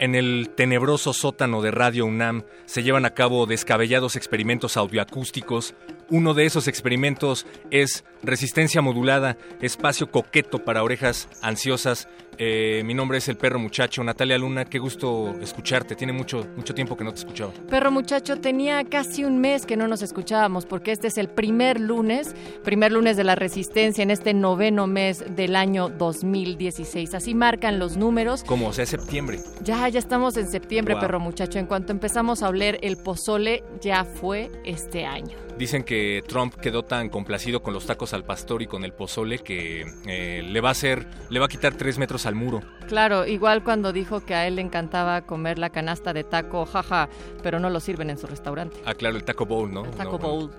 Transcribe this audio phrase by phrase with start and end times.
[0.00, 5.74] En el tenebroso sótano de Radio UNAM se llevan a cabo descabellados experimentos audioacústicos.
[6.10, 12.08] Uno de esos experimentos es Resistencia Modulada, espacio coqueto para orejas ansiosas.
[12.38, 15.94] Eh, mi nombre es el perro muchacho, Natalia Luna, qué gusto escucharte.
[15.94, 17.52] Tiene mucho, mucho tiempo que no te escuchaba.
[17.68, 21.80] Perro muchacho, tenía casi un mes que no nos escuchábamos porque este es el primer
[21.80, 27.14] lunes, primer lunes de la resistencia en este noveno mes del año 2016.
[27.14, 28.44] Así marcan los números.
[28.44, 29.40] Como, o sea, septiembre.
[29.62, 31.58] Ya, ya estamos en septiembre, perro muchacho.
[31.58, 35.36] En cuanto empezamos a oler el pozole, ya fue este año.
[35.58, 39.38] Dicen que Trump quedó tan complacido con los tacos al pastor y con el pozole
[39.38, 42.60] que eh, le va a hacer, le va a quitar tres metros al muro.
[42.88, 47.08] Claro, igual cuando dijo que a él le encantaba comer la canasta de taco, jaja,
[47.42, 48.76] pero no lo sirven en su restaurante.
[48.84, 49.82] Ah, claro, el taco bowl, ¿no?
[49.82, 50.50] taco No, bowl.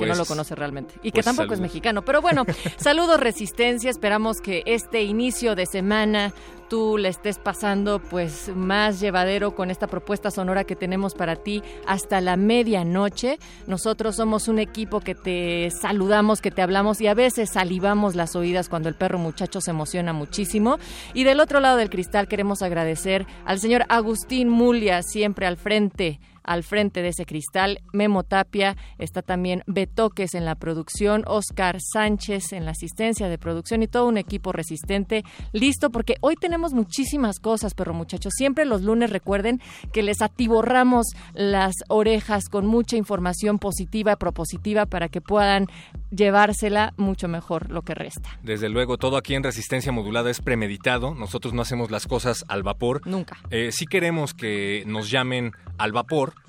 [0.00, 2.02] Pues- no lo conoce realmente y que pues tampoco es mexicano.
[2.02, 2.44] Pero bueno,
[2.76, 6.32] saludos Resistencia, esperamos que este inicio de semana
[6.70, 11.64] tú le estés pasando pues más llevadero con esta propuesta sonora que tenemos para ti
[11.84, 13.40] hasta la medianoche.
[13.66, 18.36] Nosotros somos un equipo que te saludamos, que te hablamos y a veces salivamos las
[18.36, 20.78] oídas cuando el perro muchacho se emociona muchísimo.
[21.12, 26.20] Y del otro lado del cristal queremos agradecer al señor Agustín Mulia, siempre al frente
[26.50, 32.52] al frente de ese cristal, Memo Tapia, está también Betoques en la producción, Oscar Sánchez
[32.52, 35.22] en la asistencia de producción y todo un equipo resistente
[35.52, 38.32] listo porque hoy tenemos muchísimas cosas, perro muchachos.
[38.36, 39.60] Siempre los lunes recuerden
[39.92, 45.68] que les atiborramos las orejas con mucha información positiva, propositiva para que puedan
[46.10, 48.28] llevársela mucho mejor lo que resta.
[48.42, 51.14] Desde luego, todo aquí en Resistencia Modulada es premeditado.
[51.14, 53.06] Nosotros no hacemos las cosas al vapor.
[53.06, 53.38] Nunca.
[53.50, 56.39] Eh, sí queremos que nos llamen al vapor.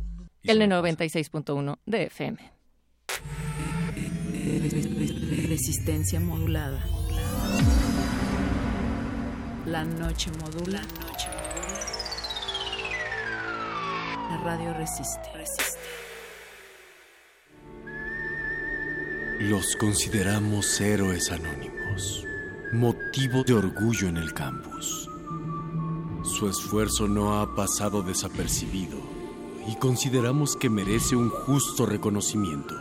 [0.43, 2.39] El de 96.1 de FM.
[5.49, 6.85] Resistencia modulada.
[9.67, 10.83] La noche modula.
[10.83, 11.75] La noche modula.
[14.29, 15.33] La radio resiste.
[15.33, 15.79] resiste.
[19.41, 22.27] Los consideramos héroes anónimos,
[22.75, 25.09] motivo de orgullo en el campus.
[26.25, 28.99] Su esfuerzo no ha pasado desapercibido
[29.67, 32.75] y consideramos que merece un justo reconocimiento.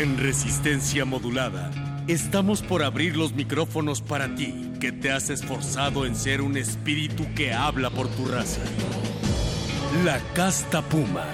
[0.00, 1.70] En resistencia modulada,
[2.08, 7.26] estamos por abrir los micrófonos para ti, que te has esforzado en ser un espíritu
[7.34, 8.62] que habla por tu raza.
[10.02, 11.26] La casta puma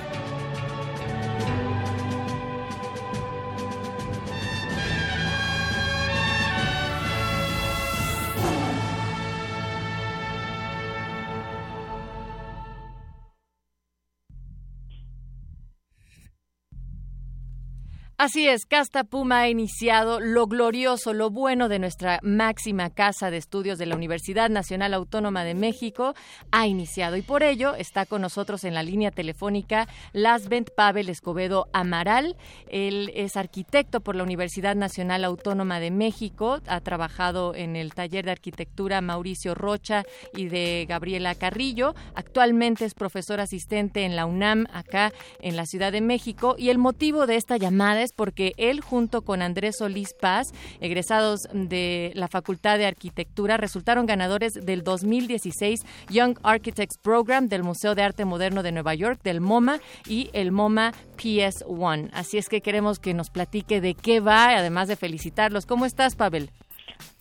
[18.26, 23.36] Así es, Casta Puma ha iniciado lo glorioso, lo bueno de nuestra máxima casa de
[23.36, 26.12] estudios de la Universidad Nacional Autónoma de México.
[26.50, 31.68] Ha iniciado y por ello está con nosotros en la línea telefónica Lasvent Pavel Escobedo
[31.72, 32.36] Amaral.
[32.66, 36.58] Él es arquitecto por la Universidad Nacional Autónoma de México.
[36.66, 40.02] Ha trabajado en el taller de arquitectura Mauricio Rocha
[40.34, 41.94] y de Gabriela Carrillo.
[42.16, 46.56] Actualmente es profesor asistente en la UNAM, acá en la Ciudad de México.
[46.58, 50.48] Y el motivo de esta llamada porque él junto con Andrés Solís Paz,
[50.80, 57.94] egresados de la Facultad de Arquitectura, resultaron ganadores del 2016 Young Architects Program del Museo
[57.94, 59.78] de Arte Moderno de Nueva York, del MoMA
[60.08, 62.10] y el MoMA PS1.
[62.12, 65.66] Así es que queremos que nos platique de qué va, además de felicitarlos.
[65.66, 66.50] ¿Cómo estás, Pavel?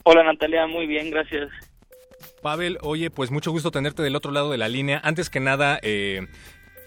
[0.04, 1.50] Hola, Natalia, muy bien, gracias.
[2.42, 5.02] Pavel, oye, pues mucho gusto tenerte del otro lado de la línea.
[5.04, 6.28] Antes que nada, eh,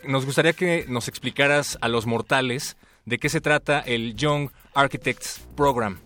[0.04, 2.76] nos gustaría que nos explicaras a los mortales
[3.08, 5.98] ¿De qué se trata el Young Architects Program?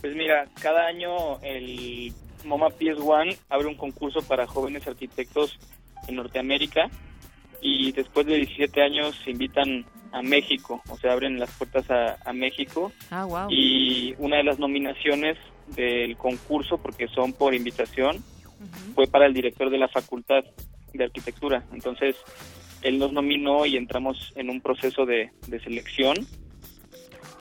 [0.00, 2.12] Pues mira, cada año el
[2.44, 5.60] MoMA PS1 abre un concurso para jóvenes arquitectos
[6.08, 6.90] en Norteamérica
[7.60, 12.32] y después de 17 años se invitan a México, o sea, abren las puertas a,
[12.32, 12.90] México.
[13.12, 13.46] Ah, wow.
[13.48, 15.38] Y una de las nominaciones
[15.68, 18.24] del concurso, porque son por invitación,
[18.96, 20.42] fue para el director de la Facultad
[20.92, 21.62] de Arquitectura.
[21.72, 22.16] Entonces,
[22.82, 25.30] él nos nominó y entramos en un proceso de,
[25.62, 26.16] selección.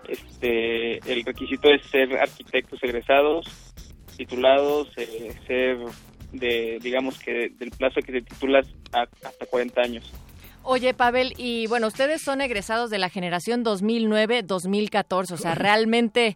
[0.08, 3.46] Este, el requisito es ser arquitectos egresados,
[4.16, 5.78] titulados, eh, ser
[6.32, 10.12] de, digamos que del plazo que te titulas hasta 40 años.
[10.64, 16.36] Oye, Pavel, y bueno, ustedes son egresados de la generación 2009-2014, o sea, realmente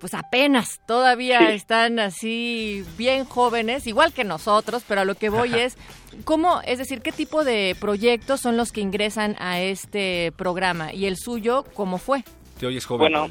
[0.00, 5.54] pues apenas todavía están así bien jóvenes, igual que nosotros, pero a lo que voy
[5.54, 5.76] es,
[6.24, 11.04] ¿cómo, es decir, qué tipo de proyectos son los que ingresan a este programa y
[11.04, 12.24] el suyo cómo fue?
[12.58, 13.12] Te oyes joven.
[13.12, 13.30] Bueno,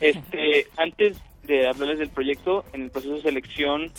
[0.00, 3.92] este, antes de hablarles del proyecto, en el proceso de selección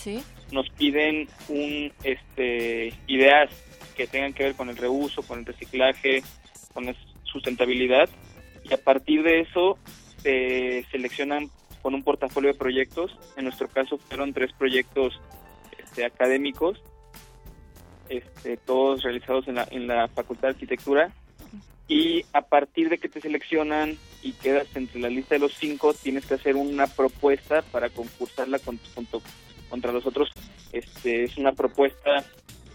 [0.51, 3.51] nos piden un, este, ideas
[3.95, 6.23] que tengan que ver con el reuso, con el reciclaje,
[6.73, 6.95] con la
[7.25, 8.09] sustentabilidad
[8.63, 9.77] y a partir de eso
[10.23, 11.51] se seleccionan
[11.87, 13.17] con un portafolio de proyectos.
[13.37, 15.21] En nuestro caso fueron tres proyectos
[15.79, 16.83] este, académicos,
[18.09, 21.13] este, todos realizados en la, en la Facultad de Arquitectura.
[21.87, 25.93] Y a partir de que te seleccionan y quedas entre la lista de los cinco,
[25.93, 28.77] tienes que hacer una propuesta para concursarla con,
[29.69, 30.29] contra los otros
[30.73, 32.25] Este, es una propuesta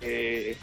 [0.00, 0.56] eh,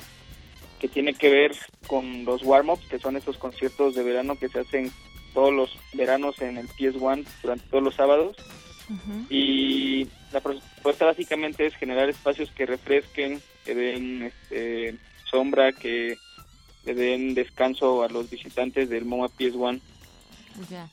[0.79, 1.51] que tiene que ver
[1.85, 4.91] con los warm-ups, que son esos conciertos de verano que se hacen
[5.33, 8.36] todos los veranos en el PS1 durante todos los sábados.
[9.29, 14.98] Y la propuesta básicamente es generar espacios que refresquen, que den este,
[15.29, 16.17] sombra, que
[16.86, 19.79] le den descanso a los visitantes del MoMA PS1.
[20.69, 20.89] Ya.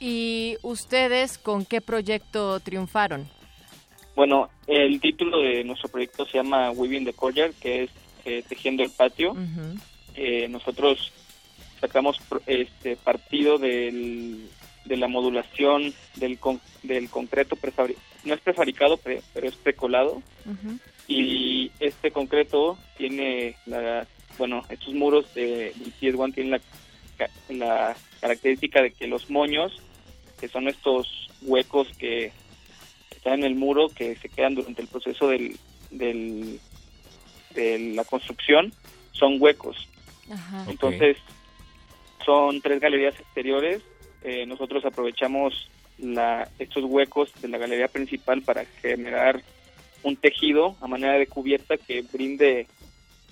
[0.00, 3.28] ¿Y ustedes con qué proyecto triunfaron?
[4.16, 7.90] Bueno, el título de nuestro proyecto se llama Weaving the Courtyard, que es
[8.24, 9.36] eh, Tejiendo el Patio.
[10.14, 11.12] Eh, nosotros
[11.86, 14.48] sacamos este partido del,
[14.86, 16.38] de la modulación del,
[16.82, 18.06] del concreto prefabricado.
[18.24, 20.22] No es prefabricado, pero, es precolado.
[21.06, 24.06] Y este concreto tiene la
[24.38, 26.60] bueno, estos muros de PS1 tienen la,
[27.50, 29.80] la característica de que los moños,
[30.40, 32.32] que son estos huecos que
[33.10, 35.56] están en el muro, que se quedan durante el proceso del,
[35.90, 36.58] del
[37.54, 38.72] de la construcción,
[39.12, 39.88] son huecos.
[40.68, 41.16] Entonces,
[42.24, 43.82] son tres galerías exteriores.
[44.22, 49.42] Eh, nosotros aprovechamos la, estos huecos de la galería principal para generar
[50.02, 52.66] un tejido a manera de cubierta que brinde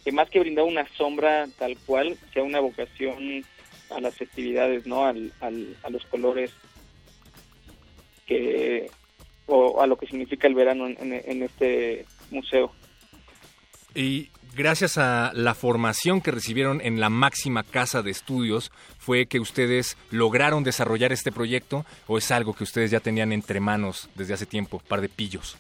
[0.05, 3.45] que más que brindar una sombra tal cual, sea una vocación
[3.91, 5.05] a las festividades, ¿no?
[5.05, 6.51] Al, a los colores
[8.27, 8.91] que
[9.47, 12.73] o a lo que significa el verano en, este museo.
[13.95, 19.41] Y gracias a la formación que recibieron en la máxima casa de estudios, ¿fue que
[19.41, 24.35] ustedes lograron desarrollar este proyecto o es algo que ustedes ya tenían entre manos desde
[24.35, 25.57] hace tiempo, par de pillos?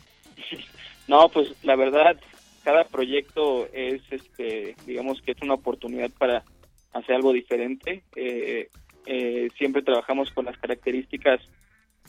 [1.08, 2.18] No, pues la verdad,
[2.64, 6.44] cada proyecto es, este, digamos que es una oportunidad para
[6.92, 8.02] hacer algo diferente.
[8.16, 8.68] Eh,
[9.06, 11.40] eh, siempre trabajamos con las características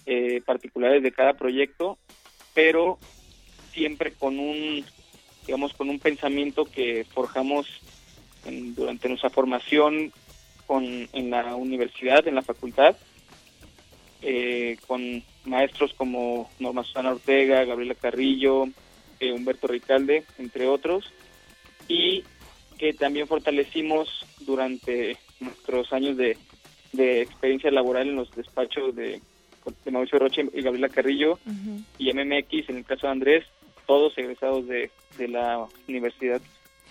[0.05, 1.97] eh, particulares de cada proyecto,
[2.53, 2.99] pero
[3.71, 4.85] siempre con un,
[5.45, 7.67] digamos, con un pensamiento que forjamos
[8.75, 10.12] durante nuestra formación
[10.67, 12.95] con, en la universidad, en la facultad,
[14.88, 18.67] con maestros como Norma Susana Ortega, Gabriela Carrillo,
[19.21, 21.05] Humberto Ricalde, entre otros,
[21.88, 22.23] y
[22.77, 26.38] que también fortalecimos durante nuestros años de,
[26.93, 29.21] experiencia laboral en los despachos de,
[29.89, 31.39] Mauricio Roche y Gabriela Carrillo
[31.97, 33.45] y MMX, en el caso de Andrés,
[33.93, 36.41] todos egresados de, de la Universidad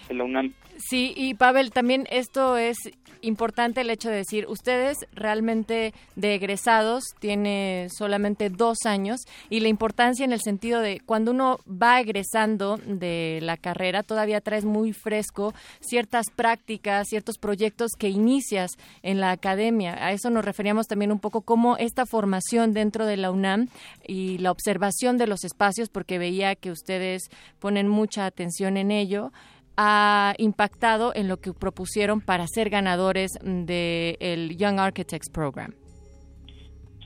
[0.09, 0.53] de la UNAM.
[0.79, 2.77] Sí, y Pavel, también esto es
[3.23, 9.69] importante el hecho de decir, ustedes realmente de egresados tiene solamente dos años y la
[9.69, 14.93] importancia en el sentido de cuando uno va egresando de la carrera, todavía traes muy
[14.93, 19.95] fresco ciertas prácticas, ciertos proyectos que inicias en la academia.
[20.05, 23.69] A eso nos referíamos también un poco como esta formación dentro de la UNAM
[24.07, 27.31] y la observación de los espacios, porque veía que ustedes
[27.61, 29.33] ponen mucha atención en ello
[29.77, 35.75] ha impactado en lo que propusieron para ser ganadores del Young Architects Program?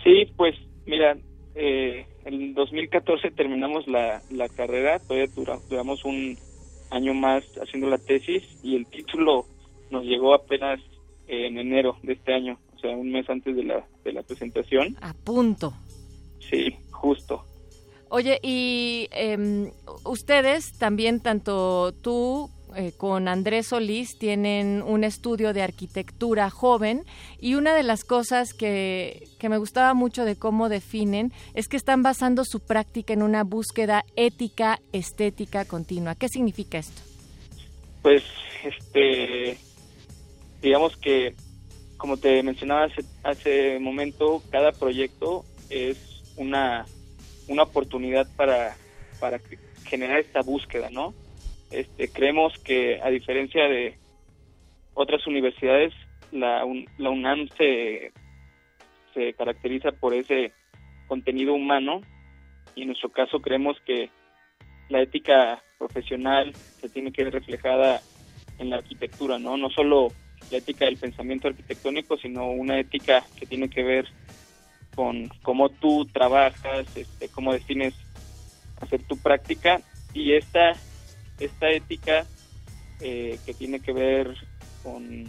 [0.02, 0.54] Sí, pues
[0.86, 1.16] mira,
[1.54, 5.26] eh, en 2014 terminamos la, la carrera, todavía
[5.68, 6.36] duramos un
[6.90, 9.46] año más haciendo la tesis y el título
[9.90, 10.80] nos llegó apenas
[11.28, 14.96] en enero de este año, o sea, un mes antes de la, de la presentación.
[15.00, 15.72] A punto.
[16.38, 17.44] Sí, justo.
[18.08, 19.70] Oye, y em,
[20.04, 27.04] ustedes también, tanto tú eh, con Andrés Solís tienen un estudio de arquitectura joven
[27.40, 31.78] y una de las cosas que, que me gustaba mucho de cómo definen es que
[31.78, 36.16] están basando su práctica en una búsqueda ética, estética continua.
[36.16, 37.00] ¿Qué significa esto?
[38.02, 38.22] Pues,
[38.62, 39.56] este,
[40.60, 41.34] digamos que,
[41.96, 46.84] como te mencionaba hace, hace momento, cada proyecto es una,
[47.48, 48.76] una oportunidad para,
[49.18, 49.40] para
[49.84, 51.14] generar esta búsqueda, ¿no?
[51.70, 53.98] Este, creemos que a diferencia de
[54.94, 55.92] otras universidades,
[56.32, 56.64] la,
[56.98, 58.12] la UNAM se,
[59.14, 60.52] se caracteriza por ese
[61.06, 62.00] contenido humano
[62.74, 64.10] y en nuestro caso creemos que
[64.88, 68.00] la ética profesional se tiene que ver reflejada
[68.58, 69.56] en la arquitectura, ¿no?
[69.56, 70.08] No solo
[70.50, 74.06] la ética del pensamiento arquitectónico, sino una ética que tiene que ver
[74.94, 77.94] con cómo tú trabajas, este, cómo defines
[78.80, 79.80] hacer tu práctica
[80.14, 80.72] y esta
[81.38, 82.26] esta ética
[83.00, 84.34] eh, que tiene que ver
[84.82, 85.24] con,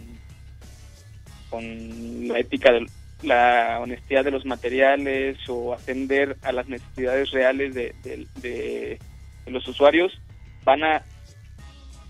[1.50, 2.86] con la ética de
[3.22, 8.98] la honestidad de los materiales o atender a las necesidades reales de, de,
[9.46, 10.12] los usuarios
[10.64, 11.02] van a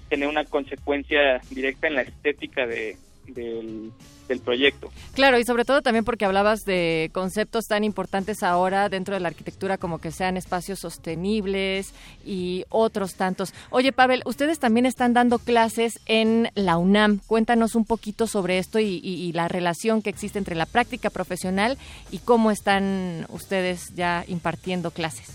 [0.08, 3.92] tener una consecuencia directa en la estética de, del,
[4.28, 4.90] del proyecto.
[5.14, 9.28] Claro, y sobre todo también porque hablabas de conceptos tan importantes ahora dentro de la
[9.28, 11.92] arquitectura como que sean espacios sostenibles
[12.24, 13.52] y otros tantos.
[13.70, 17.20] Oye, Pavel, ustedes también están dando clases en la UNAM.
[17.26, 21.78] Cuéntanos un poquito sobre esto y, y la relación que existe entre la práctica profesional
[22.10, 25.28] y cómo están ustedes ya impartiendo clases.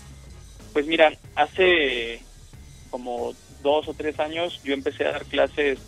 [0.72, 2.20] Pues mira, hace
[2.90, 3.32] como
[3.62, 5.78] dos o tres años yo empecé a dar clases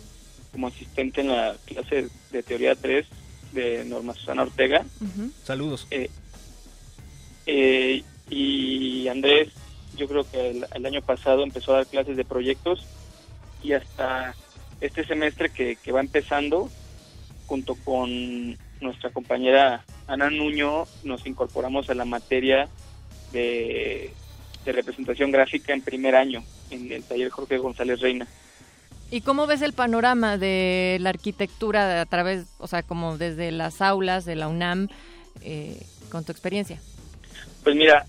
[0.57, 3.05] como asistente en la clase de teoría 3
[3.51, 4.83] de Norma Susana Ortega.
[5.43, 5.85] Saludos.
[5.91, 6.09] Eh,
[7.45, 9.49] eh, y Andrés,
[9.95, 12.83] yo creo que el, año pasado empezó a dar clases de proyectos
[13.61, 14.33] y hasta
[14.81, 16.71] este semestre que, va empezando,
[17.45, 22.67] junto con nuestra compañera Ana Nuño, nos incorporamos a la materia
[23.31, 24.11] de,
[24.65, 28.27] de representación gráfica en primer año en el taller Jorge González Reina.
[29.09, 33.81] ¿Y cómo ves el panorama de la arquitectura a través, o sea, como desde las
[33.81, 34.89] aulas de la UNAM,
[35.41, 36.81] eh, con tu experiencia?
[37.63, 38.05] Pues mira,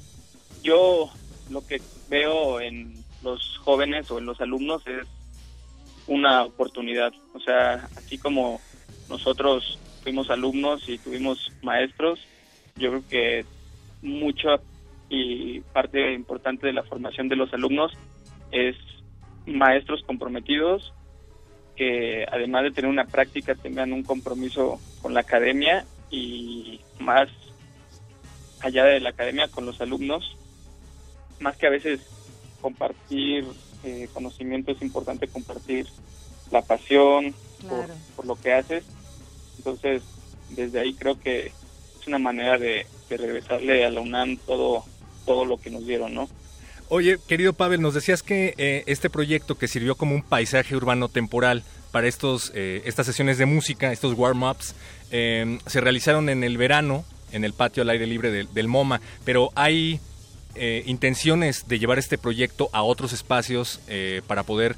[0.62, 1.11] yo
[1.50, 5.07] lo que veo en los jóvenes o en los alumnos es
[6.09, 7.12] una oportunidad.
[7.33, 8.61] O sea, así como
[9.09, 12.19] nosotros fuimos alumnos y tuvimos maestros,
[12.76, 13.45] yo creo que
[14.02, 14.61] mucha
[15.11, 17.93] y parte importante de la formación de los alumnos
[18.50, 18.76] es
[19.49, 20.93] maestros comprometidos
[21.78, 27.28] que además de tener una práctica tengan un compromiso con la academia y más
[28.61, 30.37] allá de la academia con los alumnos,
[31.38, 32.00] más que a veces
[32.61, 33.47] compartir
[33.85, 35.87] eh, conocimiento es importante compartir
[36.50, 37.33] la pasión
[38.17, 38.85] por, lo que haces.
[39.59, 40.02] Entonces,
[40.50, 41.52] desde ahí creo que
[42.00, 44.85] es una manera de, de regresarle a la UNAM todo,
[45.25, 46.28] todo lo que nos dieron, ¿no?
[46.90, 51.11] Oye, querido Pavel, nos decías que eh, este proyecto que sirvió como un paisaje urbano
[51.11, 54.75] temporal para estos, eh, estas sesiones de música, estos warm-ups,
[55.11, 59.50] em, se realizaron en el verano, en el patio al aire libre del, MoMA, pero
[59.54, 60.00] hay
[60.54, 63.80] eh, intenciones de llevar este proyecto a otros espacios
[64.26, 64.76] para poder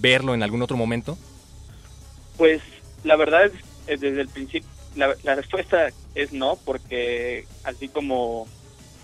[0.00, 1.16] verlo en algún otro momento?
[2.38, 2.60] Pues
[3.04, 3.52] la verdad
[3.86, 8.48] es, desde el principio, la respuesta es no, porque así como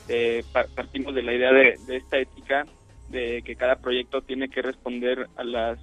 [0.08, 2.66] eh, partimos de la idea de, esta ética,
[3.08, 5.78] de que cada proyecto tiene que responder a las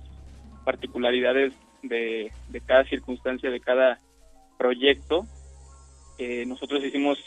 [0.63, 2.32] particularidades de,
[2.65, 3.99] cada circunstancia, de cada
[4.58, 5.26] proyecto.
[6.17, 7.19] Eh, nosotros hicimos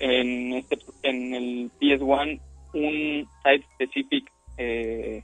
[0.00, 2.40] en, este, en el PS1
[2.72, 5.22] un site specific, eh,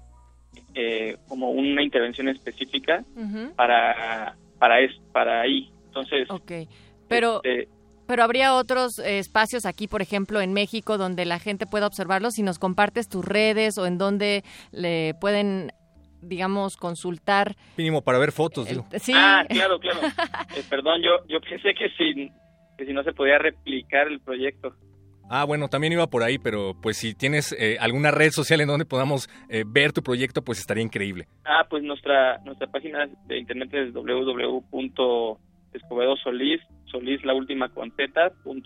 [1.28, 3.04] como una intervención específica
[3.56, 5.70] para, para, es, para ahí.
[5.86, 6.68] Entonces, okay.
[7.08, 7.42] pero...
[7.42, 7.75] Este,
[8.06, 12.34] pero habría otros eh, espacios aquí, por ejemplo, en México, donde la gente pueda observarlos.
[12.34, 15.72] Si nos compartes tus redes o en donde le pueden
[16.22, 17.54] digamos, consultar.
[17.76, 18.84] Mínimo para ver fotos, digo.
[18.98, 19.12] Sí.
[19.14, 20.00] Ah, claro, claro.
[20.56, 22.32] Eh, perdón, yo, yo pensé que si,
[22.76, 24.74] que si no se podía replicar el proyecto.
[25.30, 28.66] Ah, bueno, también iba por ahí, pero pues si tienes eh, alguna red social en
[28.68, 29.28] donde podamos
[29.66, 31.28] ver tu proyecto, pues estaría increíble.
[31.44, 35.38] Ah, pues nuestra nuestra página de internet es www
[35.76, 37.68] Escobedo Solís, Solís la última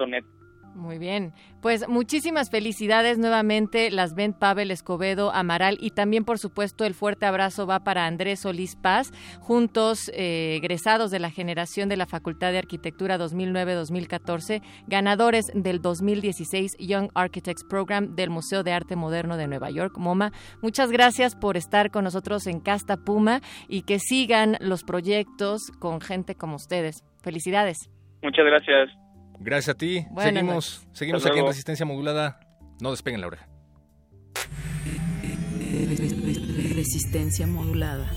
[0.07, 0.25] net.
[0.75, 6.85] Muy bien, pues muchísimas felicidades nuevamente, las ven Pavel Escobedo Amaral y también por supuesto
[6.85, 11.97] el fuerte abrazo va para Andrés Solís Paz, juntos eh, egresados de la generación de
[11.97, 18.95] la Facultad de Arquitectura 2009-2014, ganadores del 2016 Young Architects Program del Museo de Arte
[18.95, 20.33] Moderno de Nueva York, MoMA.
[20.63, 26.01] Muchas gracias por estar con nosotros en Casta Puma y que sigan los proyectos con
[26.01, 27.05] gente como ustedes.
[27.23, 27.91] Felicidades.
[28.23, 29.00] Muchas gracias.
[29.41, 30.07] Gracias a ti.
[30.19, 32.41] seguimos seguimos aquí en Resistencia Modulada.
[32.81, 33.49] No despeguen la oreja.
[36.75, 38.11] Resistencia modulada.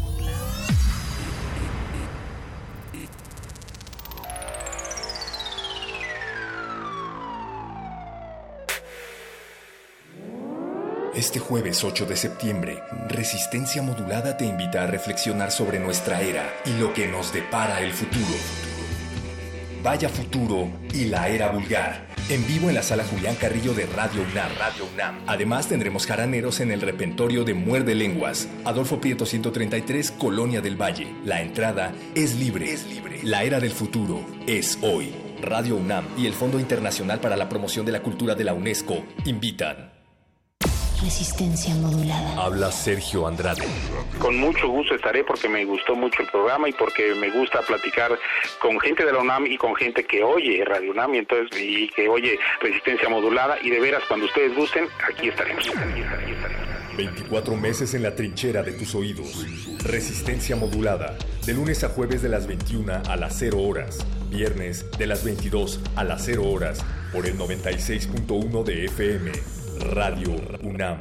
[11.15, 16.71] Este jueves 8 de septiembre, Resistencia Modulada te invita a reflexionar sobre nuestra era y
[16.79, 18.72] lo que nos depara el futuro.
[19.83, 22.07] Vaya Futuro y la Era Vulgar.
[22.29, 24.49] En vivo en la sala Julián Carrillo de Radio UNAM.
[24.57, 25.19] Radio UNAM.
[25.27, 28.47] Además tendremos jaraneros en el repentorio de Muerde Lenguas.
[28.63, 31.13] Adolfo Prieto 133, Colonia del Valle.
[31.25, 32.71] La entrada es libre.
[32.71, 33.19] Es libre.
[33.23, 35.13] La Era del Futuro es hoy.
[35.41, 39.03] Radio UNAM y el Fondo Internacional para la Promoción de la Cultura de la UNESCO
[39.25, 39.92] invitan.
[41.03, 42.41] Resistencia modulada.
[42.41, 43.67] Habla Sergio Andrade.
[44.19, 48.17] Con mucho gusto estaré porque me gustó mucho el programa y porque me gusta platicar
[48.59, 51.89] con gente de la UNAM y con gente que oye Radio UNAM y, entonces, y
[51.89, 55.67] que oye Resistencia modulada y de veras cuando ustedes gusten, aquí estaremos.
[55.67, 56.73] Aquí estaremos.
[56.95, 59.45] 24 meses en la trinchera de tus oídos.
[59.83, 61.17] Resistencia modulada.
[61.45, 64.05] De lunes a jueves de las 21 a las 0 horas.
[64.29, 66.85] Viernes de las 22 a las 0 horas.
[67.11, 69.62] Por el 96.1 de FM.
[69.79, 70.99] Radio UNAM.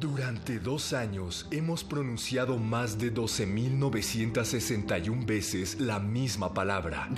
[0.00, 7.10] Durante dos años hemos pronunciado más de 12.961 veces la misma palabra.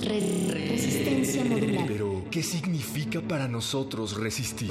[0.00, 1.84] Resistencia modulada.
[1.86, 4.70] Pero, ¿qué significa para nosotros resistir?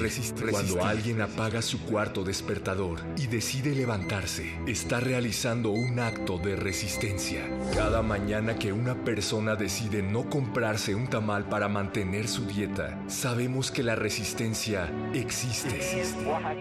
[0.50, 7.48] Cuando alguien apaga su cuarto despertador y decide levantarse, está realizando un acto de resistencia.
[7.76, 13.70] Cada mañana que una persona decide no comprarse un tamal para mantener su dieta, sabemos
[13.70, 15.80] que la resistencia existe.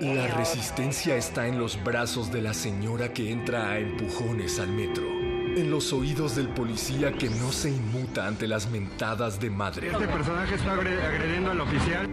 [0.02, 5.04] La resistencia está en los brazos de la señora que entra a empujones al metro.
[5.08, 9.92] En los oídos del policía que no se inmuta ante las mentadas de madre.
[9.92, 12.08] Este personaje está agrediendo al oficial.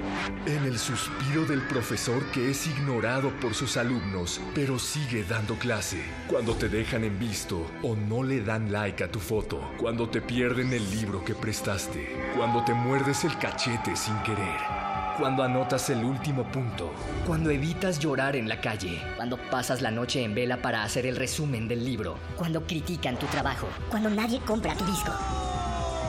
[0.46, 6.04] En el suspiro del profesor que es ignorado por sus alumnos, pero sigue dando clase.
[6.28, 9.72] Cuando te dejan en visto o no le dan like a tu foto.
[9.80, 12.32] Cuando te pierden el libro que prestaste.
[12.38, 14.99] Cuando te muerdes el cachete sin querer.
[15.20, 16.94] Cuando anotas el último punto.
[17.28, 19.02] Cuando evitas llorar en la calle.
[19.18, 22.16] Cuando pasas la noche en vela para hacer el resumen del libro.
[22.38, 23.68] Cuando critican tu trabajo.
[23.90, 25.12] Cuando nadie compra tu disco.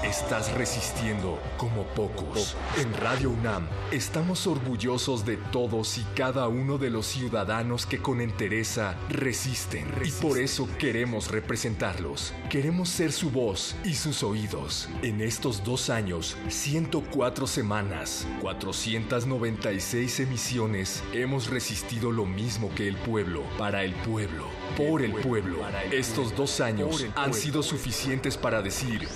[0.05, 2.57] Estás resistiendo como pocos.
[2.79, 8.23] En Radio UNAM estamos orgullosos de todos y cada uno de los ciudadanos que con
[8.23, 9.87] entereza resisten.
[10.03, 12.33] Y por eso queremos representarlos.
[12.49, 14.89] Queremos ser su voz y sus oídos.
[15.03, 23.43] En estos dos años, 104 semanas, 496 emisiones, hemos resistido lo mismo que el pueblo,
[23.59, 24.47] para el pueblo,
[24.79, 25.59] por el pueblo.
[25.93, 29.07] Estos dos años han sido suficientes para decir...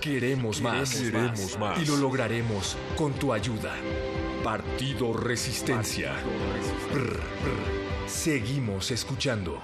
[0.00, 0.94] Queremos más.
[0.94, 1.78] Queremos más.
[1.78, 3.74] Y lo lograremos con tu ayuda.
[4.42, 6.12] Partido Resistencia.
[6.92, 8.08] Brr, brr.
[8.08, 9.60] Seguimos escuchando.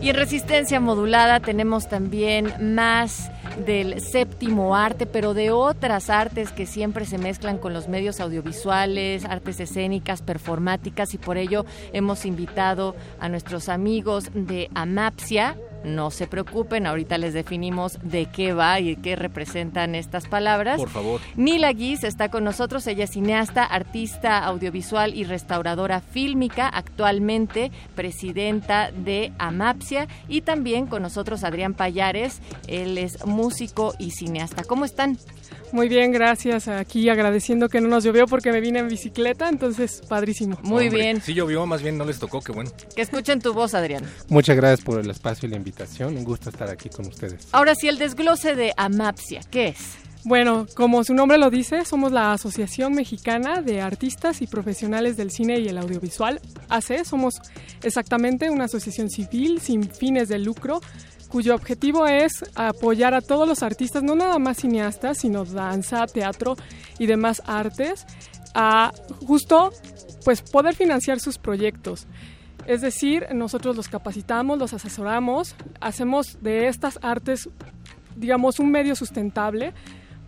[0.00, 3.30] Y en resistencia modulada tenemos también más
[3.64, 9.24] del séptimo arte, pero de otras artes que siempre se mezclan con los medios audiovisuales,
[9.24, 16.26] artes escénicas, performáticas, y por ello hemos invitado a nuestros amigos de Amapsia, no se
[16.26, 20.78] preocupen, ahorita les definimos de qué va y qué representan estas palabras.
[20.78, 21.20] Por favor.
[21.36, 28.90] Nila Guis está con nosotros, ella es cineasta, artista audiovisual y restauradora fílmica, actualmente presidenta
[28.92, 34.64] de Amapsia y también con nosotros Adrián Payares, él es músico y cineasta.
[34.64, 35.18] ¿Cómo están?
[35.72, 36.66] Muy bien, gracias.
[36.68, 40.58] Aquí agradeciendo que no nos llovió porque me vine en bicicleta, entonces padrísimo.
[40.62, 41.20] Muy Hombre, bien.
[41.20, 42.70] Sí llovió, más bien no les tocó, qué bueno.
[42.94, 44.04] Que escuchen tu voz, Adrián.
[44.28, 46.16] Muchas gracias por el espacio y la invitación.
[46.16, 47.48] Un gusto estar aquí con ustedes.
[47.52, 49.98] Ahora sí, el desglose de Amapsia, ¿qué es?
[50.24, 55.30] Bueno, como su nombre lo dice, somos la Asociación Mexicana de Artistas y Profesionales del
[55.30, 57.04] Cine y el Audiovisual, AC.
[57.04, 57.40] Somos
[57.82, 60.80] exactamente una asociación civil sin fines de lucro
[61.28, 66.56] cuyo objetivo es apoyar a todos los artistas, no nada más cineastas, sino danza, teatro
[66.98, 68.06] y demás artes,
[68.54, 68.92] a
[69.26, 69.72] justo
[70.24, 72.06] pues poder financiar sus proyectos.
[72.68, 77.48] Es decir, nosotros los capacitamos, los asesoramos, hacemos de estas artes,
[78.14, 79.72] digamos, un medio sustentable,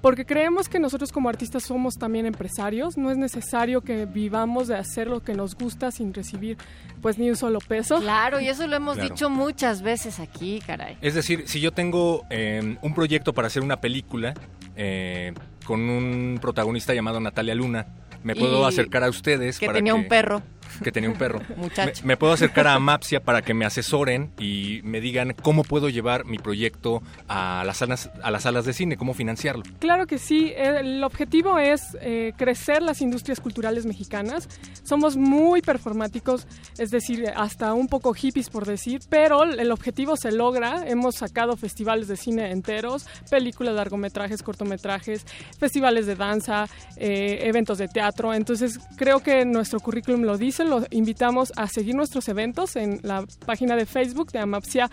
[0.00, 4.76] porque creemos que nosotros como artistas somos también empresarios, no es necesario que vivamos de
[4.76, 6.56] hacer lo que nos gusta sin recibir
[7.02, 8.00] pues ni un solo peso.
[8.00, 9.10] Claro, y eso lo hemos Claro.
[9.10, 10.96] dicho muchas veces aquí, caray.
[11.02, 14.32] Es decir, si yo tengo eh, un proyecto para hacer una película
[14.76, 15.34] eh,
[15.66, 17.86] con un protagonista llamado Natalia Luna,
[18.24, 20.42] me puedo Y acercar a ustedes Que para tenía un perro.
[20.82, 21.40] Que tenía un perro.
[21.56, 22.02] Muchacho.
[22.02, 25.88] Me, me puedo acercar a Amapsia para que me asesoren y me digan cómo puedo
[25.88, 29.62] llevar mi proyecto a las salas, a las salas de cine, cómo financiarlo.
[29.78, 34.48] Claro que sí, el objetivo es eh, crecer las industrias culturales mexicanas.
[34.82, 36.46] Somos muy performáticos,
[36.78, 40.86] es decir, hasta un poco hippies por decir, pero el objetivo se logra.
[40.86, 45.26] Hemos sacado festivales de cine enteros, películas, largometrajes, cortometrajes,
[45.58, 48.34] festivales de danza, eh, eventos de teatro.
[48.34, 53.24] Entonces creo que nuestro currículum lo dice, lo invitamos a seguir nuestros eventos en la
[53.44, 54.88] página de Facebook de Amapsia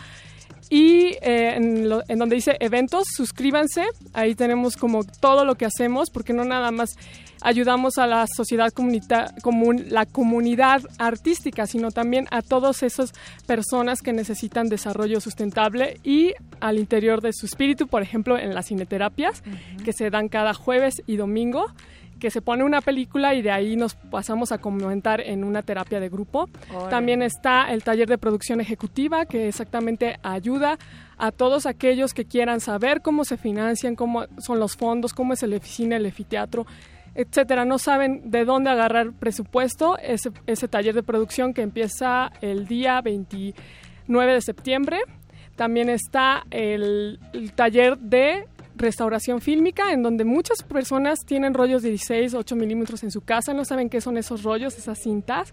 [0.70, 3.84] y eh, en, lo- en donde dice eventos, suscríbanse.
[4.12, 6.90] Ahí tenemos como todo lo que hacemos, porque no nada más
[7.40, 13.12] ayudamos a la sociedad comunita común, la comunidad artística, sino también a todas esas
[13.46, 18.66] personas que necesitan desarrollo sustentable y al interior de su espíritu, por ejemplo, en las
[18.66, 19.42] cineterapias,
[19.84, 21.66] que se dan cada jueves y domingo
[22.18, 26.00] que se pone una película y de ahí nos pasamos a comentar en una terapia
[26.00, 26.48] de grupo.
[26.90, 30.78] También está el taller de producción ejecutiva que exactamente ayuda
[31.16, 35.42] a todos aquellos que quieran saber cómo se financian, cómo son los fondos, cómo es
[35.42, 36.66] el Eficine, el Efiteatro,
[37.14, 37.64] etcétera.
[37.64, 39.98] No saben de dónde agarrar presupuesto.
[39.98, 44.98] Ese, ese taller de producción que empieza el día 29 de septiembre.
[45.56, 48.46] También está el, el taller de
[48.78, 53.52] restauración fílmica, en donde muchas personas tienen rollos de 16, 8 milímetros en su casa,
[53.52, 55.52] no saben qué son esos rollos, esas cintas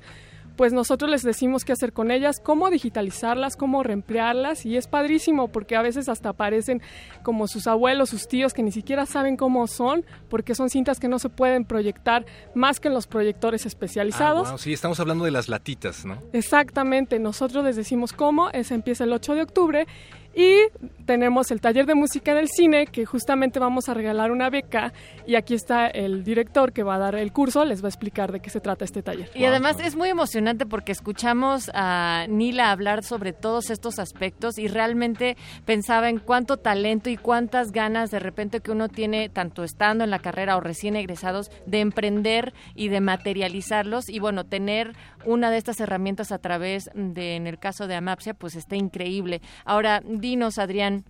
[0.56, 5.50] pues nosotros les decimos qué hacer con ellas, cómo digitalizarlas, cómo reemplearlas y es padrísimo
[5.50, 6.82] porque a veces hasta aparecen
[7.24, 11.08] como sus abuelos, sus tíos que ni siquiera saben cómo son porque son cintas que
[11.08, 14.48] no se pueden proyectar más que en los proyectores especializados.
[14.50, 16.18] Ah, sí, estamos hablando de las latitas, ¿no?
[16.34, 19.88] Exactamente, nosotros les decimos cómo, ese empieza el 8 de octubre
[20.36, 20.68] y
[21.06, 24.92] tenemos el taller de música del cine, que justamente vamos a regalar una beca.
[25.26, 28.32] Y aquí está el director que va a dar el curso, les va a explicar
[28.32, 29.30] de qué se trata este taller.
[29.34, 34.68] Y además es muy emocionante porque escuchamos a Nila hablar sobre todos estos aspectos y
[34.68, 40.04] realmente pensaba en cuánto talento y cuántas ganas de repente que uno tiene, tanto estando
[40.04, 44.10] en la carrera o recién egresados, de emprender y de materializarlos.
[44.10, 44.96] Y bueno, tener
[45.26, 49.42] una de estas herramientas a través de, en el caso de Amapsia, pues está increíble.
[49.64, 51.06] Ahora, dinos, Adrián,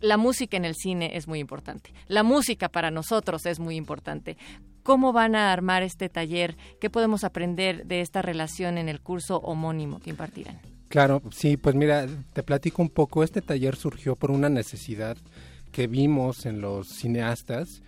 [0.00, 1.92] la música en el cine es muy importante.
[2.08, 4.38] La música para nosotros es muy importante.
[4.82, 6.56] ¿Cómo van a armar este taller?
[6.80, 10.58] ¿Qué podemos aprender de esta relación en el curso homónimo que impartirán?
[10.88, 13.22] Claro, sí, pues mira, te platico un poco.
[13.22, 15.18] Este taller surgió por una necesidad
[15.70, 17.82] que vimos en los cineastas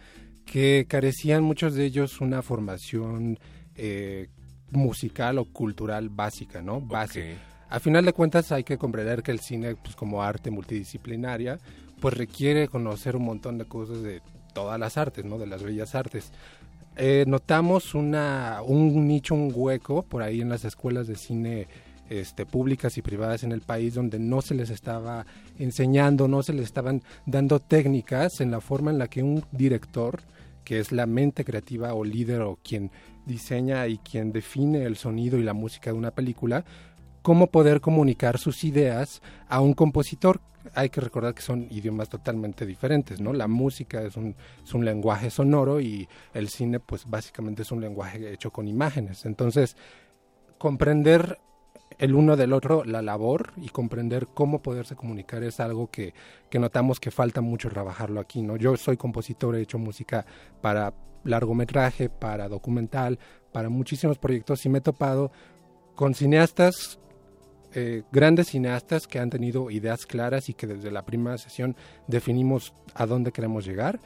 [0.44, 3.38] que carecían muchos de ellos una formación
[3.74, 4.28] eh,
[4.70, 6.82] musical o cultural básica, ¿no?
[6.82, 11.58] Básica a final de cuentas hay que comprender que el cine, pues como arte multidisciplinaria,
[12.00, 14.20] pues requiere conocer un montón de cosas de
[14.52, 15.38] todas las artes, ¿no?
[15.38, 16.32] De las bellas artes.
[16.96, 21.66] Eh, notamos una, un nicho, un hueco por ahí en las escuelas de cine
[22.10, 25.24] este, públicas y privadas en el país donde no se les estaba
[25.58, 30.20] enseñando, no se les estaban dando técnicas en la forma en la que un director,
[30.62, 32.90] que es la mente creativa o líder o quien
[33.24, 36.66] diseña y quien define el sonido y la música de una película,
[37.22, 40.40] cómo poder comunicar sus ideas a un compositor.
[40.74, 43.32] Hay que recordar que son idiomas totalmente diferentes, ¿no?
[43.32, 44.34] La música es un,
[44.84, 49.24] lenguaje sonoro y el cine, pues básicamente es un lenguaje hecho con imágenes.
[49.24, 49.76] Entonces,
[50.58, 51.38] comprender
[51.98, 56.14] el uno del otro la labor y comprender cómo poderse comunicar es algo que,
[56.48, 58.56] que, notamos que falta mucho trabajarlo aquí, ¿no?
[58.56, 60.24] Yo soy compositor, he hecho música
[60.60, 63.18] para largometraje, para documental,
[63.52, 65.30] para muchísimos proyectos y me he topado
[65.94, 66.98] con cineastas
[67.74, 72.72] eh, grandes cineastas que han tenido ideas claras y que desde la primera sesión definimos
[72.94, 74.00] a dónde queremos llegar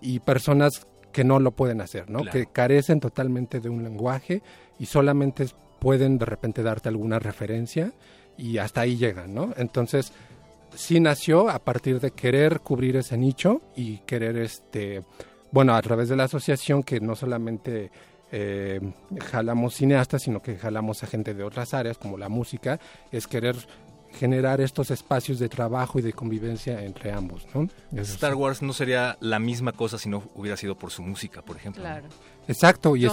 [0.00, 2.24] y personas que no lo pueden hacer, ¿no?
[2.24, 4.42] Que carecen totalmente de un lenguaje
[4.78, 5.46] y solamente
[5.78, 7.92] pueden de repente darte alguna referencia
[8.36, 9.52] y hasta ahí llegan, ¿no?
[9.56, 10.12] Entonces,
[10.74, 15.04] sí nació a partir de querer cubrir ese nicho y querer, este,
[15.50, 17.90] bueno, a través de la asociación que no solamente
[18.32, 18.80] eh,
[19.30, 22.80] jalamos cineastas, sino que jalamos a gente de otras áreas, como la música,
[23.12, 23.56] es querer
[24.12, 27.46] generar estos espacios de trabajo y de convivencia entre ambos.
[27.54, 27.68] ¿no?
[28.02, 31.56] Star Wars no sería la misma cosa si no hubiera sido por su música, por
[31.56, 31.82] ejemplo.
[31.82, 32.08] Claro.
[32.48, 33.08] Exacto, y,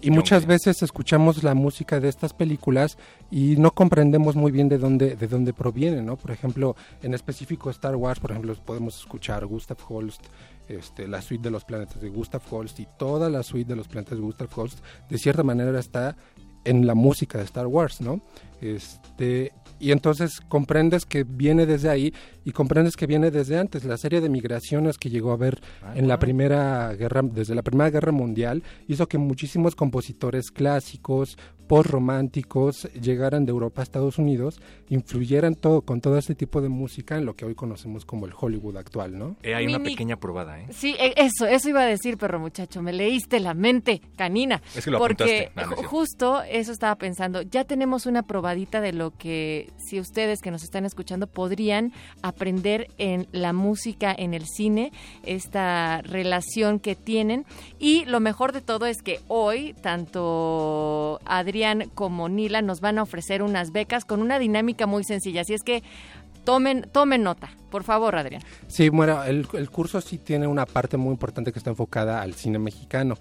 [0.00, 2.98] y muchas veces escuchamos la música de estas películas
[3.30, 6.16] y no comprendemos muy bien de dónde de dónde proviene, ¿no?
[6.16, 10.24] Por ejemplo, en específico Star Wars, por ejemplo, podemos escuchar Gustav Holst,
[10.68, 13.88] este, la suite de los planetas de Gustav Holst y toda la suite de los
[13.88, 14.78] planetas de Gustav Holst,
[15.08, 16.16] de cierta manera está
[16.64, 18.20] en la música de Star Wars, ¿no?
[18.60, 22.12] Este, y entonces comprendes que viene desde ahí
[22.44, 23.84] y comprendes que viene desde antes.
[23.84, 27.62] La serie de migraciones que llegó a ver ah, en la primera guerra, desde la
[27.62, 31.36] primera guerra mundial, hizo que muchísimos compositores clásicos,
[31.68, 37.16] post-románticos, llegaran de Europa a Estados Unidos, influyeran todo, con todo este tipo de música
[37.18, 39.36] en lo que hoy conocemos como el Hollywood actual, ¿no?
[39.42, 40.66] Eh, hay una pequeña probada, ¿eh?
[40.70, 44.62] Sí, e, eso, eso iba a decir, perro muchacho, me leíste la mente, canina.
[44.74, 49.10] Es que lo porque no, justo eso estaba pensando, ya tenemos una probadita de lo
[49.10, 54.90] que si ustedes que nos están escuchando podrían aprender en la música, en el cine,
[55.22, 57.44] esta relación que tienen.
[57.78, 63.02] Y lo mejor de todo es que hoy, tanto Adrián como Nila nos van a
[63.02, 65.42] ofrecer unas becas con una dinámica muy sencilla.
[65.42, 65.82] Así es que
[66.44, 67.50] tomen, tomen nota.
[67.70, 68.40] Por favor, Adrián.
[68.66, 72.58] Sí, bueno, el, curso sí tiene una parte muy importante que está enfocada al cine
[72.58, 73.16] mexicano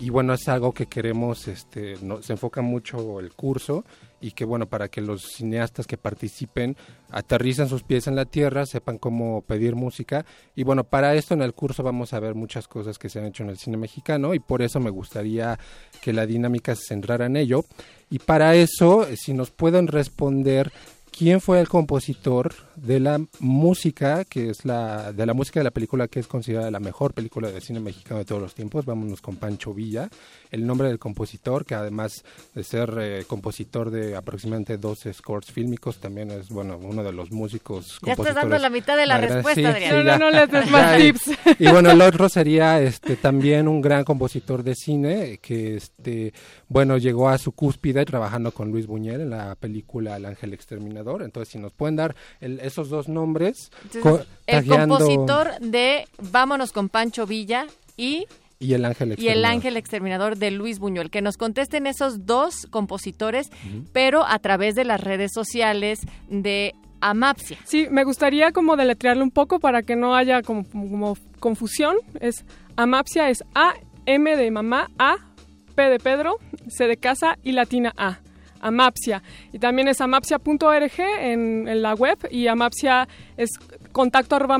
[0.00, 3.84] y bueno, es algo que queremos, este, se enfoca mucho el curso
[4.22, 6.76] y que bueno, para que los cineastas que participen
[7.10, 10.24] aterrizan sus pies en la tierra, sepan cómo pedir música.
[10.54, 13.26] Y bueno, para esto en el curso vamos a ver muchas cosas que se han
[13.26, 15.58] hecho en el cine mexicano y por eso me gustaría
[16.00, 17.64] que la dinámica se centrara en ello.
[18.08, 20.72] Y para eso, si nos pueden responder
[21.10, 25.70] quién fue el compositor de la música, que es la de la música de la
[25.70, 28.84] película que es considerada la mejor película de cine mexicano de todos los tiempos.
[28.84, 30.08] Vámonos con Pancho Villa,
[30.50, 35.98] el nombre del compositor, que además de ser eh, compositor de aproximadamente 12 scores fílmicos,
[35.98, 39.70] también es bueno uno de los músicos ya estás dando la mitad de la respuesta,
[39.70, 40.04] Adrián.
[40.04, 41.30] no, no, les des más tips.
[41.58, 46.32] Y, bueno, el otro sería este también un gran compositor de cine que este
[46.68, 51.22] bueno llegó a su cúspide trabajando con Luis Buñuel en la película El Ángel Exterminador
[51.22, 52.14] entonces, si nos pueden dar
[52.72, 53.70] esos dos nombres.
[54.46, 58.26] el compositor de Vámonos con Pancho Villa y
[58.58, 59.36] y el ángel exterminador.
[59.36, 61.10] Y el ángel exterminador de Luis Buñuel.
[61.10, 63.50] Que nos contesten esos dos compositores,
[63.92, 67.58] pero a través de las redes sociales de Amapsia.
[67.64, 71.96] Sí, me gustaría como deletrearlo un poco para que no haya como, como confusión.
[72.20, 72.44] Es
[72.76, 73.74] Amapsia es A,
[74.06, 75.16] M de mamá, A,
[75.74, 78.20] P de Pedro, C de casa y latina A.
[78.62, 79.22] Amapsia.
[79.52, 83.50] Y también es amapsia.org en, la web y Amapsia es
[83.92, 84.58] contacto arroba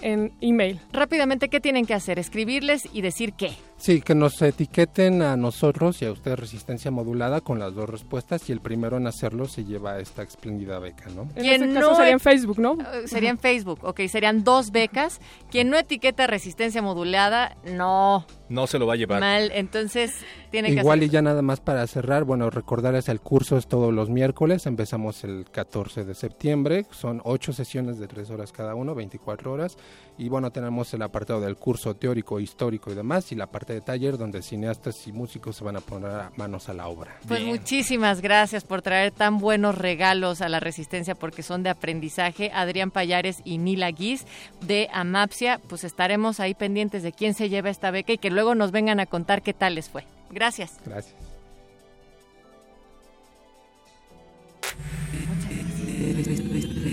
[0.00, 0.80] en email.
[0.92, 2.18] Rápidamente, ¿qué tienen que hacer?
[2.18, 3.50] Escribirles y decir qué.
[3.84, 8.48] Sí, que nos etiqueten a nosotros y a ustedes resistencia modulada con las dos respuestas
[8.48, 11.28] y el primero en hacerlo se lleva esta espléndida beca, ¿no?
[11.36, 12.72] En este caso sería en Facebook, ¿no?
[12.72, 15.20] Uh, sería en Facebook, ok, serían dos becas.
[15.50, 18.24] Quien no etiqueta resistencia modulada, no.
[18.48, 19.20] No se lo va a llevar.
[19.20, 20.12] Mal, entonces
[20.50, 23.92] tiene que Igual y ya nada más para cerrar, bueno, recordarles el curso es todos
[23.92, 28.94] los miércoles, empezamos el 14 de septiembre, son ocho sesiones de tres horas cada uno,
[28.94, 29.76] 24 horas,
[30.16, 33.80] y bueno, tenemos el apartado del curso teórico, histórico y demás, y la parte de
[33.80, 37.16] taller donde cineastas y músicos se van a poner manos a la obra.
[37.26, 42.50] Pues muchísimas gracias por traer tan buenos regalos a la Resistencia porque son de aprendizaje.
[42.54, 44.26] Adrián Payares y Nila Guis
[44.60, 48.54] de Amapsia, pues estaremos ahí pendientes de quién se lleva esta beca y que luego
[48.54, 50.04] nos vengan a contar qué tal les fue.
[50.30, 50.78] Gracias.
[50.84, 51.14] Gracias.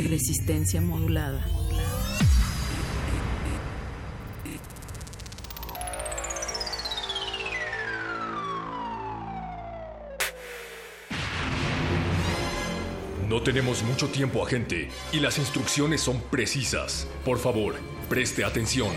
[0.10, 1.41] Resistencia modulada.
[13.32, 17.08] No tenemos mucho tiempo, agente, y las instrucciones son precisas.
[17.24, 17.76] Por favor,
[18.10, 18.91] preste atención.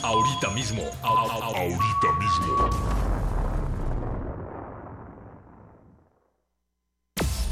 [0.04, 0.82] ahorita mismo.
[1.02, 2.70] ahorita mismo.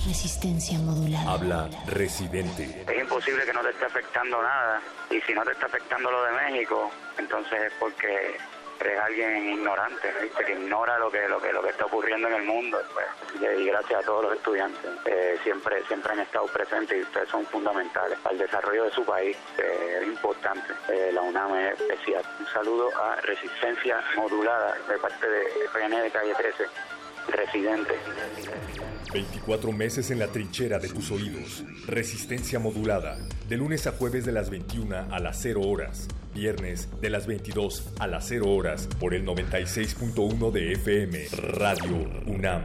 [0.07, 1.33] Resistencia modulada.
[1.33, 2.85] Habla residente.
[2.87, 4.81] Es imposible que no te esté afectando nada.
[5.11, 8.37] Y si no te está afectando lo de México, entonces es porque
[8.81, 10.09] es alguien ignorante,
[10.45, 12.79] que ignora lo que, lo que lo que está ocurriendo en el mundo.
[12.93, 13.07] Pues.
[13.59, 17.45] Y gracias a todos los estudiantes, eh, siempre siempre han estado presentes y ustedes son
[17.47, 20.73] fundamentales al desarrollo de su país, es importante.
[20.89, 22.23] Eh, la UNAM es especial.
[22.41, 26.65] Un saludo a Resistencia Modulada de parte de René de Calle 13,
[27.29, 27.95] residente.
[29.13, 31.65] 24 meses en la trinchera de tus oídos.
[31.87, 33.17] Resistencia modulada.
[33.49, 36.09] De lunes a jueves de las 21 a las 0 horas.
[36.35, 41.29] Viernes de las 22 a las 0 horas por el 96.1 de FM.
[41.53, 42.63] Radio UNAM.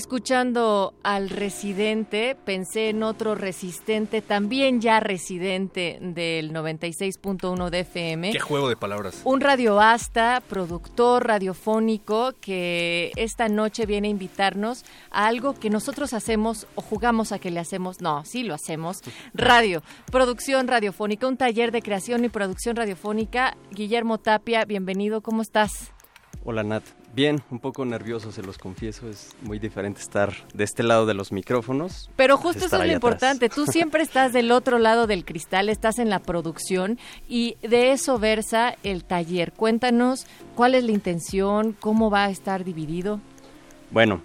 [0.00, 8.32] Escuchando al residente, pensé en otro resistente, también ya residente del 96.1 de FM.
[8.32, 9.20] Qué juego de palabras.
[9.24, 16.66] Un radioasta, productor radiofónico, que esta noche viene a invitarnos a algo que nosotros hacemos
[16.76, 18.00] o jugamos a que le hacemos.
[18.00, 19.02] No, sí lo hacemos.
[19.34, 23.54] Radio, producción radiofónica, un taller de creación y producción radiofónica.
[23.70, 25.92] Guillermo Tapia, bienvenido, ¿cómo estás?
[26.42, 29.08] Hola Nat, Bien, un poco nervioso, se los confieso.
[29.08, 32.08] Es muy diferente estar de este lado de los micrófonos.
[32.14, 33.48] Pero justo eso es lo importante.
[33.48, 38.18] Tú siempre estás del otro lado del cristal, estás en la producción y de eso
[38.18, 39.52] versa el taller.
[39.52, 43.20] Cuéntanos cuál es la intención, cómo va a estar dividido.
[43.90, 44.22] Bueno,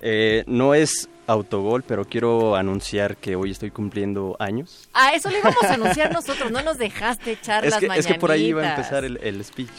[0.00, 4.88] eh, no es autogol, pero quiero anunciar que hoy estoy cumpliendo años.
[4.92, 8.10] Ah, eso lo íbamos a anunciar nosotros, no nos dejaste echar es las que, mañanitas.
[8.10, 9.70] Es que por ahí iba a empezar el, el speech.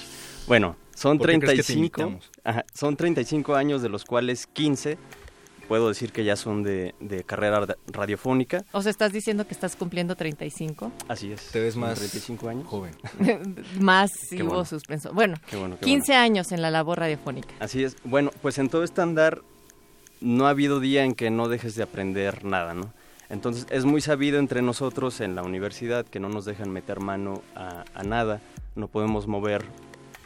[0.47, 4.99] Bueno, son 35, ajá, son 35 años de los cuales 15
[5.67, 8.65] puedo decir que ya son de, de, carrera radiofónica.
[8.71, 10.91] O sea, estás diciendo que estás cumpliendo 35.
[11.07, 11.49] Así es.
[11.51, 12.67] ¿Te ves más 35 años?
[12.67, 12.93] Joven.
[13.79, 14.65] más si hubo bueno.
[14.65, 15.11] suspenso.
[15.11, 16.21] Bueno, qué bueno qué 15 bueno.
[16.21, 17.55] años en la labor radiofónica.
[17.59, 17.95] Así es.
[18.03, 19.41] Bueno, pues en todo este andar
[20.19, 22.93] no ha habido día en que no dejes de aprender nada, ¿no?
[23.29, 27.41] Entonces es muy sabido entre nosotros en la universidad que no nos dejan meter mano
[27.55, 28.39] a, a nada,
[28.75, 29.63] no podemos mover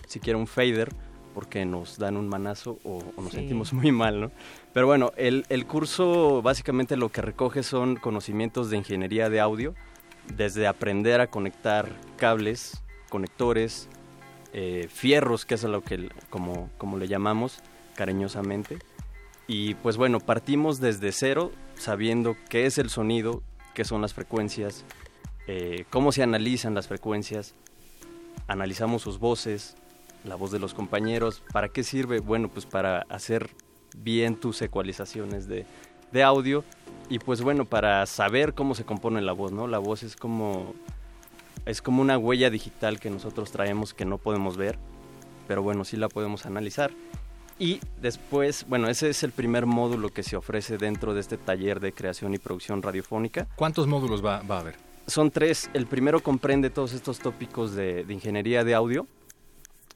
[0.07, 0.89] siquiera un fader
[1.33, 3.37] porque nos dan un manazo o, o nos Sí.
[3.39, 4.31] sentimos muy mal, ¿no?
[4.73, 9.73] Pero bueno, el, el curso básicamente lo que recoge son conocimientos de ingeniería de audio,
[10.35, 13.89] desde aprender a conectar cables, conectores,
[14.53, 17.59] eh, fierros, que es a lo que como, como le llamamos
[17.95, 18.77] cariñosamente.
[19.47, 23.43] Y pues bueno, partimos desde cero sabiendo qué es el sonido,
[23.73, 24.85] qué son las frecuencias,
[25.47, 27.53] eh, cómo se analizan las frecuencias,
[28.47, 29.75] analizamos sus voces,
[30.25, 31.43] la voz de los compañeros.
[31.51, 32.19] ¿Para qué sirve?
[32.19, 33.49] Bueno, pues para hacer
[33.97, 35.65] bien tus ecualizaciones de,
[36.11, 36.63] de audio
[37.09, 39.67] y pues bueno, para saber cómo se compone la voz, ¿no?
[39.67, 40.73] La voz es como,
[41.65, 44.77] es como una huella digital que nosotros traemos que no podemos ver,
[45.47, 46.91] pero bueno, sí la podemos analizar.
[47.57, 51.79] Y después, bueno, ese es el primer módulo que se ofrece dentro de este taller
[51.79, 53.47] de creación y producción radiofónica.
[53.55, 54.75] ¿Cuántos módulos va, va a haber?
[55.07, 55.69] Son tres.
[55.73, 59.07] El primero comprende todos estos tópicos de, de ingeniería de audio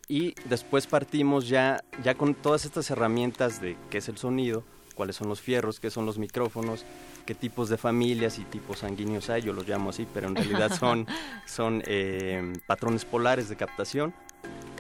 [0.10, 4.64] y después partimos ya, ya con todas estas herramientas de qué es el sonido,
[4.95, 6.84] cuáles son los fierros, qué son los micrófonos,
[7.28, 10.76] qué tipos de familias y tipos sanguíneos hay, yo los llamo así, pero en realidad
[10.80, 11.05] son,
[11.45, 14.14] son eh, patrones polares de captación.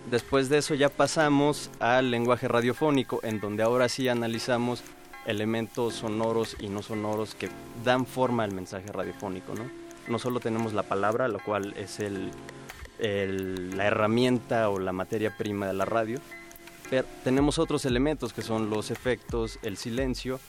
[0.09, 4.81] Después de eso ya pasamos al lenguaje radiofónico, en donde ahora sí analizamos
[5.27, 7.49] elementos sonoros y no sonoros que
[7.85, 9.69] dan forma al mensaje radiofónico, ¿no?
[10.07, 12.31] No solo tenemos la palabra, lo cual es el,
[12.99, 16.19] el, la herramienta o la materia prima de la radio,
[16.89, 20.39] pero tenemos otros elementos que son los efectos, el silencio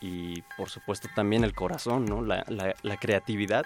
[0.00, 2.22] y por supuesto también el corazón, ¿no?
[2.22, 3.64] la, la, la creatividad.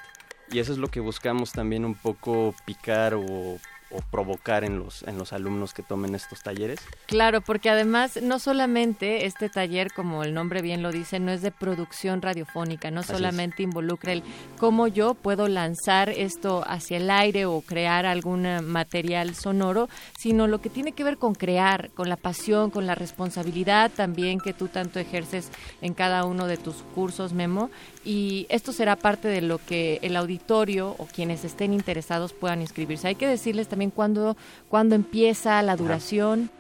[0.53, 3.59] Y eso es lo que buscamos también un poco picar o
[3.91, 6.81] o provocar en los, en los alumnos que tomen estos talleres.
[7.07, 11.43] Claro, porque además no solamente este taller, como el nombre bien lo dice, no es
[11.43, 14.23] de producción radiofónica, no Así solamente involucra el
[14.59, 19.89] cómo yo puedo lanzar esto hacia el aire o crear algún eh, material sonoro,
[20.19, 24.41] sino lo que tiene que ver con crear, con la pasión, con la responsabilidad también
[24.41, 27.71] que tú tanto ejerces en cada uno de tus cursos, Memo,
[28.05, 33.09] y esto será parte de lo que el auditorio o quienes estén interesados puedan inscribirse.
[33.09, 34.37] Hay que decirles también cuándo,
[34.69, 36.51] cuándo empieza la duración.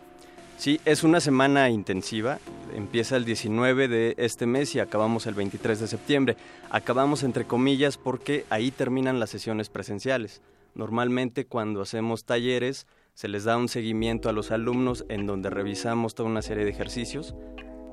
[0.59, 2.38] Sí, es una semana intensiva.
[2.74, 6.36] Empieza el 19 de este mes y acabamos el 23 de septiembre.
[6.68, 10.43] Acabamos entre comillas porque ahí terminan las sesiones presenciales.
[10.74, 16.14] Normalmente cuando hacemos talleres se les da un seguimiento a los alumnos en donde revisamos
[16.14, 17.34] toda una serie de ejercicios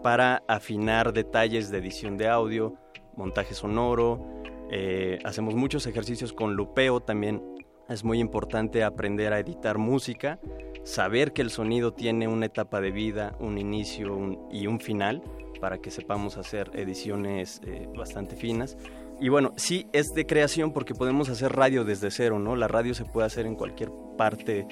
[0.03, 2.75] para afinar detalles de edición de audio,
[3.17, 4.25] montaje sonoro,
[4.69, 7.41] eh, hacemos muchos ejercicios con lupeo también.
[7.89, 10.39] Es muy importante aprender a editar música,
[10.83, 15.21] saber que el sonido tiene una etapa de vida, un inicio y un final,
[15.61, 18.77] para que sepamos hacer ediciones eh, bastante finas.
[19.19, 22.55] Y bueno, sí es de creación porque podemos hacer radio desde cero, ¿no?
[22.55, 24.67] La radio se puede hacer en cualquier parte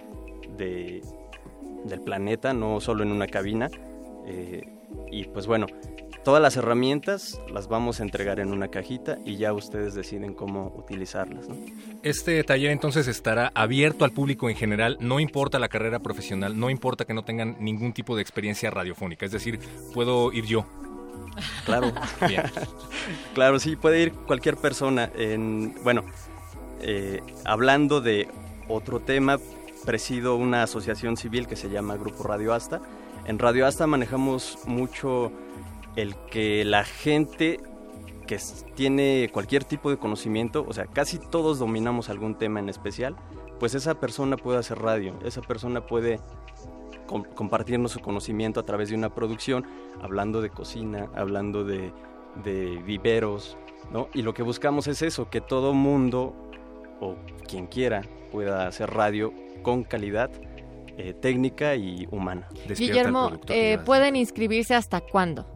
[0.57, 1.01] de,
[1.85, 3.69] del planeta, no solo en una cabina.
[4.27, 4.61] Eh,
[5.11, 5.67] y pues bueno,
[6.25, 10.73] todas las herramientas las vamos a entregar en una cajita y ya ustedes deciden cómo
[10.75, 11.47] utilizarlas.
[11.47, 11.55] ¿no?
[12.01, 16.71] Este taller entonces estará abierto al público en general, no importa la carrera profesional, no
[16.71, 19.59] importa que no tengan ningún tipo de experiencia radiofónica, es decir,
[19.93, 20.65] puedo ir yo.
[21.63, 21.93] Claro,
[22.27, 22.41] Bien.
[23.35, 25.11] claro, sí, puede ir cualquier persona.
[25.15, 26.03] En, bueno,
[26.81, 28.27] eh, hablando de
[28.67, 29.37] otro tema,
[29.85, 32.81] presido una asociación civil que se llama Grupo Radio Asta.
[33.27, 35.31] En Radio Asta manejamos mucho
[35.95, 37.59] el que la gente
[38.25, 38.39] que
[38.75, 43.15] tiene cualquier tipo de conocimiento, o sea, casi todos dominamos algún tema en especial,
[43.59, 46.19] pues esa persona puede hacer radio, esa persona puede
[47.07, 49.65] com compartirnos su conocimiento a través de una producción,
[50.01, 51.93] hablando de cocina, hablando de,
[52.43, 53.57] de viveros,
[53.91, 54.09] ¿no?
[54.13, 56.33] Y lo que buscamos es eso, que todo mundo
[56.99, 57.15] o
[57.47, 60.31] quien quiera pueda hacer radio con calidad
[60.97, 62.47] eh, técnica y humana.
[62.67, 65.54] Guillermo, eh, ¿pueden inscribirse hasta cuándo?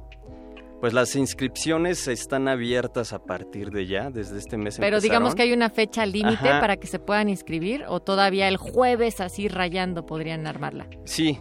[0.80, 4.78] Pues las inscripciones están abiertas a partir de ya, desde este mes.
[4.80, 8.58] Pero digamos que hay una fecha límite para que se puedan inscribir o todavía el
[8.58, 10.88] jueves así rayando podrían armarla.
[11.04, 11.40] Sí,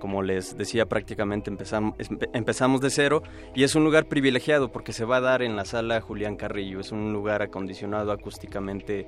[0.00, 1.94] Como les decía, prácticamente empezamos,
[2.32, 3.22] empezamos de cero
[3.54, 6.80] y es un lugar privilegiado porque se va a dar en la sala Julián Carrillo.
[6.80, 9.06] Es un lugar acondicionado acústicamente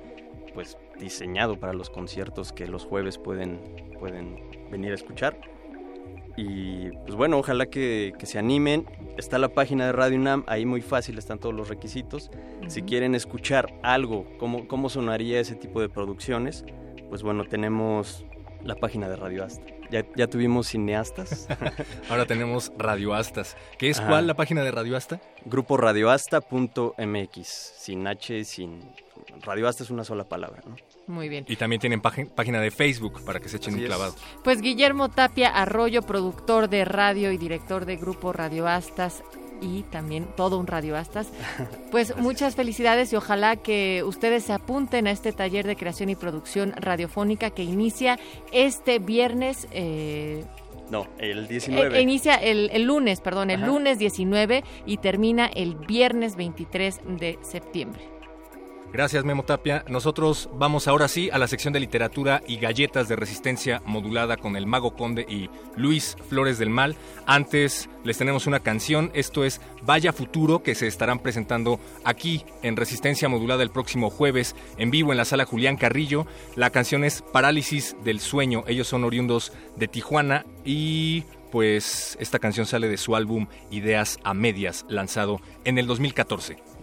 [0.53, 3.59] pues diseñado para los conciertos que los jueves pueden,
[3.99, 4.39] pueden
[4.71, 5.39] venir a escuchar.
[6.37, 8.85] Y pues bueno, ojalá que, se animen.
[9.17, 12.29] Está la página de Radio UNAM, ahí muy fácil están todos los requisitos.
[12.67, 16.65] Si quieren escuchar algo, cómo, cómo sonaría ese tipo de producciones,
[17.09, 18.25] pues bueno, tenemos
[18.63, 19.63] la página de Radio Asta.
[19.91, 21.47] Ya, ya tuvimos cineastas.
[22.09, 23.55] Ahora tenemos radioastas.
[23.77, 25.21] ¿Qué es cuál la página de Radio Asta?
[25.45, 28.79] Grupo radioasta.mx, sin H, sin...
[29.41, 30.75] Radioasta es una sola palabra, ¿no?
[31.07, 31.45] Muy bien.
[31.47, 34.15] Y también tienen página de Facebook para que se echen un clavado.
[34.43, 39.23] Pues Guillermo Tapia Arroyo, productor de radio y director de Grupo Radioastas
[39.61, 41.31] y también todo un radioastas.
[41.91, 46.15] Pues muchas felicidades y ojalá que ustedes se apunten a este taller de creación y
[46.15, 48.19] producción radiofónica que inicia
[48.51, 49.67] este viernes.
[49.71, 50.43] Eh,
[50.89, 51.97] no, el 19.
[51.97, 58.14] Eh, inicia el, lunes, perdón, el lunes 19 y termina el viernes 23 de septiembre.
[58.95, 59.83] Gracias, Memo Tapia.
[59.89, 64.55] Nosotros vamos ahora sí a la sección de literatura y galletas de resistencia modulada con
[64.55, 66.95] el Mago Conde y Luis Flores del Mal.
[67.25, 72.77] Antes les tenemos una canción, esto es Vaya Futuro, que se estarán presentando aquí en
[72.77, 76.25] Resistencia Modulada el próximo jueves en vivo en la sala Julián Carrillo.
[76.55, 78.63] La canción es Parálisis del Sueño.
[78.65, 84.33] Ellos son oriundos de Tijuana y pues esta canción sale de su álbum Ideas a
[84.33, 86.74] Medias, lanzado en el 2014.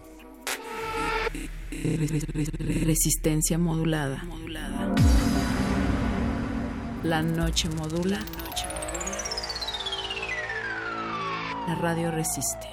[1.83, 4.23] Resistencia modulada.
[7.03, 8.21] La noche modula.
[11.67, 12.69] La radio resiste.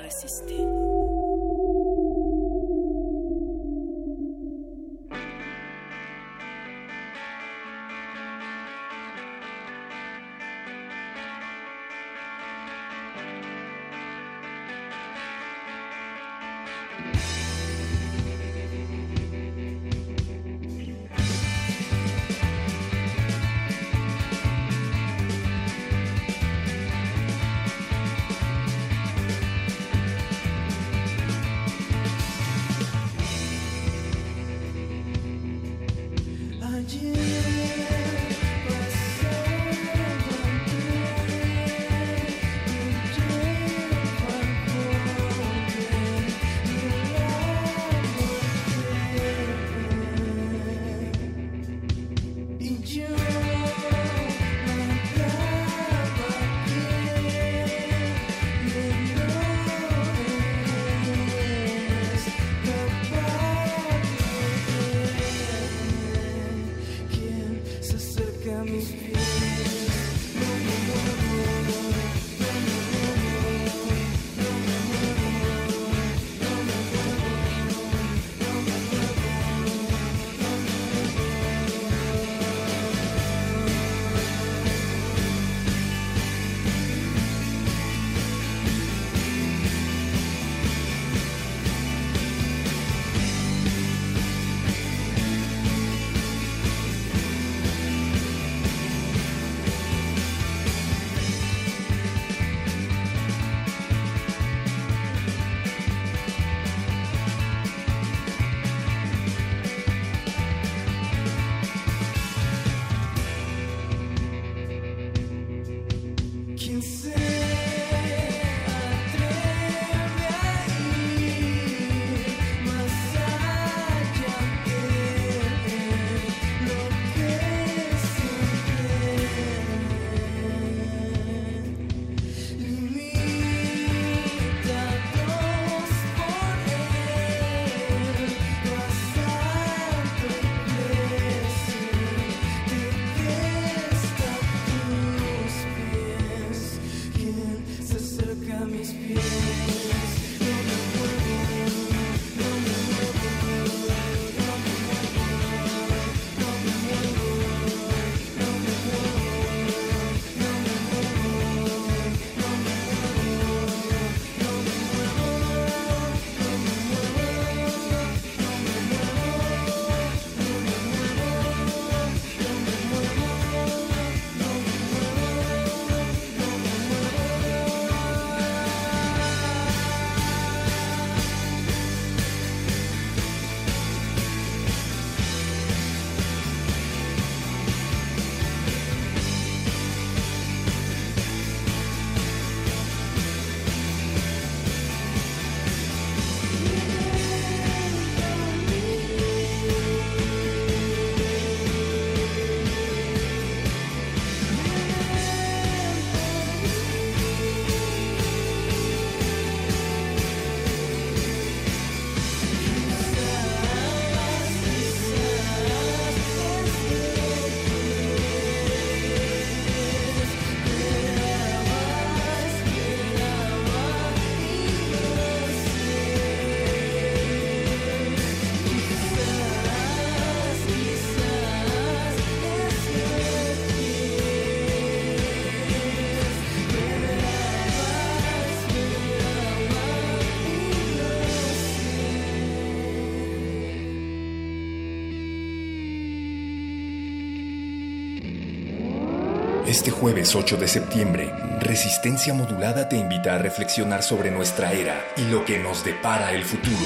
[249.79, 255.21] Este jueves 8 de septiembre, Resistencia Modulada te invita a reflexionar sobre nuestra era y
[255.31, 256.85] lo que nos depara el futuro.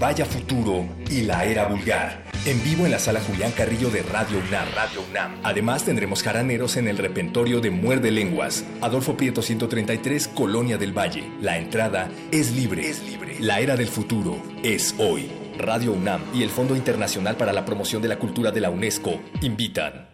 [0.00, 2.24] Vaya futuro y la era vulgar.
[2.46, 4.68] En vivo en la sala Julián Carrillo de Radio UNAM.
[4.74, 5.40] Radio UNAM.
[5.42, 8.64] Además tendremos jaraneros en el repentorio de Muerde Lenguas.
[8.80, 11.30] Adolfo Prieto 133, Colonia del Valle.
[11.42, 12.88] La entrada es libre.
[12.88, 13.36] Es libre.
[13.40, 15.30] La era del futuro es hoy.
[15.58, 19.20] Radio UNAM y el Fondo Internacional para la Promoción de la Cultura de la UNESCO
[19.42, 20.13] invitan.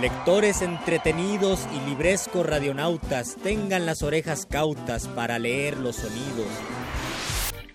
[0.00, 6.48] Lectores entretenidos y librescos radionautas, tengan las orejas cautas para leer los sonidos.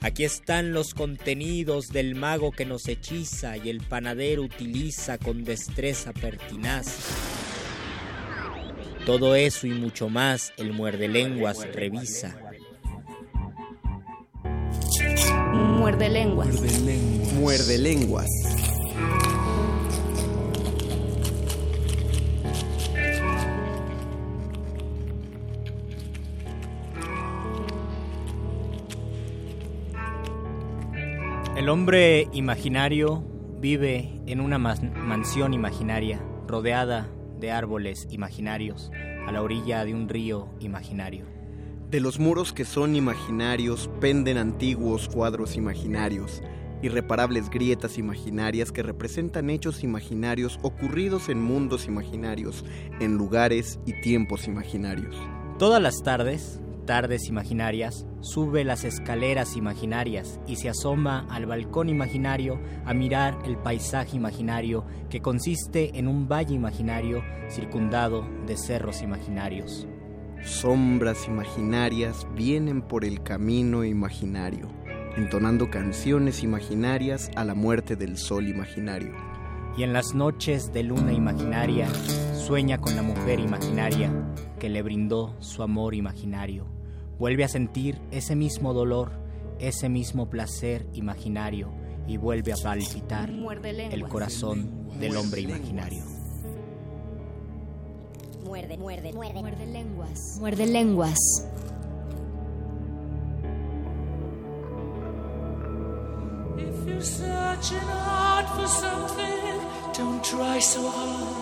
[0.01, 6.13] Aquí están los contenidos del mago que nos hechiza y el panadero utiliza con destreza
[6.13, 6.95] pertinaz.
[9.07, 12.37] Todo eso y mucho más el muerde lenguas revisa.
[15.53, 16.49] Muerde lenguas.
[17.33, 18.29] Muerde lenguas.
[31.61, 33.23] El hombre imaginario
[33.59, 37.07] vive en una mansión imaginaria, rodeada
[37.39, 38.89] de árboles imaginarios,
[39.27, 41.27] a la orilla de un río imaginario.
[41.91, 46.41] De los muros que son imaginarios penden antiguos cuadros imaginarios,
[46.81, 52.65] irreparables grietas imaginarias que representan hechos imaginarios ocurridos en mundos imaginarios,
[52.99, 55.15] en lugares y tiempos imaginarios.
[55.59, 62.59] Todas las tardes, tardes imaginarias, sube las escaleras imaginarias y se asoma al balcón imaginario
[62.85, 69.87] a mirar el paisaje imaginario que consiste en un valle imaginario circundado de cerros imaginarios.
[70.43, 74.69] Sombras imaginarias vienen por el camino imaginario,
[75.15, 79.13] entonando canciones imaginarias a la muerte del sol imaginario.
[79.77, 81.87] Y en las noches de luna imaginaria,
[82.33, 84.11] sueña con la mujer imaginaria
[84.61, 86.67] que le brindó su amor imaginario.
[87.17, 89.11] Vuelve a sentir ese mismo dolor,
[89.57, 91.71] ese mismo placer imaginario
[92.05, 96.03] y vuelve a palpitar el corazón del hombre imaginario.
[98.45, 100.19] Muerde, muerde, muerde, muerde lenguas.
[100.39, 101.17] Muerde lenguas.
[106.59, 109.59] If you're searching hard for something,
[109.97, 111.40] don't try so hard.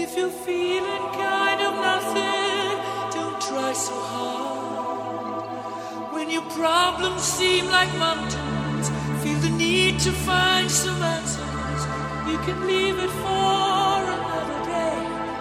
[0.00, 2.78] If you're feeling kind of nothing,
[3.16, 5.48] don't try so hard.
[6.14, 8.90] When your problems seem like mountains,
[9.24, 11.82] feel the need to find some answers.
[12.30, 14.98] You can leave it for another day.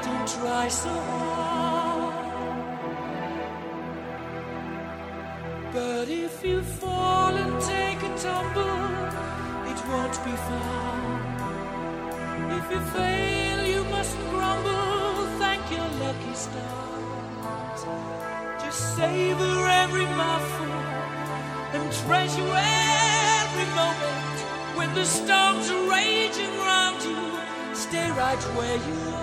[0.07, 2.15] Don't try so hard.
[5.71, 8.81] But if you fall and take a tumble,
[9.71, 11.27] it won't be fun.
[12.57, 13.56] If you fail,
[13.97, 15.25] mustn't grumble.
[15.41, 17.81] Thank your lucky stars.
[18.63, 20.73] Just savor every mouthful
[21.75, 22.51] and treasure
[23.41, 24.37] every moment.
[24.77, 27.21] When the storms are raging round you,
[27.73, 29.16] stay right where you are.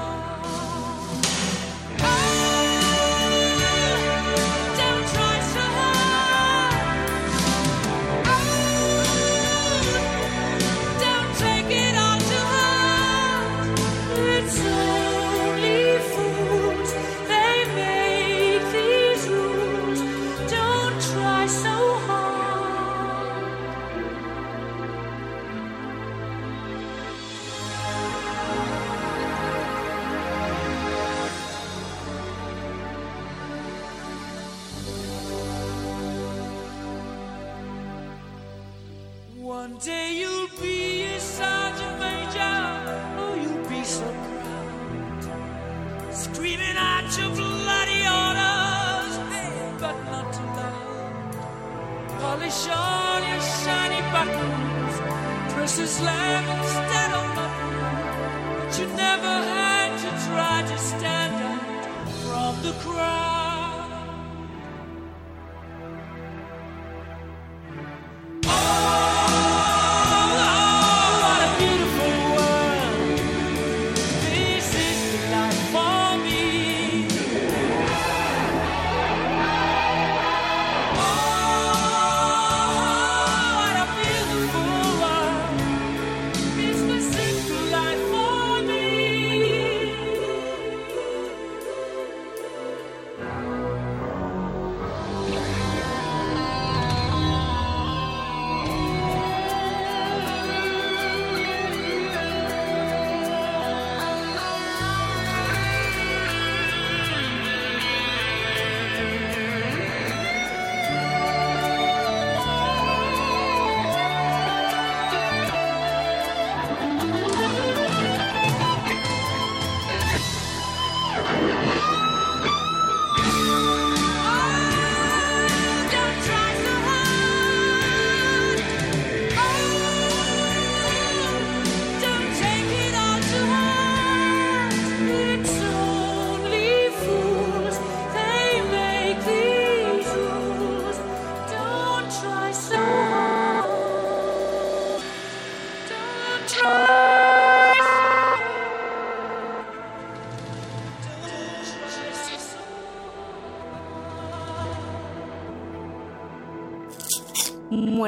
[52.44, 57.72] Polish all your shiny buttons, press a slam instead of button.
[58.58, 61.86] But you never had to try to stand out
[62.22, 63.43] from the crowd.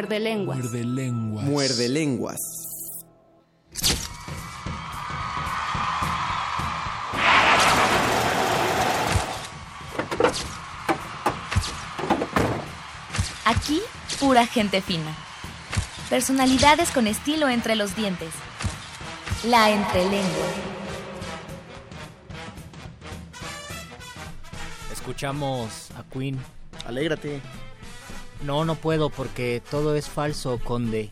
[0.07, 0.59] Muerde lenguas.
[0.59, 1.45] Muerde lenguas.
[1.47, 2.41] Muerde lenguas.
[13.45, 13.81] Aquí,
[14.21, 15.13] pura gente fina.
[16.09, 18.31] Personalidades con estilo entre los dientes.
[19.45, 20.47] La entrelengua.
[24.93, 26.39] Escuchamos a Queen.
[26.87, 27.41] Alégrate.
[28.43, 31.11] No, no puedo porque todo es falso, conde.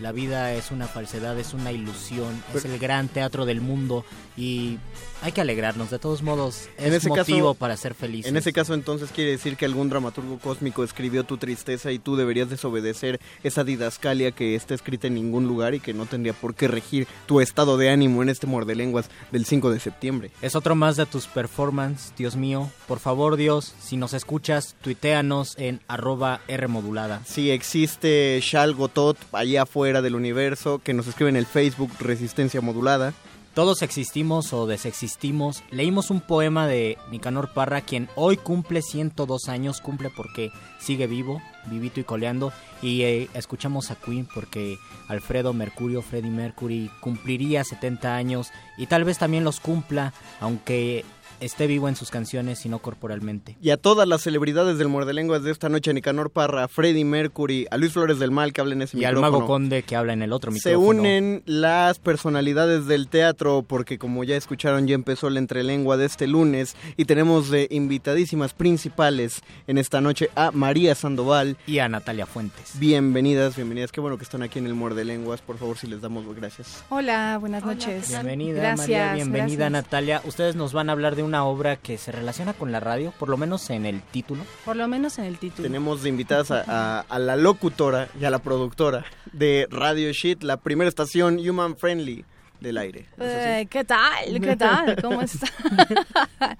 [0.00, 4.04] La vida es una falsedad, es una ilusión, es el gran teatro del mundo
[4.36, 4.76] y
[5.22, 5.90] hay que alegrarnos.
[5.90, 8.28] De todos modos, es En ese motivo caso- para ser felices.
[8.30, 12.14] En ese caso entonces quiere decir que algún dramaturgo cósmico escribió tu tristeza y tú
[12.16, 16.54] deberías desobedecer esa didascalia que está escrita en ningún lugar y que no tendría por
[16.54, 20.30] qué regir tu estado de ánimo en este mordelenguas del 5 de septiembre.
[20.42, 22.70] Es otro más de tus performances, Dios mío.
[22.86, 27.22] Por favor, Dios, si nos escuchas, tuiteanos en arroba Rmodulada.
[27.24, 33.14] Si existe Shalgotot allá afuera del universo, que nos escribe en el Facebook Resistencia Modulada.
[33.56, 35.62] Todos existimos o desexistimos.
[35.70, 41.40] Leímos un poema de Nicanor Parra, quien hoy cumple 102 años, cumple porque sigue vivo,
[41.64, 42.52] vivito y coleando.
[42.82, 44.76] Y eh, escuchamos a Queen porque
[45.08, 51.06] Alfredo Mercurio, Freddie Mercury, cumpliría 70 años y tal vez también los cumpla, aunque
[51.40, 53.56] esté vivo en sus canciones y no corporalmente.
[53.60, 57.04] Y a todas las celebridades del Mordelenguas de esta noche, a Nicanor Parra, a Freddie
[57.04, 59.38] Mercury, a Luis Flores del Mal que habla en ese Y al micrófono.
[59.38, 61.00] Mago Conde que habla en el otro Se micrófono.
[61.00, 66.26] unen las personalidades del teatro porque como ya escucharon ya empezó la entrelengua de este
[66.26, 72.26] lunes y tenemos de invitadísimas principales en esta noche a María Sandoval y a Natalia
[72.26, 72.78] Fuentes.
[72.78, 73.92] Bienvenidas, bienvenidas.
[73.92, 75.40] Qué bueno que están aquí en el Muerde Lenguas.
[75.42, 76.84] Por favor, si les damos gracias.
[76.88, 78.08] Hola, buenas noches.
[78.08, 79.72] Bienvenida Gracias, María, bienvenida gracias.
[79.72, 80.22] Natalia.
[80.24, 83.28] Ustedes nos van a hablar de una obra que se relaciona con la radio, por
[83.28, 84.42] lo menos en el título.
[84.64, 85.62] Por lo menos en el título.
[85.62, 90.42] Tenemos de invitadas a, a- a la locutora y a la productora de Radio Shit,
[90.42, 92.24] la primera estación human friendly
[92.60, 93.04] del aire.
[93.20, 94.40] Eh, ¿Qué tal?
[94.40, 94.96] ¿Qué tal?
[95.02, 95.46] ¿Cómo está?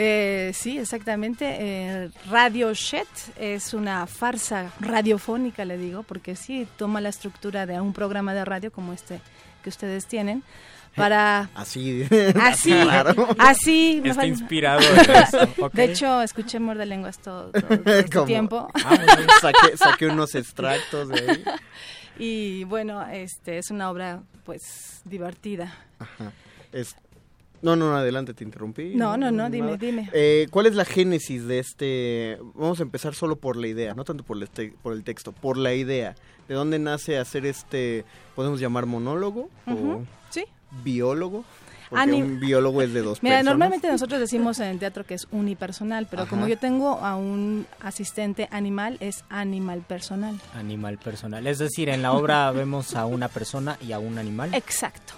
[0.00, 1.56] Eh, sí, exactamente.
[1.58, 7.80] Eh, Radio Shet es una farsa radiofónica, le digo, porque sí toma la estructura de
[7.80, 9.20] un programa de radio como este
[9.62, 10.44] que ustedes tienen
[10.98, 12.04] para Así.
[12.40, 13.28] así Claro.
[13.38, 15.72] así me Está fal- inspirado en esto, ok.
[15.72, 18.26] de hecho escuché muerde lenguas todo, todo, todo este ¿Cómo?
[18.26, 18.68] tiempo
[19.40, 21.44] saqué, saqué unos extractos de ahí.
[22.18, 26.32] y bueno este es una obra pues divertida Ajá.
[26.72, 26.94] Es-
[27.60, 28.94] No, no, no, adelante, te interrumpí.
[28.94, 30.08] No, no, no, dime, dime.
[30.12, 32.38] Eh, ¿Cuál es la génesis de este?
[32.54, 35.32] Vamos a empezar solo por la idea, no tanto por el, te- por el texto,
[35.32, 36.14] por la idea.
[36.46, 38.04] ¿De dónde nace hacer este,
[38.36, 40.08] podemos llamar monólogo o sí.
[40.70, 41.44] Biólogo?
[41.88, 43.44] Porque Ani- un biólogo es de dos Mira, personas.
[43.52, 46.30] normalmente nosotros decimos en el teatro que es unipersonal, pero Ajá.
[46.30, 50.38] como yo tengo a un asistente animal, es animal personal.
[50.54, 51.46] Animal personal.
[51.46, 54.54] Es decir, en la obra vemos a una persona y a un animal.
[54.54, 55.14] Exacto.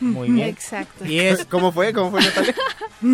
[0.00, 0.48] Muy bien.
[0.48, 1.06] Exacto.
[1.06, 1.44] Y es...
[1.48, 1.92] ¿Cómo fue?
[1.92, 2.54] ¿Cómo fue, Natalia?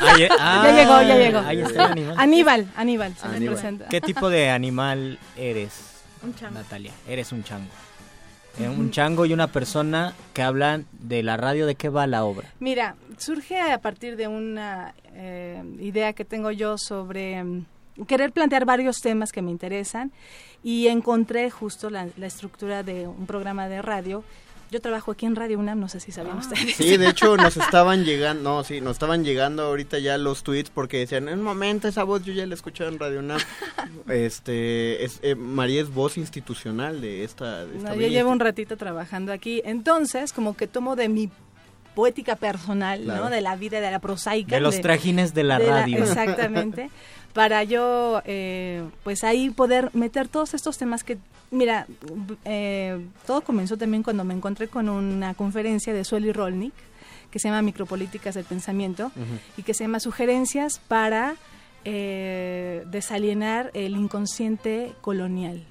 [0.00, 1.38] Ahí- ah, ya llegó, ya llegó.
[1.40, 2.14] Ahí está el animal.
[2.18, 3.54] Aníbal, Aníbal, se me Aníbal.
[3.54, 3.88] presenta.
[3.88, 5.72] ¿Qué tipo de animal eres,
[6.24, 6.54] Un chango.
[6.58, 6.92] Natalia?
[7.06, 7.68] Eres un chango.
[8.58, 11.66] Eh, un chango y una persona que hablan de la radio.
[11.66, 12.48] ¿De qué va la obra?
[12.60, 17.64] Mira, surge a partir de una eh, idea que tengo yo sobre mm,
[18.06, 20.12] querer plantear varios temas que me interesan
[20.62, 24.24] y encontré justo la, la estructura de un programa de radio.
[24.74, 26.74] Yo trabajo aquí en Radio UNAM, no sé si sabían ustedes.
[26.74, 30.68] Sí, de hecho nos estaban llegando, no, sí, nos estaban llegando ahorita ya los tweets
[30.70, 33.38] porque decían, en un momento esa voz yo ya la escuchaba en Radio UNAM.
[34.08, 38.40] Este, es, eh, María es voz institucional de esta, de esta No, yo llevo un
[38.40, 39.62] ratito trabajando aquí.
[39.64, 41.30] Entonces, como que tomo de mi
[41.94, 43.24] poética personal, Claro.
[43.24, 43.30] ¿no?
[43.30, 44.56] De la vida, de la prosaica.
[44.56, 45.98] De los trajines de la radio.
[45.98, 46.90] exactamente.
[47.34, 51.18] para yo, eh, pues ahí poder meter todos estos temas que,
[51.50, 51.86] mira,
[52.44, 56.72] eh, todo comenzó también cuando me encontré con una conferencia de Sueli Rolnik,
[57.32, 59.10] que se llama Micropolíticas del Pensamiento,
[59.56, 61.34] y que se llama Sugerencias para
[61.84, 65.64] eh, desalienar el inconsciente colonial.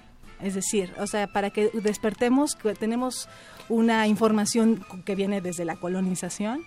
[0.44, 3.30] Es decir, o sea, para que despertemos que tenemos
[3.70, 6.66] una información que viene desde la colonización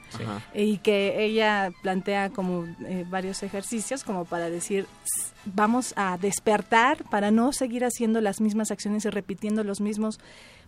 [0.54, 7.04] y que ella plantea como eh, varios ejercicios como para decir, "S- vamos a despertar
[7.10, 10.18] para no seguir haciendo las mismas acciones y repitiendo los mismos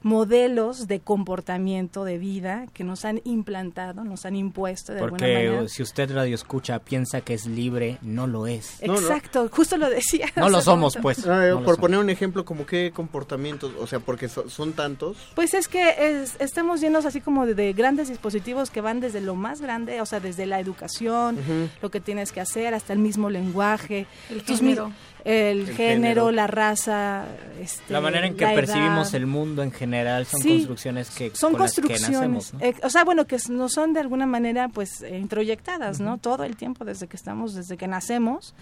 [0.03, 5.57] modelos de comportamiento de vida que nos han implantado, nos han impuesto de alguna manera.
[5.59, 8.83] Porque si usted radio escucha piensa que es libre, no lo es.
[8.83, 10.27] Exacto, justo lo decía.
[10.37, 11.27] No lo somos, pues.
[11.27, 15.17] Ah, por poner un ejemplo, como qué comportamientos, o sea, porque son tantos.
[15.35, 19.61] Pues es que estamos llenos así como de, grandes dispositivos que van desde lo más
[19.61, 21.39] grande, o sea, desde la educación,
[21.83, 24.93] lo que tienes que hacer, hasta el mismo lenguaje, el género
[25.25, 27.25] el, género, la raza,
[27.61, 31.61] este, la manera en que percibimos el mundo en general son construcciones que son con
[31.61, 35.19] construcciones, las que nacemos, o sea, bueno, que no son de alguna manera pues eh,
[35.19, 36.19] introyectadas, ¿no?
[36.19, 38.55] Todo el tiempo desde que estamos, desde que nacemos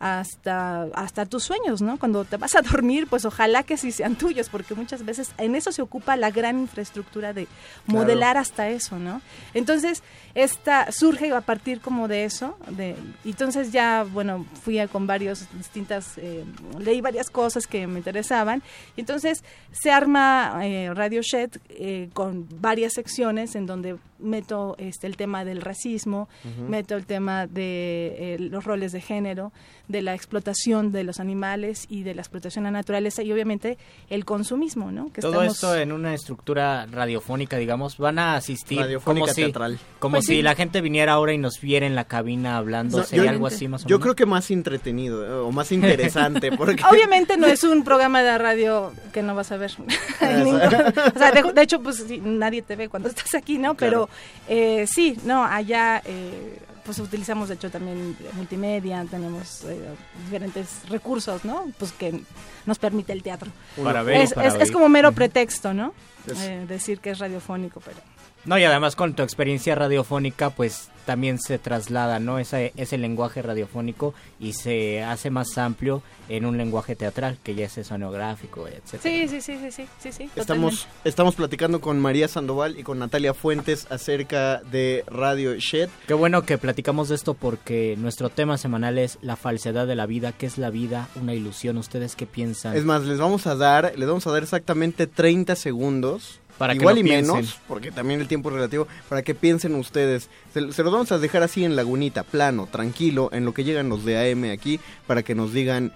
[0.00, 1.98] hasta, hasta tus sueños, ¿no?
[1.98, 5.54] Cuando te vas a dormir, pues ojalá que sí sean tuyos, porque muchas veces en
[5.54, 7.48] eso se ocupa la gran infraestructura de
[7.86, 9.20] modelar hasta eso, ¿no?
[9.54, 10.02] Entonces,
[10.34, 12.94] esta surge a partir como de eso, de,
[13.24, 16.44] entonces ya, bueno, fui a, con varios distintas, eh,
[16.78, 18.62] leí varias cosas que me interesaban,
[18.96, 19.42] y entonces
[19.72, 25.44] se arma eh, Radio Shed eh, con varias secciones en donde meto este el tema
[25.44, 26.28] del racismo,
[26.68, 29.52] meto el tema de los roles de género,
[29.88, 33.78] de la explotación de los animales y de la explotación a la naturaleza y obviamente
[34.10, 35.12] el consumismo, ¿no?
[35.12, 39.52] Que Todo esto en una estructura radiofónica, digamos, van a asistir como si.
[39.98, 43.30] Como pues si la gente viniera ahora y nos viera en la cabina hablando, sería
[43.30, 43.90] algo así más o menos.
[43.90, 48.22] Yo creo que más entretenido eh, o más interesante porque Obviamente no es un programa
[48.22, 49.72] de radio que no vas a ver.
[49.78, 53.74] o sea, de, hecho pues nadie te ve cuando estás aquí, ¿no?
[53.74, 54.07] Pero
[54.48, 59.78] eh, sí, no, allá eh, pues utilizamos de hecho también multimedia, tenemos eh,
[60.24, 61.66] diferentes recursos, ¿no?
[61.78, 62.22] Pues que
[62.64, 63.50] nos permite el teatro.
[63.84, 65.92] Para ver, es, es, como mero pretexto, ¿no?
[66.26, 67.98] Eh, decir que es radiofónico, pero...
[68.46, 72.38] No, y además con tu experiencia radiofónica, pues también se traslada, ¿no?
[72.38, 77.64] Ese, ese lenguaje radiofónico y se hace más amplio en un lenguaje teatral, que ya
[77.64, 79.00] es sonográfico, etc.
[79.02, 83.32] Sí, sí, sí, sí, sí, sí, Estamos, estamos platicando con María Sandoval y con Natalia
[83.32, 85.88] Fuentes acerca de Radio Shed.
[86.06, 90.04] Qué bueno que platicamos de esto porque nuestro tema semanal es la falsedad de la
[90.04, 90.32] vida.
[90.32, 91.08] ¿Qué es la vida?
[91.18, 91.78] Una ilusión.
[91.78, 92.76] ¿Ustedes qué piensan?
[92.76, 96.98] Es más, les vamos a dar, les vamos a dar exactamente 30 segundos para Igual
[96.98, 100.28] y menos, porque también el tiempo es relativo, para que piensen ustedes.
[100.52, 104.04] Se, los vamos a dejar así en lagunita, plano, tranquilo, en lo que llegan los
[104.04, 105.92] de AM aquí, para que nos digan,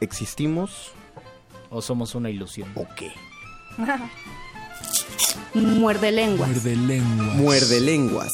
[0.00, 0.92] ¿existimos?
[1.70, 2.70] ¿O somos una ilusión?
[2.76, 3.12] ¿O qué?
[5.54, 6.48] Muerde lenguas.
[6.48, 7.36] Muerde lenguas.
[7.36, 8.30] Muerde lenguas.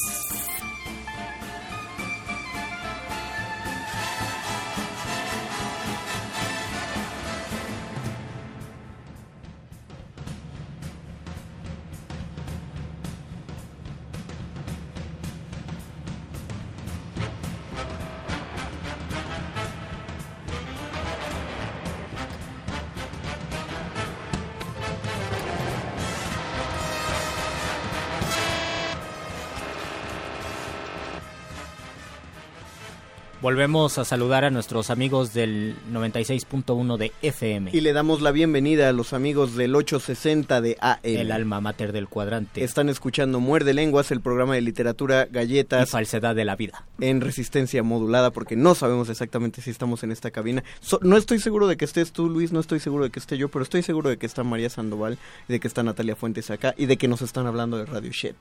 [33.47, 37.71] Volvemos a saludar a nuestros amigos del 96.1 de FM.
[37.73, 40.99] Y le damos la bienvenida a los amigos del 860 de AM.
[41.03, 42.65] El alma mater del cuadrante.
[42.65, 45.87] Están escuchando Muerde Lenguas, el programa de literatura, galletas.
[45.87, 46.83] Y falsedad de la vida.
[46.99, 50.65] En resistencia modulada, porque no sabemos exactamente si estamos en esta cabina.
[50.99, 53.47] no estoy seguro de que estés tú, Luis, no estoy seguro de que esté yo,
[53.47, 56.85] pero estoy seguro de que está María Sandoval, de que está Natalia Fuentes acá y
[56.85, 58.35] de que nos están hablando de Radio Shed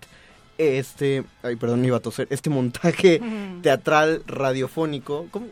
[0.59, 3.21] este, ay, perdón, me iba a toser, este montaje
[3.63, 5.47] teatral radiofónico, ¿cómo?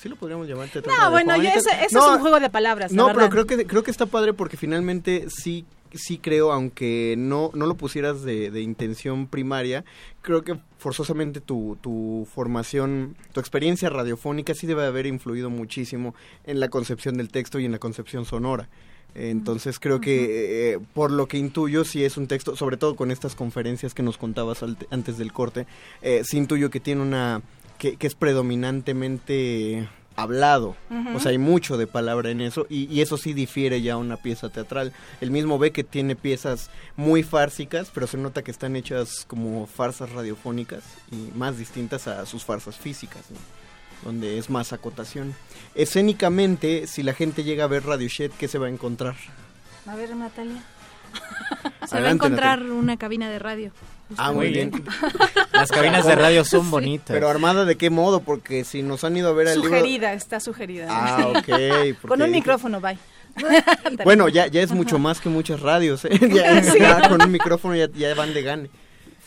[0.00, 3.30] ¿Sí lo podríamos llamar teatral No, bueno, ese, es un juego de palabras, No, pero
[3.30, 5.64] creo que, creo que está padre porque finalmente sí
[5.94, 9.84] sí creo, aunque no, no lo pusieras de, de intención primaria,
[10.22, 16.14] creo que forzosamente tu, tu formación, tu experiencia radiofónica sí debe haber influido muchísimo
[16.44, 18.68] en la concepción del texto y en la concepción sonora.
[19.14, 23.10] Entonces creo que eh, por lo que intuyo si es un texto, sobre todo con
[23.10, 25.66] estas conferencias que nos contabas antes del corte,
[26.00, 27.42] eh, sí intuyo que tiene una
[27.78, 30.76] que, es predominantemente hablado,
[31.14, 33.96] o sea hay mucho de palabra en eso y, y, eso sí difiere ya a
[33.96, 34.92] una pieza teatral.
[35.20, 39.66] El mismo ve que tiene piezas muy fársicas, pero se nota que están hechas como
[39.66, 43.22] farsas radiofónicas y más distintas a sus farsas físicas.
[43.30, 43.61] ¿no?
[44.04, 45.34] Donde es más acotación.
[45.74, 49.14] Escénicamente, si la gente llega a ver Radio Shed, ¿qué se va a encontrar?
[49.86, 50.62] A ver, Natalia.
[51.88, 53.72] se va a encontrar una cabina de radio.
[54.16, 54.72] Ah, muy bien.
[55.52, 57.08] Las cabinas de radio son bonitas.
[57.08, 60.40] Pero armada de qué modo, porque si nos han ido a ver el sugerida, está
[60.40, 60.86] sugerida.
[60.90, 62.06] Ah, ok.
[62.06, 62.98] Con un micrófono, bye.
[64.04, 66.04] bueno, ya, ya es mucho más que muchas radios.
[66.04, 66.10] ¿eh?
[66.78, 68.70] Ya, con un micrófono ya, ya van de gane.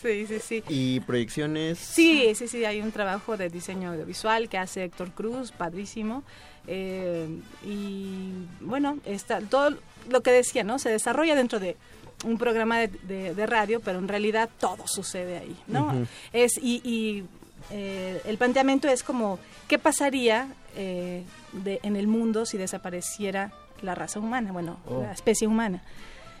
[0.06, 0.62] Sí, sí, sí.
[0.68, 1.78] ¿Y proyecciones?
[1.78, 6.22] Sí, sí, sí, hay un trabajo de diseño audiovisual que hace Héctor Cruz, padrísimo.
[6.68, 7.28] Eh,
[7.64, 8.30] y
[8.60, 9.76] bueno, está todo
[10.08, 10.78] lo que decía, ¿no?
[10.78, 11.76] Se desarrolla dentro de
[12.24, 16.06] un programa de, de, radio, pero en realidad todo sucede ahí, ¿no?
[16.32, 17.24] Es y, y
[17.70, 19.38] eh, el planteamiento es como
[19.68, 23.52] qué pasaría eh, de, en el mundo si desapareciera
[23.82, 25.02] la raza humana, bueno, Oh.
[25.02, 25.82] la especie humana.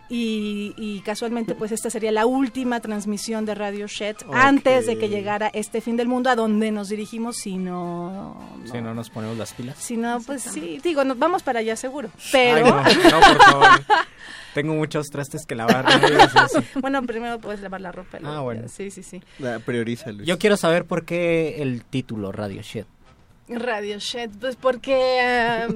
[0.08, 5.08] Y, y casualmente, pues esta sería la última transmisión de Radio Shed antes de que
[5.08, 8.34] llegara este fin del mundo a donde nos dirigimos, si no,
[8.64, 9.76] no- Si no nos ponemos las pilas.
[9.78, 12.08] si no, pues sí, digo, nos vamos para allá seguro.
[12.30, 13.68] Pero, Ay, no, no, por favor.
[14.54, 15.84] Tengo muchos trastes que lavar.
[16.00, 16.00] no
[16.80, 18.18] bueno, primero puedes lavar la ropa.
[18.24, 18.68] Ah, bueno.
[18.68, 19.20] Sí, sí, sí.
[19.40, 20.26] La prioriza, Luis.
[20.26, 22.86] Yo quiero saber por qué el título Radio Shit.
[23.48, 25.66] Radio Shed, pues porque, ah,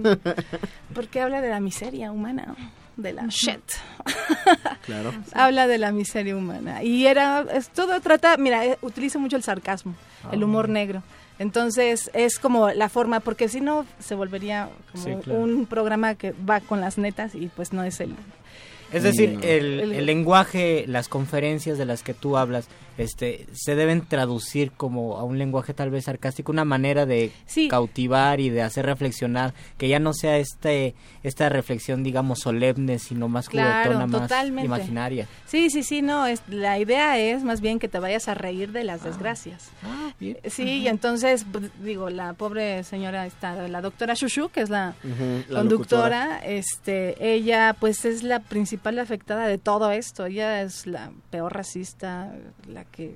[0.94, 2.54] porque habla de la miseria humana,
[3.02, 3.60] de la shit.
[4.86, 5.12] Claro.
[5.34, 6.82] habla de la miseria humana.
[6.82, 9.94] Y era, es, todo trata, mira, eh, utiliza mucho el sarcasmo,
[10.32, 11.02] el humor negro.
[11.38, 15.40] Entonces es como la forma, porque si no se volvería como Sí, claro.
[15.40, 18.14] un programa que va con las netas y pues no es el...
[18.92, 22.66] Es decir, el, El- el lenguaje, las conferencias de las que tú hablas,
[23.00, 27.68] este, se deben traducir como a un lenguaje tal vez sarcástico, una manera de Sí.
[27.68, 33.28] cautivar y de hacer reflexionar, que ya no sea este, esta reflexión, digamos, solemne, sino
[33.28, 34.66] más Claro, juguetona, más totalmente.
[34.66, 35.26] imaginaria.
[35.46, 38.72] Sí, sí, sí, no, es, la idea es más bien que te vayas a reír
[38.72, 39.70] de las desgracias.
[40.48, 44.94] Sí, y entonces, pues, digo, la pobre señora, está, la doctora Shushu, que es la
[45.48, 50.26] conductora, este, ella pues es la principal afectada de todo esto.
[50.26, 52.32] Ella es la peor racista,
[52.68, 53.14] la que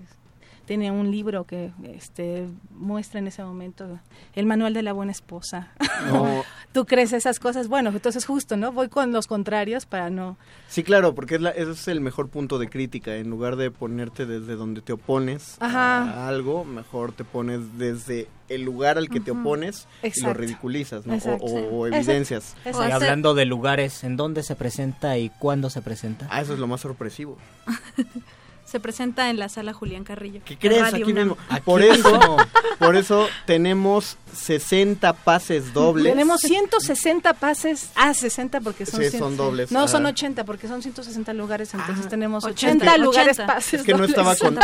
[0.67, 4.01] tiene un libro que este muestra en ese momento
[4.35, 5.69] el manual de la buena esposa.
[6.07, 6.43] No.
[6.73, 8.73] Tú crees esas cosas, bueno, entonces justo, ¿no?
[8.73, 12.31] Voy con los contrarios para no Sí, claro, porque es la- ese es el mejor
[12.31, 13.15] punto de crítica.
[13.17, 16.05] En lugar de ponerte desde donde te opones Ajá.
[16.11, 21.05] a algo, mejor te pones desde el lugar al que te opones y lo ridiculizas,
[21.07, 21.15] ¿no?
[21.17, 21.37] O-.
[21.81, 22.57] O, evidencias.
[22.65, 22.89] Exacto.
[22.89, 26.27] Y hablando de lugares, ¿en dónde se presenta y cuándo se presenta?
[26.31, 27.37] Ah, eso es lo más sorpresivo.
[28.65, 30.41] Se presenta en la sala Julián Carrillo.
[30.45, 30.83] ¿Qué crees?
[30.83, 31.29] Aquí UNAM.
[31.29, 31.37] mismo.
[31.65, 32.37] Por eso,
[32.79, 36.13] por eso tenemos 60 pases dobles.
[36.13, 39.23] Tenemos 160 pases, ah, 60 porque son Sí, 100.
[39.23, 40.11] son dobles, No, son ajá.
[40.13, 42.85] 80 porque son 160 lugares, entonces tenemos 80.
[42.85, 43.55] 80, lugares 80.
[43.55, 44.11] pases Es que no dobles.
[44.11, 44.55] estaba, con-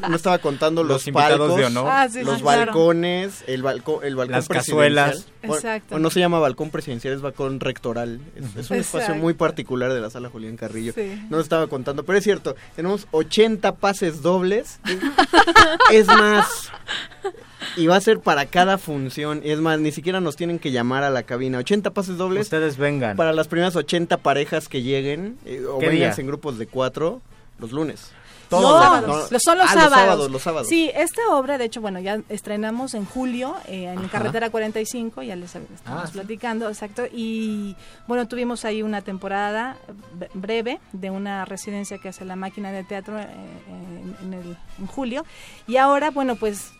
[0.00, 1.88] no, no estaba contando los, Los invitados palcos, de honor.
[1.90, 2.66] Ah, sí, los sí, claro.
[2.72, 4.94] balcones, el, balcón el balcón Las presidencial.
[4.94, 5.26] cazuelas.
[5.40, 5.86] Bueno, Exacto.
[5.90, 8.20] bueno, no se llama balcón presidencial, es balcón rectoral.
[8.36, 9.14] Es, es un espacio Exacto.
[9.22, 10.92] muy particular de la sala Julián Carrillo.
[10.94, 11.20] Sí.
[11.28, 14.78] No lo estaba contando, pero es cierto, tenemos 80 pases dobles.
[15.92, 16.70] es más,
[17.76, 19.40] y va a ser para cada función.
[19.44, 21.58] Es más, ni siquiera nos tienen que llamar a la cabina.
[21.58, 23.16] 80 pases dobles Ustedes vengan.
[23.16, 27.20] para las primeras 80 parejas que lleguen, eh, o ¿Qué vengan en grupos de cuatro,
[27.58, 28.12] los lunes.
[28.50, 30.30] No, los- son los ah, sábados.
[30.30, 30.68] los sábados.
[30.68, 34.08] Sí, esta obra, de hecho, bueno, ya estrenamos en julio eh, en Ajá.
[34.08, 36.12] Carretera 45, ya les estamos Ah, sí.
[36.12, 37.02] platicando, exacto.
[37.12, 37.76] Y
[38.06, 39.76] bueno, tuvimos ahí una temporada
[40.18, 43.26] bre- breve de una residencia que hace la máquina de teatro eh,
[43.68, 45.24] en, en el- en julio.
[45.66, 46.72] Y ahora, bueno, pues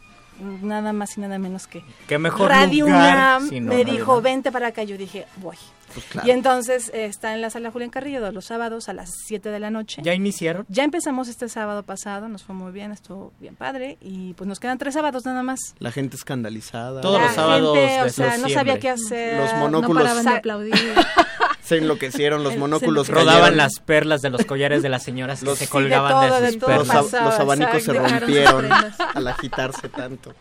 [0.62, 4.68] nada más y nada menos que Qué mejor Radio lugar, UNAM me dijo, vente para
[4.68, 4.84] acá.
[4.84, 5.56] Yo dije, voy.
[5.94, 6.28] Pues claro.
[6.28, 9.58] Y entonces eh, está en la sala Julián Carrillo los sábados a las 7 de
[9.58, 10.02] la noche.
[10.04, 10.66] ¿Ya iniciaron?
[10.68, 14.60] Ya empezamos este sábado pasado, nos fue muy bien, estuvo bien padre y pues nos
[14.60, 15.60] quedan tres sábados nada más.
[15.78, 17.00] La gente escandalizada.
[17.00, 19.38] Todos La los sábados gente, o de sea, no sabía qué hacer.
[19.40, 20.74] Los No monóculos paraban de Sa- aplaudir.
[21.62, 25.58] se enloquecieron, los monóculos Rodaban cayeron, las perlas de los collares de las señoras Los-
[25.58, 26.86] que se Sí, de colgaban todo, de sus perlas.
[26.88, 28.68] pasaba, los abanicos se rompieron
[29.14, 30.34] al agitarse tanto.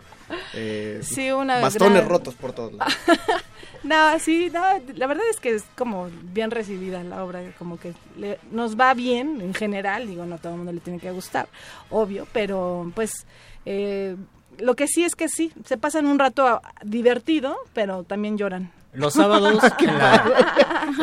[0.54, 2.94] Eh, Sí, una bastones gran- rotos por todos lados.
[3.88, 4.62] No, sí, no,
[4.96, 8.94] la verdad es que es como bien recibida la obra, como que le- nos va
[8.94, 11.48] bien en general, digo, no a todo el mundo le tiene que gustar,
[11.90, 13.26] obvio, pero pues
[13.66, 14.16] eh,
[14.60, 18.72] lo que sí es que sí, se pasan un rato divertido, pero también lloran.
[18.94, 20.24] Los sábados la-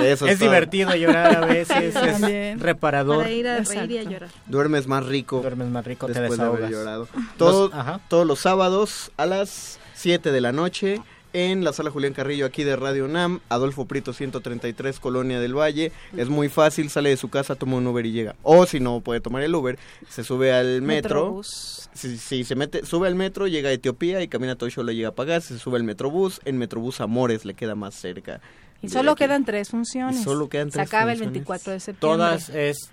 [0.02, 0.48] Eso es todo.
[0.50, 3.18] divertido llorar a veces, es reparador.
[3.18, 3.80] Para ir a Exacto.
[3.80, 4.28] reír y a llorar.
[4.46, 7.08] Duermes más rico Duermes más rico, te después de haber llorado.
[7.38, 8.00] Todo- ajá.
[8.08, 11.00] todos los sábados a las 7 de la noche
[11.34, 15.92] en la sala Julián Carrillo aquí de Radio UNAM, Adolfo Prito 133, Colonia del Valle.
[16.16, 18.36] Es muy fácil, sale de su casa, toma un Uber y llega.
[18.42, 19.78] O si no puede tomar el Uber,
[20.08, 21.24] se sube al metro.
[21.24, 21.90] Metrobús.
[21.92, 25.08] Si, si se mete, sube al metro, llega a Etiopía y camina todo le llega
[25.08, 28.40] a pagar, se sube al Metrobús, en Metrobús Amores le queda más cerca.
[28.80, 29.24] Y solo aquí.
[29.24, 30.20] quedan tres funciones.
[30.20, 31.32] Y solo quedan tres Se acaba el funciones.
[31.32, 32.16] 24 de septiembre.
[32.16, 32.90] Todas es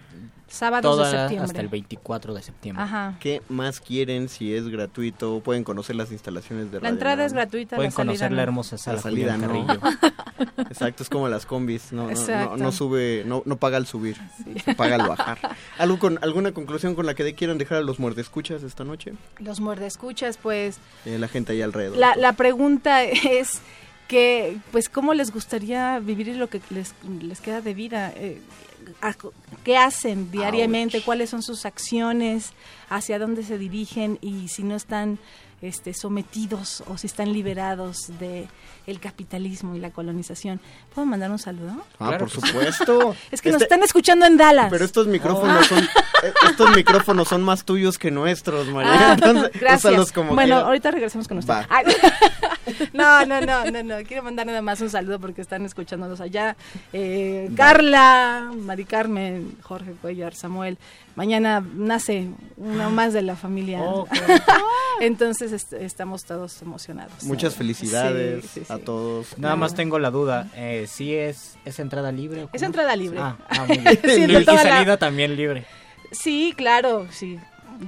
[0.52, 1.46] Sábados de septiembre.
[1.46, 2.84] hasta el 24 de septiembre.
[2.84, 3.16] Ajá.
[3.20, 5.40] ¿Qué más quieren si es gratuito?
[5.44, 8.78] Pueden conocer las instalaciones de La entrada es gratuita, Pueden la salida conocer la hermosa
[8.78, 9.66] sala La salida no.
[10.70, 14.18] Exacto, es como las combis, no, no, no, sube, no, no paga al subir,
[14.78, 15.38] paga al bajar.
[15.78, 19.14] ¿Algo con, ¿Alguna conclusión con la que de- quieran dejar a los muerdescuchas esta noche?
[19.40, 21.98] Los muerdescuchas, pues Eh, la gente ahí alrededor.
[21.98, 23.62] la, la pregunta es
[24.08, 28.12] que pues cómo les gustaría vivir lo que les, les queda de vida.
[28.16, 28.42] Eh,
[29.64, 32.54] qué hacen diariamente, cuáles son sus acciones,
[32.90, 35.20] hacia dónde se dirigen y si no están
[35.62, 38.48] este, sometidos o si están liberados de
[38.88, 40.60] el capitalismo y la colonización.
[40.94, 41.86] ¿Puedo mandar un saludo?
[42.00, 43.16] Ah, por supuesto.
[43.32, 44.68] es que nos este están escuchando en Dallas.
[44.72, 49.18] Pero estos micrófonos son eh, estos micrófonos son más tuyos que nuestros, María.
[49.22, 50.14] Ah, gracias.
[50.14, 51.68] bueno, ahorita regresemos con ustedes.
[52.94, 53.96] no, no, no, no, no.
[54.08, 56.56] Quiero mandar nada más un saludo porque están escuchándonos allá.
[56.92, 60.78] Eh, Carla, Mari Carmen, Jorge Cuellar, Samuel,
[61.16, 63.82] mañana nace uno más de la familia.
[63.82, 64.08] Oh,
[65.02, 67.24] Entonces estamos todos emocionados.
[67.24, 69.38] Muchas felicidades a todos.
[69.38, 72.48] Nada más tengo la duda, eh, ¿sí es, es entrada libre?
[72.54, 73.20] Es entrada libre.
[73.20, 75.66] Ah, ah y, salida también libre.
[76.12, 77.40] Sí, claro, sí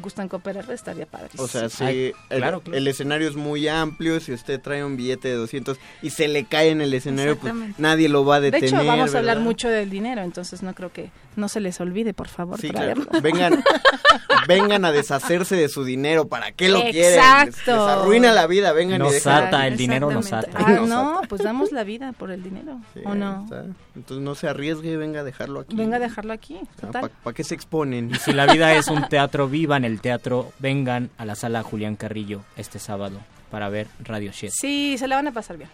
[0.01, 1.29] gustan cooperar, estaría padre.
[1.37, 5.77] O sea, sí, el, escenario es muy amplio, si usted trae un billete de 200
[6.01, 8.71] y se le cae en el escenario, pues nadie lo va a detener.
[8.71, 11.79] De hecho, vamos a hablar mucho del dinero, entonces no creo que no se les
[11.81, 13.05] olvide, por favor, traerlo.
[13.21, 13.63] Vengan,
[14.47, 17.19] vengan a deshacerse de su dinero, ¿para qué lo quieren?
[17.19, 17.71] Exacto.
[17.71, 20.49] Les, arruina la vida, vengan nos y ata, el dinero nos ata.
[20.53, 23.47] Ah, no, pues damos la vida por el dinero, ¿o no?
[23.95, 25.75] Entonces no se arriesgue, venga a dejarlo aquí.
[25.75, 28.11] Venga a dejarlo aquí, ¿Para pa qué se exponen?
[28.11, 31.63] Y si la vida es un teatro viva en el teatro, vengan a la sala
[31.63, 33.19] Julián Carrillo este sábado
[33.51, 34.51] para ver Radio Shit.
[34.51, 35.69] Sí, se la van a pasar bien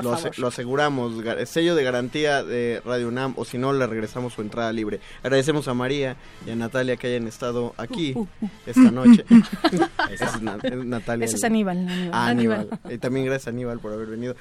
[0.00, 1.12] lo, aseguramos,
[1.46, 5.00] sello de garantía de Radio UNAM, o si no, le regresamos su entrada libre.
[5.22, 6.16] Agradecemos a María
[6.46, 8.48] y a Natalia que hayan estado aquí uh, uh, uh.
[8.66, 9.24] esta noche.
[10.10, 11.26] es, Natalia.
[11.26, 12.10] Ese es Aníbal.
[12.12, 12.68] Aníbal.
[12.88, 14.36] Y también gracias a Aníbal por haber venido.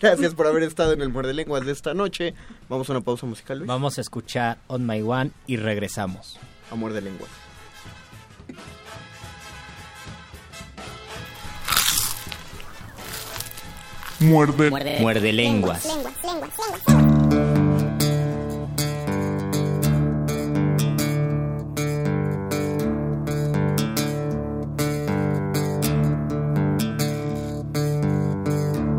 [0.00, 2.34] Gracias por haber estado en el Muerde Lenguas de esta noche.
[2.68, 3.68] Vamos a una pausa musical, Luis.
[3.68, 6.38] Vamos a escuchar On My One y regresamos.
[6.70, 7.30] A Muerde Lenguas.
[14.24, 14.70] Muerde.
[15.00, 15.86] Muerde, lenguas.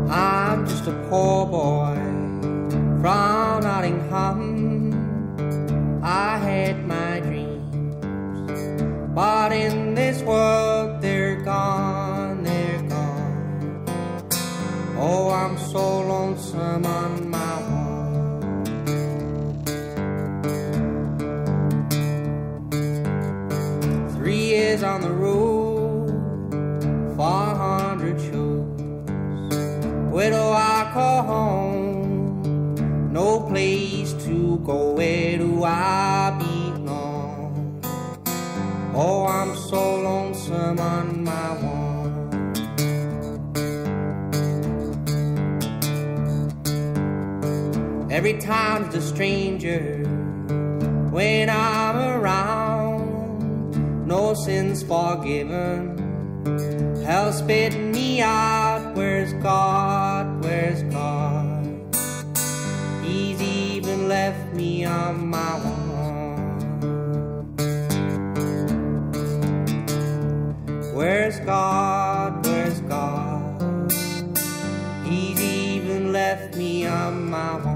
[0.08, 1.96] I'm just a poor boy
[3.00, 4.40] from Nottingham.
[6.04, 8.60] I had my dreams,
[9.14, 12.45] but in this world they're gone.
[14.98, 18.42] Oh, I'm so lonesome on my own.
[24.16, 26.08] Three years on the road,
[27.14, 28.64] four hundred shows.
[30.10, 33.12] Where do I call home?
[33.12, 34.92] No place to go.
[34.92, 37.82] Where do I belong?
[38.94, 41.85] Oh, I'm so lonesome on my own.
[48.16, 50.02] Every time's a stranger
[51.10, 53.76] when I'm around.
[54.06, 55.98] No sins forgiven.
[57.04, 58.94] Hell spitting me out.
[58.94, 60.42] Where's God?
[60.42, 61.66] Where's God?
[63.04, 66.56] He's even left me on my own.
[70.94, 72.46] Where's God?
[72.46, 73.92] Where's God?
[75.04, 77.75] He's even left me on my own.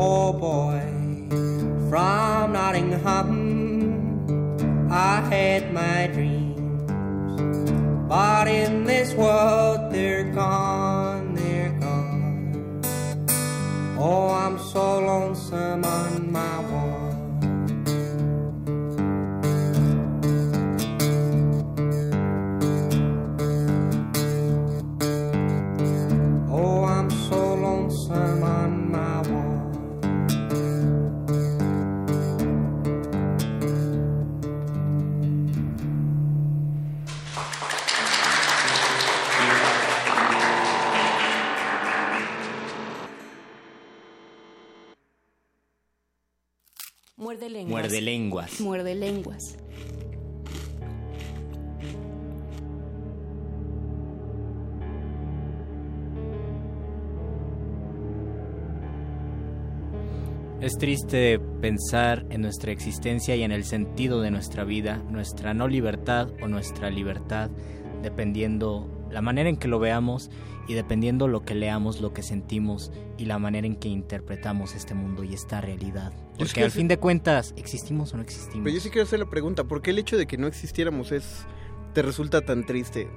[0.00, 0.80] Poor boy
[1.90, 3.28] from Nottingham.
[4.90, 6.90] I had my dreams,
[8.08, 12.80] but in this world they're gone, they're gone.
[13.98, 16.89] Oh, I'm so lonesome on my own.
[47.90, 48.60] Muerde lenguas.
[48.60, 49.56] Muerde lenguas.
[60.60, 65.66] Es triste pensar en nuestra existencia y en el sentido de nuestra vida, nuestra no
[65.66, 67.50] libertad o nuestra libertad
[68.02, 70.30] dependiendo la manera en que lo veamos
[70.68, 74.94] y dependiendo lo que leamos, lo que sentimos y la manera en que interpretamos este
[74.94, 76.12] mundo y esta realidad.
[76.38, 78.64] Porque al fin de cuentas, ¿existimos o no existimos?
[78.64, 81.12] Pero yo sí quiero hacer la pregunta, ¿por qué el hecho de que no existiéramos
[81.12, 81.46] es
[81.92, 83.08] te resulta tan triste?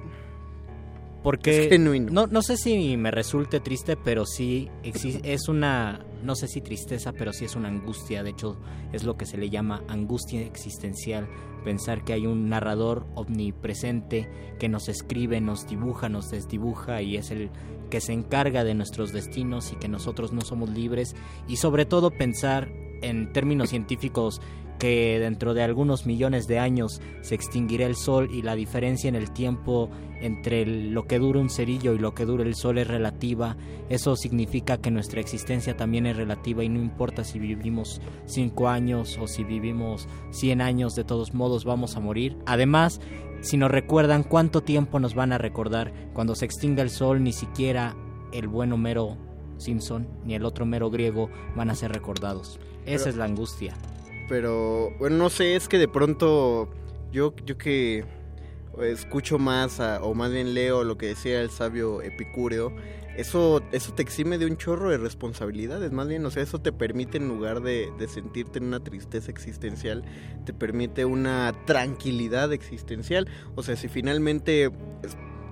[1.24, 6.60] Porque No, no sé si me resulte triste, pero sí es una, no sé si
[6.60, 8.22] tristeza, pero sí es una angustia.
[8.22, 8.58] De hecho,
[8.92, 11.26] es lo que se le llama angustia existencial.
[11.64, 14.28] Pensar que hay un narrador omnipresente
[14.58, 17.50] que nos escribe, nos dibuja, nos desdibuja y es el
[17.90, 21.16] que se encarga de nuestros destinos y que nosotros no somos libres.
[21.48, 22.70] Y sobre todo pensar
[23.02, 24.40] en términos científicos
[24.84, 29.14] que dentro de algunos millones de años se extinguirá el Sol y la diferencia en
[29.14, 29.88] el tiempo
[30.20, 33.56] entre lo que dura un cerillo y lo que dura el Sol es relativa,
[33.88, 39.16] eso significa que nuestra existencia también es relativa y no importa si vivimos 5 años
[39.18, 42.36] o si vivimos 100 años, de todos modos vamos a morir.
[42.44, 43.00] Además,
[43.40, 47.32] si nos recuerdan cuánto tiempo nos van a recordar cuando se extinga el Sol, ni
[47.32, 47.96] siquiera
[48.34, 49.16] el buen Homero
[49.56, 52.60] Simpson ni el otro mero griego van a ser recordados.
[52.84, 53.72] Esa es la angustia.
[54.28, 56.68] Pero, bueno, no sé, es que de pronto
[57.12, 58.04] yo, yo que
[58.82, 62.72] escucho más, o más bien leo lo que decía el sabio Epicúreo,
[63.16, 66.72] eso, eso te exime de un chorro de responsabilidades, más bien, o sea, eso te
[66.72, 70.04] permite en lugar de, de sentirte en una tristeza existencial,
[70.44, 74.72] te permite una tranquilidad existencial, o sea, si finalmente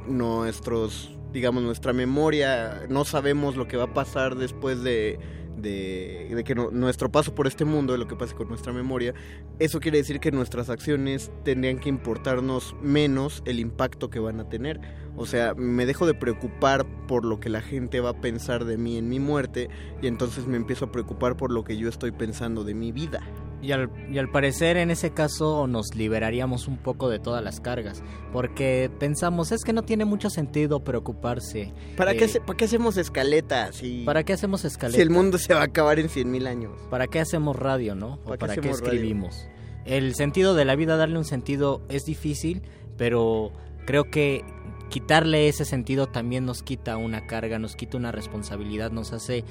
[0.08, 5.20] nuestros, digamos, nuestra memoria, no sabemos lo que va a pasar después de
[5.62, 9.14] de, que nuestro paso por este mundo, de lo que pasa con nuestra memoria,
[9.58, 14.48] eso quiere decir que nuestras acciones tendrían que importarnos menos el impacto que van a
[14.48, 14.80] tener.
[15.16, 18.76] O sea, me dejo de preocupar por lo que la gente va a pensar de
[18.76, 19.68] mí en mi muerte
[20.00, 23.20] y entonces me empiezo a preocupar por lo que yo estoy pensando de mi vida.
[23.62, 27.60] Y al, y al, parecer en ese caso nos liberaríamos un poco de todas las
[27.60, 28.02] cargas,
[28.32, 31.72] porque pensamos, es que no tiene mucho sentido preocuparse.
[31.96, 33.80] ¿Para, qué, ¿para qué hacemos escaletas?
[34.04, 34.96] ¿Para qué hacemos escaletas?
[34.96, 36.72] Si el mundo se va a acabar en 100 mil años.
[36.90, 38.18] ¿Para qué hacemos radio, no?
[38.24, 39.46] ¿O para qué, escribimos?
[39.84, 42.62] El sentido de la vida, darle un sentido es difícil,
[42.96, 43.52] pero
[43.86, 44.44] creo que
[44.92, 49.42] quitarle ese sentido también nos quita una carga, nos quita una responsabilidad, nos hace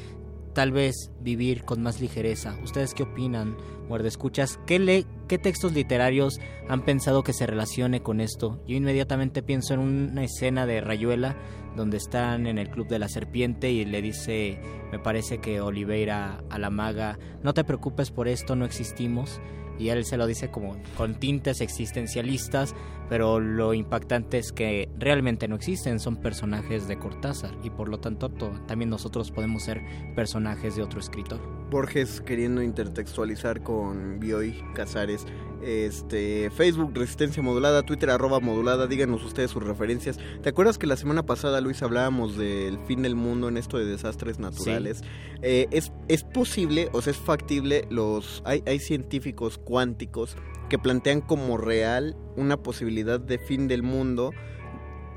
[0.53, 2.57] tal vez vivir con más ligereza.
[2.63, 3.57] ¿Ustedes qué opinan,
[3.87, 4.59] Muerde Escuchas?
[4.65, 8.61] ¿Qué, ¿Qué textos literarios han pensado que se relacione con esto?
[8.67, 11.35] Yo inmediatamente pienso en una escena de Rayuela
[11.75, 14.59] donde están en el Club de la Serpiente y le dice,
[14.91, 19.39] me parece que Oliveira a la maga, no te preocupes por esto, no existimos
[19.79, 22.75] y él se lo dice como con tintes existencialistas,
[23.11, 27.99] pero lo impactante es que realmente no existen, son personajes de Cortázar y por lo
[27.99, 28.29] tanto
[28.67, 29.81] también nosotros podemos ser
[30.15, 31.41] personajes de otro escritor.
[31.69, 35.25] Borges queriendo intertextualizar con Bioy Casares
[35.61, 40.17] este, Facebook Resistencia Modulada, Twitter arroba modulada, díganos ustedes sus referencias.
[40.41, 43.85] ¿Te acuerdas que la semana pasada, Luis, hablábamos del fin del mundo en esto de
[43.85, 45.03] desastres naturales?
[45.41, 50.37] Eh, es, es posible, o sea, es factible, los hay, hay científicos cuánticos
[50.71, 54.31] que plantean como real una posibilidad de fin del mundo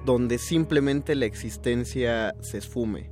[0.05, 3.09] donde simplemente la existencia se esfume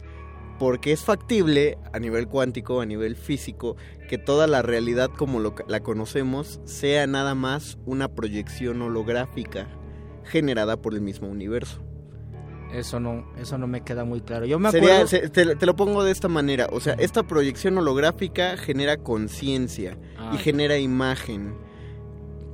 [0.59, 3.77] porque es factible a nivel cuántico, a nivel físico,
[4.09, 9.69] que toda la realidad como la conocemos sea nada más una proyección holográfica
[10.25, 11.81] generada por el mismo universo.
[12.73, 14.47] Eso no, eso no me queda muy claro.
[14.47, 15.07] Yo me acuerdo...
[15.31, 19.93] te, lo pongo de esta manera, o sea, esta proyección holográfica genera conciencia
[20.33, 21.55] y ah, genera imagen.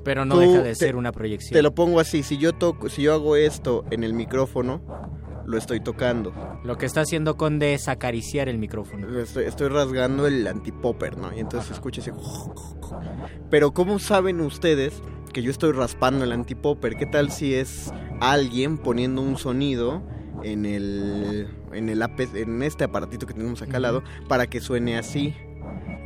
[0.08, 1.52] Pero no deja de ser una proyección.
[1.52, 4.80] Te lo pongo así, si yo toco, si yo hago esto en el micrófono,
[5.44, 6.32] lo estoy tocando.
[6.64, 9.06] Lo que está haciendo Conde es acariciar el micrófono.
[9.18, 11.36] Estoy, rasgando el antipopper, ¿no?
[11.36, 12.14] Y entonces escucha ese...
[13.50, 15.02] Pero ¿cómo saben ustedes
[15.34, 16.96] que yo estoy raspando el antipopper?
[16.96, 20.02] ¿Qué tal si es alguien poniendo un sonido
[20.42, 22.02] en el en el
[22.34, 25.34] en este aparatito que tenemos acá al lado para que suene así?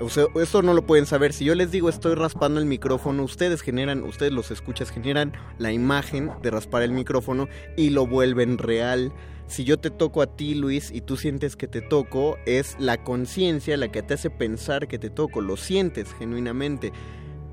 [0.01, 1.33] O sea, eso no lo pueden saber.
[1.33, 5.73] Si yo les digo estoy raspando el micrófono, ustedes generan, ustedes los escuchas, generan la
[5.73, 9.13] imagen de raspar el micrófono y lo vuelven real
[9.53, 13.05] si yo te toco a ti, Luis, y tú sientes que te toco, es la
[13.05, 16.91] conciencia la que te hace pensar que te toco, lo sientes genuinamente.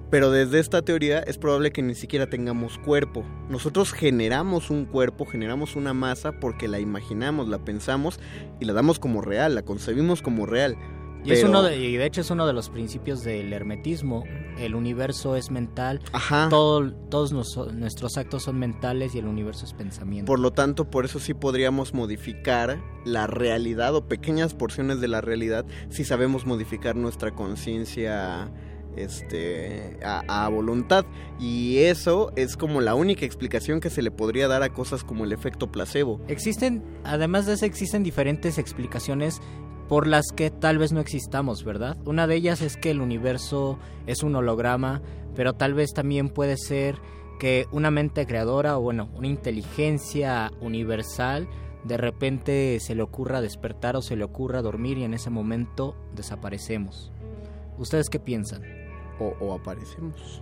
[0.10, 3.26] Pero desde esta teoría es probable que ni siquiera tengamos cuerpo.
[3.50, 8.20] Nosotros generamos un cuerpo, generamos una masa porque la imaginamos, la pensamos
[8.62, 10.78] y la damos como real, la concebimos como real.
[11.24, 14.24] Y, es uno de, y de hecho es uno de los principios del hermetismo.
[14.58, 16.02] El universo es mental.
[16.50, 20.26] todos nuestros actos son mentales y el universo es pensamiento.
[20.26, 25.22] Por lo tanto, por eso sí podríamos modificar la realidad o pequeñas porciones de la
[25.22, 28.52] realidad si sabemos modificar nuestra conciencia
[28.96, 31.06] este a, a, voluntad
[31.40, 35.24] y eso es como la única explicación que se le podría dar a cosas como
[35.24, 36.20] el efecto placebo.
[36.28, 39.42] Existen, además de eso, existen diferentes explicaciones
[39.90, 41.98] por las que tal vez no existamos, ¿verdad?
[42.06, 45.02] Una de ellas es que el universo es un holograma,
[45.36, 46.96] pero tal vez también puede ser
[47.40, 51.50] que una mente creadora o bueno, una inteligencia universal
[51.84, 55.96] de repente se le ocurra despertar o se le ocurra dormir y en ese momento
[56.14, 57.12] desaparecemos.
[57.78, 58.62] ¿Ustedes qué piensan?
[59.20, 60.42] O, o aparecemos.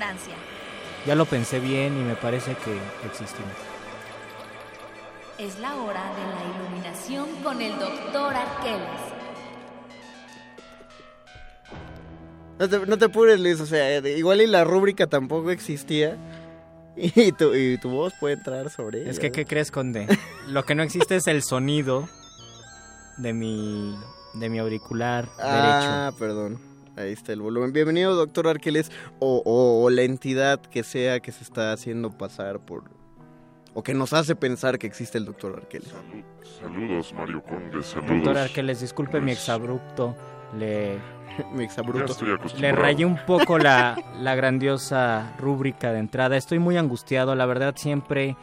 [0.00, 0.34] Ignorancia.
[1.06, 3.52] Ya lo pensé bien y me parece que existimos.
[5.38, 9.00] Es la hora de la iluminación con el doctor Arqueles.
[12.58, 16.16] No te, no te apures, Luis, o sea, igual y la rúbrica tampoco existía.
[16.96, 19.10] Y tu, y tu voz puede entrar sobre ella.
[19.10, 20.06] Es que, ¿qué crees, Conde?
[20.48, 22.10] Lo que no existe es el sonido
[23.16, 23.96] de mi,
[24.34, 26.18] de mi auricular ah, derecho.
[26.18, 26.69] perdón.
[27.00, 27.72] Ahí está el volumen.
[27.72, 32.60] Bienvenido, doctor Arqueles, o, o, o, la entidad que sea que se está haciendo pasar
[32.60, 32.84] por...
[33.72, 35.88] O que nos hace pensar que existe el doctor Arqueles.
[36.60, 38.16] Saludos, Mario Conde, saludos.
[38.16, 39.22] Doctor Arqueles, disculpe pues...
[39.22, 40.14] mi exabrupto.
[40.58, 40.98] Le,
[41.54, 42.14] mi exabrupto.
[42.58, 46.36] Le rayé un poco la, la grandiosa rúbrica de entrada.
[46.36, 48.36] Estoy muy angustiado, la verdad siempre...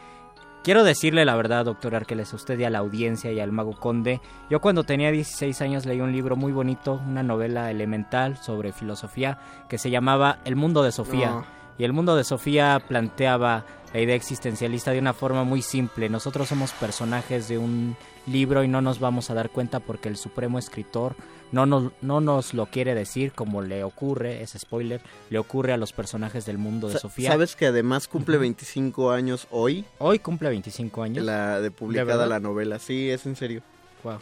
[0.62, 3.78] Quiero decirle la verdad, doctor Arqueles, a usted y a la audiencia y al mago
[3.78, 4.20] conde.
[4.50, 9.38] Yo cuando tenía 16 años leí un libro muy bonito, una novela elemental sobre filosofía
[9.68, 11.44] que se llamaba El mundo de Sofía.
[11.78, 16.08] Y el mundo de Sofía planteaba la idea existencialista de una forma muy simple.
[16.08, 17.96] Nosotros somos personajes de un
[18.26, 21.14] libro y no nos vamos a dar cuenta porque el supremo escritor
[21.52, 25.00] no nos, no nos lo quiere decir como le ocurre, es spoiler,
[25.30, 27.30] le ocurre a los personajes del mundo de Sa Sofía.
[27.30, 29.84] ¿Sabes que además cumple 25 años hoy?
[29.98, 31.24] Hoy cumple 25 años.
[31.24, 33.62] La de publicada ¿De la novela, sí, es en serio.
[34.04, 34.18] Wow.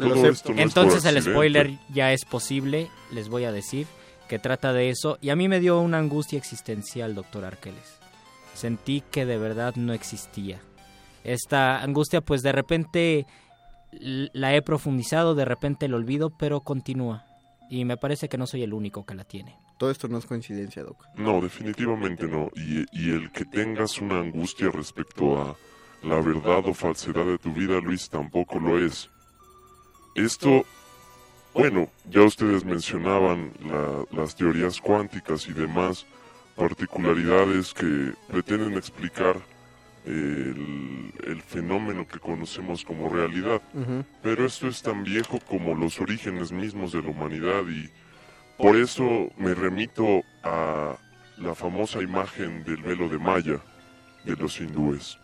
[0.56, 3.86] Entonces el spoiler ya es posible, les voy a decir,
[4.28, 5.18] que trata de eso.
[5.20, 7.98] Y a mí me dio una angustia existencial, doctor Arqueles.
[8.54, 10.60] Sentí que de verdad no existía.
[11.24, 13.26] Esta angustia pues de repente
[14.00, 17.24] la he profundizado, de repente lo olvido, pero continúa.
[17.68, 19.56] Y me parece que no soy el único que la tiene.
[19.78, 21.04] Todo esto no es coincidencia, Doc.
[21.16, 22.48] No, definitivamente no.
[22.54, 25.56] Y, y, el que tengas una angustia respecto a
[26.02, 29.10] la verdad o falsedad de tu vida, Luis, tampoco lo es.
[30.14, 30.64] Esto,
[31.56, 36.06] bueno, ya ustedes mencionaban la, las teorías cuánticas y demás
[36.54, 39.36] particularidades que pretenden explicar
[40.04, 43.60] el, el, fenómeno que conocemos como realidad.
[43.74, 44.04] Uh -huh.
[44.22, 47.90] Pero esto es tan viejo como los orígenes mismos de la humanidad y
[48.56, 50.96] por eso me remito a
[51.38, 53.60] la famosa imagen del velo de Maya
[54.24, 55.18] de los hindúes.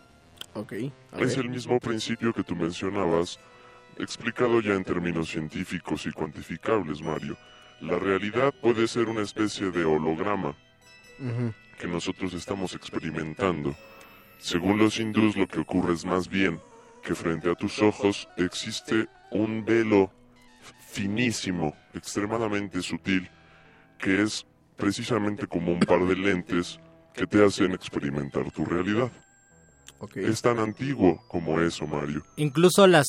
[0.55, 3.39] Okay, es el mismo principio que tú mencionabas,
[3.97, 7.37] explicado ya en términos científicos y cuantificables, Mario.
[7.81, 10.55] La realidad puede ser una especie de holograma
[11.19, 11.53] uh -huh.
[11.79, 13.75] que nosotros estamos experimentando.
[14.39, 16.59] Según los hindús, lo que ocurre es más bien
[17.01, 20.11] que frente a tus ojos existe un velo
[20.89, 23.29] finísimo, extremadamente sutil,
[23.97, 24.45] que es
[24.77, 26.79] precisamente como un par de lentes
[27.13, 29.11] que te hacen experimentar tu realidad.
[29.99, 30.25] Okay.
[30.25, 32.23] Es tan antiguo como eso, Mario.
[32.35, 33.07] Incluso las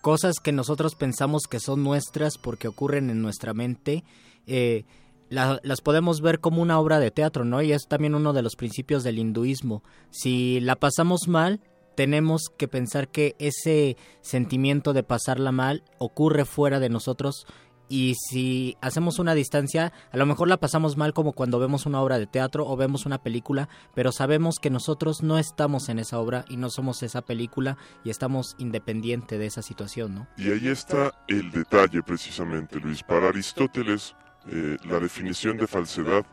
[0.00, 4.04] cosas que nosotros pensamos que son nuestras porque ocurren en nuestra mente,
[4.46, 4.84] eh,
[5.28, 7.60] la, las podemos ver como una obra de teatro, ¿no?
[7.62, 9.82] Y es también uno de los principios del hinduismo.
[10.10, 11.60] Si la pasamos mal,
[11.98, 17.44] tenemos que pensar que ese sentimiento de pasarla mal ocurre fuera de nosotros
[17.88, 22.00] y si hacemos una distancia, a lo mejor la pasamos mal como cuando vemos una
[22.00, 26.18] obra de teatro o vemos una película, pero sabemos que nosotros no estamos en esa
[26.18, 30.28] obra y no somos esa película y estamos independiente de esa situación, ¿no?
[30.36, 33.02] Y ahí está el detalle precisamente, Luis.
[33.02, 34.14] Para Aristóteles,
[34.50, 36.24] eh, la definición de falsedad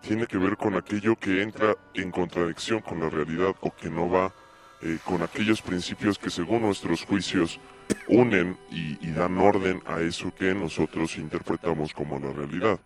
[0.00, 4.10] tiene que ver con aquello que entra en contradicción con la realidad o que no
[4.10, 4.32] va
[4.82, 7.60] eh, con aquellos principios que según nuestros juicios
[8.08, 12.78] unen y, y, dan orden a eso que nosotros interpretamos como la realidad.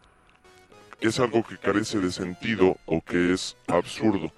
[1.01, 4.33] Es algo que carece de sentido o que es absurdo.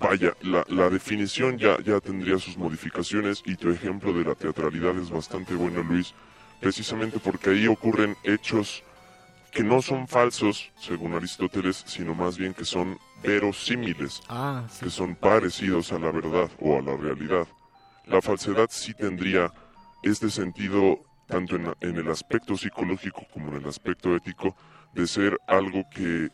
[0.00, 4.96] Vaya, la, la definición ya, ya tendría sus modificaciones y tu ejemplo de la teatralidad
[4.96, 6.14] es bastante bueno, Luis,
[6.60, 8.84] precisamente porque ahí ocurren hechos
[9.50, 14.84] que no son falsos, según Aristóteles, sino más bien que son verosímiles, ah, sí.
[14.84, 17.46] que son parecidos a la verdad o a la realidad.
[18.06, 19.52] La falsedad sí tendría
[20.02, 24.56] este sentido tanto en, en el aspecto psicológico como en el aspecto ético,
[24.94, 26.30] de ser algo que,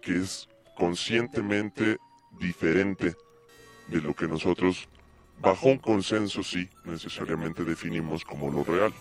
[0.00, 1.98] que es conscientemente
[2.40, 3.14] diferente
[3.88, 4.88] de lo que nosotros,
[5.40, 8.92] bajo un consenso, sí, necesariamente definimos como lo real.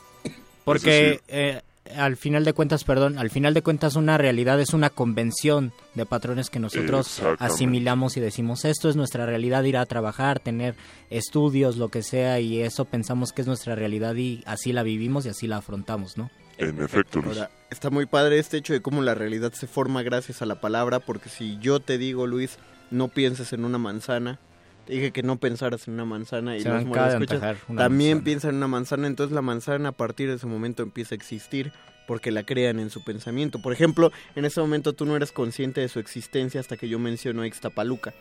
[0.66, 1.62] Porque eh,
[1.96, 6.06] al final de cuentas, perdón, al final de cuentas una realidad es una convención de
[6.06, 10.76] patrones que nosotros asimilamos y decimos esto es nuestra realidad, ir a trabajar, tener
[11.10, 15.26] estudios, lo que sea, y eso pensamos que es nuestra realidad y así la vivimos
[15.26, 16.30] y así la afrontamos, ¿no?
[16.58, 17.38] En efecto, Luis.
[17.38, 20.60] Ahora, está muy padre este hecho de cómo la realidad se forma gracias a la
[20.60, 22.58] palabra, porque si yo te digo, Luis,
[22.90, 24.40] no pienses en una manzana,
[24.88, 27.12] te dije que no pensaras en una manzana y Se los escuchas,
[27.76, 28.24] también manzana.
[28.24, 31.72] piensa en una manzana, entonces la manzana a partir de ese momento empieza a existir
[32.08, 33.60] porque la crean en su pensamiento.
[33.62, 37.00] Por ejemplo, en ese momento tú no eres consciente de su existencia hasta que yo
[37.00, 38.14] menciono a Ixtapaluca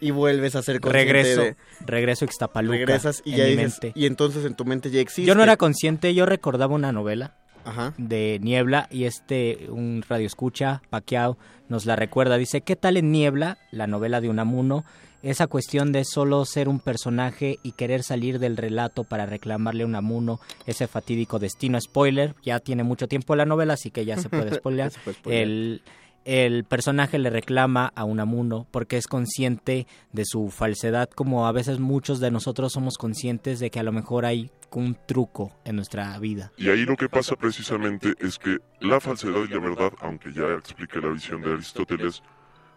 [0.00, 1.56] y vuelves a ser consciente Regreso, de...
[1.84, 3.92] regreso a Ixtapaluca Regresas y en ya mi dices, mente.
[4.00, 5.26] y entonces en tu mente ya existe.
[5.28, 7.92] Yo no era consciente, yo recordaba una novela Ajá.
[7.98, 11.36] de Niebla y este, un radio escucha, Paquiao,
[11.68, 12.38] nos la recuerda.
[12.38, 14.84] Dice, ¿qué tal en Niebla, la novela de Unamuno?
[15.22, 19.86] Esa cuestión de solo ser un personaje y querer salir del relato para reclamarle a
[19.86, 21.80] Unamuno ese fatídico destino.
[21.80, 24.92] Spoiler, ya tiene mucho tiempo la novela, así que ya se puede se spoilear.
[25.24, 25.82] El,
[26.24, 31.78] el personaje le reclama a Unamuno porque es consciente de su falsedad, como a veces
[31.78, 36.18] muchos de nosotros somos conscientes de que a lo mejor hay un truco en nuestra
[36.18, 36.52] vida.
[36.56, 40.46] Y ahí lo que pasa precisamente es que la falsedad y la verdad, aunque ya
[40.52, 42.22] expliqué la visión de Aristóteles,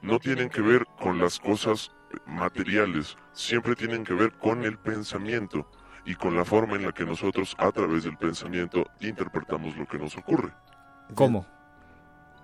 [0.01, 1.91] no tienen que ver con las cosas
[2.25, 5.69] materiales, siempre tienen que ver con el pensamiento
[6.05, 9.97] y con la forma en la que nosotros a través del pensamiento interpretamos lo que
[9.99, 10.51] nos ocurre.
[11.15, 11.45] ¿Cómo?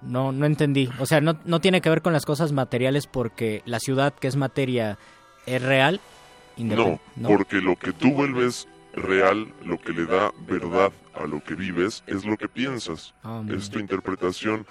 [0.01, 0.89] No, no entendí.
[0.99, 4.27] O sea, no, no tiene que ver con las cosas materiales porque la ciudad que
[4.27, 4.97] es materia
[5.45, 5.99] es real.
[6.57, 11.43] No, Independ- porque lo que tú vuelves real, lo que le da verdad a lo
[11.43, 13.13] que vives, es lo que piensas.
[13.23, 14.65] Ah, es tu interpretación,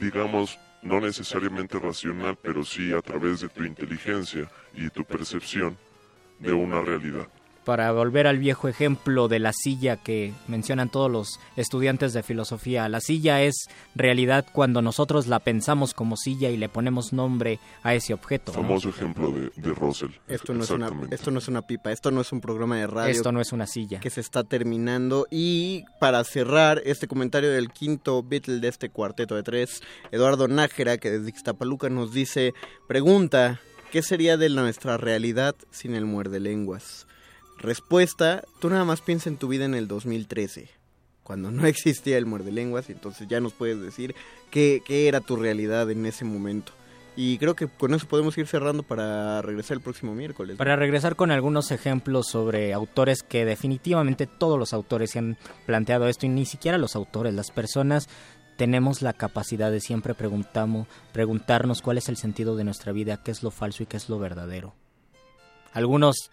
[0.00, 5.76] digamos, no necesariamente racional, pero sí a través de tu inteligencia y tu percepción
[6.38, 7.28] de una realidad.
[7.64, 12.88] Para volver al viejo ejemplo de la silla que mencionan todos los estudiantes de filosofía,
[12.88, 17.94] la silla es realidad cuando nosotros la pensamos como silla y le ponemos nombre a
[17.94, 18.52] ese objeto.
[18.52, 18.62] ¿no?
[18.62, 20.10] Famoso ejemplo de, de Russell.
[20.26, 22.86] Esto no, es una, esto no es una pipa, esto no es un programa de
[22.88, 23.12] radio.
[23.12, 24.00] Esto no es una silla.
[24.00, 25.26] Que se está terminando.
[25.30, 30.98] Y para cerrar este comentario del quinto Beatle de este cuarteto de tres, Eduardo Nájera,
[30.98, 32.54] que desde Ixtapaluca nos dice,
[32.88, 33.60] pregunta,
[33.92, 37.06] ¿qué sería de nuestra realidad sin el muerde lenguas?
[37.62, 40.68] Respuesta, tú nada más piensa en tu vida en el 2013,
[41.22, 44.14] cuando no existía el muerde lenguas, y entonces ya nos puedes decir
[44.50, 46.72] qué, qué era tu realidad en ese momento.
[47.14, 50.56] Y creo que con eso podemos ir cerrando para regresar el próximo miércoles.
[50.56, 55.36] Para regresar con algunos ejemplos sobre autores que definitivamente todos los autores se han
[55.66, 58.08] planteado esto y ni siquiera los autores, las personas
[58.56, 63.30] tenemos la capacidad de siempre preguntamos, preguntarnos cuál es el sentido de nuestra vida, qué
[63.30, 64.74] es lo falso y qué es lo verdadero.
[65.74, 66.30] Algunos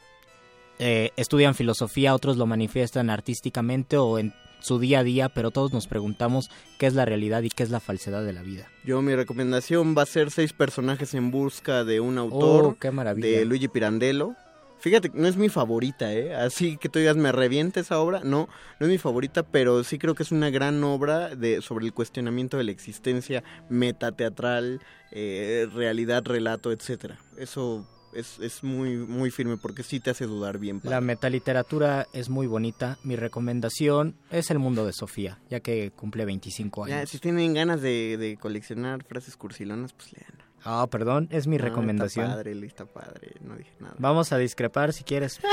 [0.80, 5.74] eh, estudian filosofía, otros lo manifiestan artísticamente o en su día a día, pero todos
[5.74, 8.68] nos preguntamos qué es la realidad y qué es la falsedad de la vida.
[8.84, 12.92] Yo mi recomendación va a ser seis personajes en busca de un autor Oh, qué
[12.92, 14.36] de Luigi Pirandello.
[14.80, 16.34] Fíjate, no es mi favorita, ¿eh?
[16.34, 18.22] Así que tú digas, me revienta esa obra.
[18.24, 18.48] No,
[18.80, 21.94] no es mi favorita, pero sí creo que es una gran obra de, sobre el
[21.94, 24.80] cuestionamiento de la existencia metateatral,
[25.12, 27.20] eh, realidad, relato, etcétera.
[27.38, 30.82] Eso es, es muy, muy firme porque sí te hace dudar bien.
[30.84, 32.98] La metaliteratura es muy bonita.
[33.04, 36.98] Mi recomendación es El mundo de Sofía, ya que cumple 25 años.
[36.98, 40.49] Ya, si tienen ganas de, de coleccionar frases cursilonas, pues lean.
[40.66, 42.26] Ah, perdón, es mi No, recomendación.
[42.26, 43.96] Está padre, está padre, no dije nada.
[43.98, 45.40] Vamos a discrepar si quieres.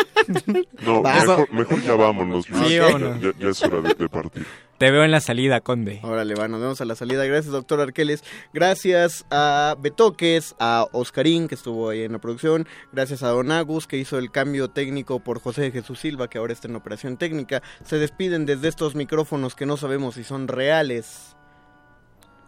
[0.85, 2.67] No, mejor, mejor ya vámonos, Luis.
[2.67, 3.21] Sí, Ya- vámonos.
[3.21, 4.45] Ya, ya es hora de, de partir.
[4.79, 6.01] Te veo en la salida, Conde.
[6.03, 7.25] Órale, va, nos vemos a la salida.
[7.25, 8.25] Gracias, doctor Arqueles.
[8.53, 12.67] Gracias a Betoques, a Oscarín, que estuvo ahí en la producción.
[12.93, 16.39] Gracias a Don Agus, que hizo el cambio técnico por José de Jesús Silva, que
[16.39, 17.63] ahora está en operación técnica.
[17.85, 21.37] Se despiden desde estos micrófonos que no sabemos si son reales.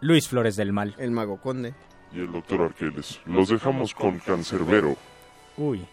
[0.01, 0.95] Luis Flores del Mal.
[0.99, 1.73] El Mago Conde.
[2.13, 3.19] Y el doctor Arqueles.
[3.25, 4.95] Los dejamos con Cancerbero.
[5.57, 5.85] Uy.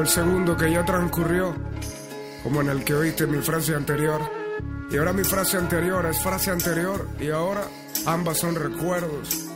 [0.00, 1.54] El segundo que ya transcurrió,
[2.42, 4.20] como en el que oíste mi frase anterior.
[4.90, 7.62] Y ahora mi frase anterior es frase anterior y ahora
[8.06, 9.46] ambas son recuerdos.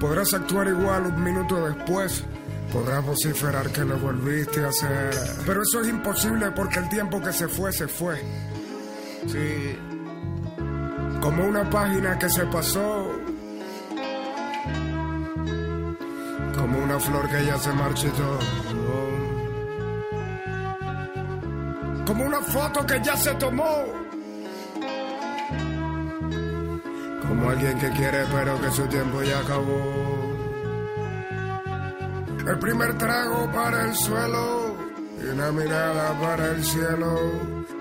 [0.00, 2.24] Podrás actuar igual un minuto después.
[2.72, 5.14] Podrás vociferar que lo volviste a hacer.
[5.46, 8.20] Pero eso es imposible porque el tiempo que se fue, se fue.
[9.26, 9.78] Sí.
[11.20, 13.12] Como una página que se pasó.
[16.56, 18.38] Como una flor que ya se marchitó.
[22.14, 23.84] Como una foto que ya se tomó.
[27.26, 30.36] Como alguien que quiere pero que su tiempo ya acabó.
[32.46, 34.76] El primer trago para el suelo
[35.20, 37.32] y una mirada para el cielo.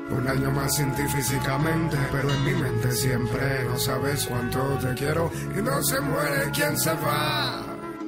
[0.09, 4.95] Un año más sin ti físicamente, pero en mi mente siempre no sabes cuánto te
[4.95, 5.31] quiero.
[5.55, 7.61] Y no se muere quien se va,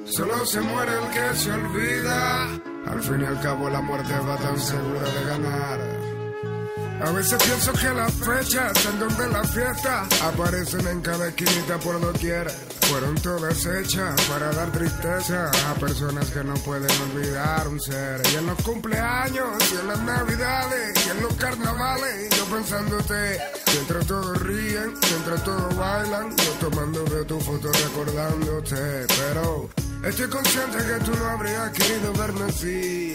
[0.06, 2.48] solo se muere el que se olvida.
[2.88, 5.95] Al fin y al cabo la muerte va tan segura de ganar.
[7.02, 12.00] A veces pienso que las fechas en donde la fiesta aparecen en cada esquinita por
[12.00, 12.50] doquier.
[12.90, 18.22] Fueron todas hechas para dar tristeza a personas que no pueden olvidar un ser.
[18.32, 23.40] Y en los cumpleaños, y en las navidades, y en los carnavales, yo pensándote.
[23.74, 29.06] Mientras todos ríen, mientras todos bailan, yo tomando de tu foto recordándote.
[29.08, 29.70] Pero
[30.04, 33.14] estoy consciente que tú no habrías querido verme así.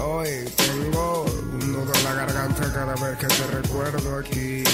[0.00, 4.64] Hoy tengo un nudo en la garganta cada vez que te recuerdo aquí.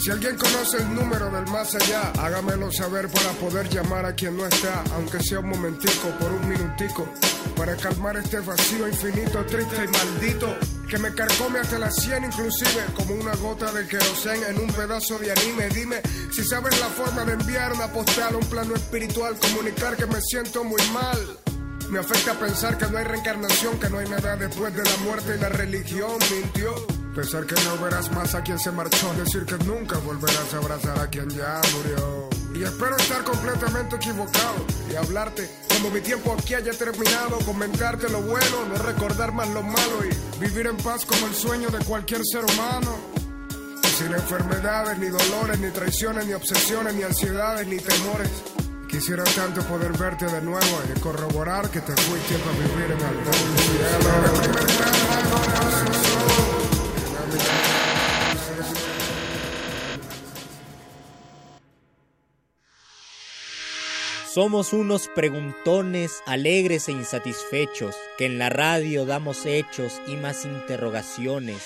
[0.00, 4.34] Si alguien conoce el número del más allá, hágamelo saber para poder llamar a quien
[4.34, 7.06] no está, aunque sea un momentico, por un minutico,
[7.54, 10.56] para calmar este vacío infinito, triste y maldito,
[10.88, 15.18] que me carcome hasta las 100 inclusive, como una gota de querosén en un pedazo
[15.18, 15.68] de anime.
[15.68, 16.00] Dime
[16.32, 20.20] si sabes la forma de enviar una postal a un plano espiritual, comunicar que me
[20.22, 21.18] siento muy mal.
[21.90, 25.34] Me afecta pensar que no hay reencarnación, que no hay nada después de la muerte
[25.36, 26.72] y la religión mintió.
[27.16, 31.00] Pensar que no verás más a quien se marchó, decir que nunca volverás a abrazar
[31.00, 32.30] a quien ya murió.
[32.54, 38.22] Y espero estar completamente equivocado y hablarte cuando mi tiempo aquí haya terminado, comentarte lo
[38.22, 42.20] bueno, no recordar más lo malo y vivir en paz como el sueño de cualquier
[42.24, 42.96] ser humano.
[43.98, 48.30] Sin enfermedades, ni dolores, ni traiciones, ni obsesiones, ni ansiedades, ni temores.
[48.90, 54.50] Quisiera tanto poder verte de nuevo y corroborar que te fuiste a vivir en algún
[64.26, 71.62] Somos unos preguntones alegres e insatisfechos, que en la radio damos hechos y más interrogaciones.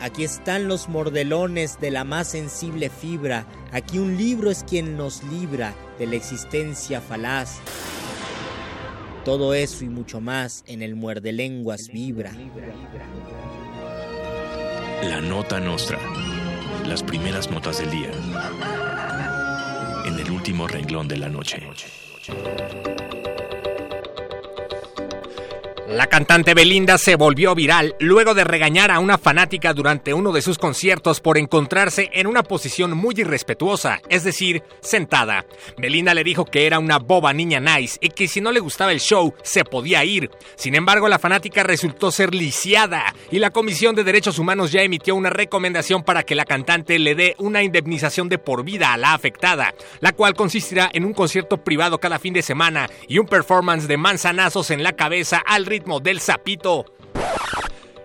[0.00, 3.46] Aquí están los mordelones de la más sensible fibra.
[3.72, 7.58] Aquí un libro es quien nos libra de la existencia falaz.
[9.24, 12.32] Todo eso y mucho más en el muerde lenguas vibra.
[15.02, 15.98] La nota nostra.
[16.86, 18.10] Las primeras notas del día.
[20.06, 21.66] En el último renglón de la noche.
[25.90, 30.42] La cantante Belinda se volvió viral luego de regañar a una fanática durante uno de
[30.42, 35.46] sus conciertos por encontrarse en una posición muy irrespetuosa, es decir, sentada.
[35.78, 38.92] Belinda le dijo que era una boba niña nice y que si no le gustaba
[38.92, 40.30] el show se podía ir.
[40.56, 45.14] Sin embargo, la fanática resultó ser lisiada y la Comisión de Derechos Humanos ya emitió
[45.14, 49.14] una recomendación para que la cantante le dé una indemnización de por vida a la
[49.14, 53.88] afectada, la cual consistirá en un concierto privado cada fin de semana y un performance
[53.88, 56.84] de manzanazos en la cabeza al ritmo del sapito.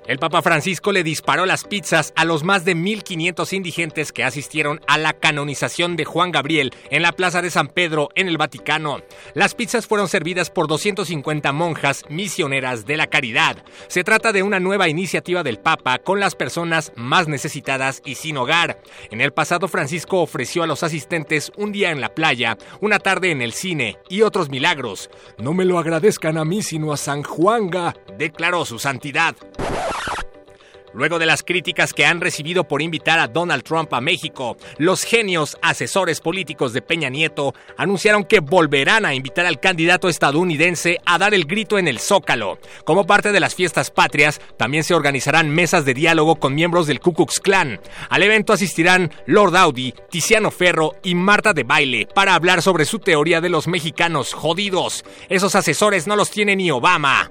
[0.05, 4.81] El Papa Francisco le disparó las pizzas a los más de 1.500 indigentes que asistieron
[4.85, 9.01] a la canonización de Juan Gabriel en la Plaza de San Pedro en el Vaticano.
[9.34, 13.63] Las pizzas fueron servidas por 250 monjas misioneras de la caridad.
[13.88, 18.35] Se trata de una nueva iniciativa del Papa con las personas más necesitadas y sin
[18.35, 18.81] hogar.
[19.09, 23.31] En el pasado Francisco ofreció a los asistentes un día en la playa, una tarde
[23.31, 25.09] en el cine y otros milagros.
[25.38, 29.38] No me lo agradezcan a mí sino a San Juanga, declaró su santidad.
[30.94, 35.03] Luego de las críticas que han recibido por invitar a Donald Trump a México, los
[35.03, 41.18] genios asesores políticos de Peña Nieto anunciaron que volverán a invitar al candidato estadounidense a
[41.18, 42.60] dar el grito en el Zócalo.
[42.86, 46.99] Como parte de las fiestas patrias, también se organizarán mesas de diálogo con miembros del
[46.99, 47.80] Ku Klux Klan.
[48.10, 52.99] Al evento asistirán Lord Audi, Tiziano Ferro y Marta de Baile para hablar sobre su
[52.99, 55.03] teoría de los mexicanos jodidos.
[55.30, 57.30] Esos asesores no los tiene ni Obama.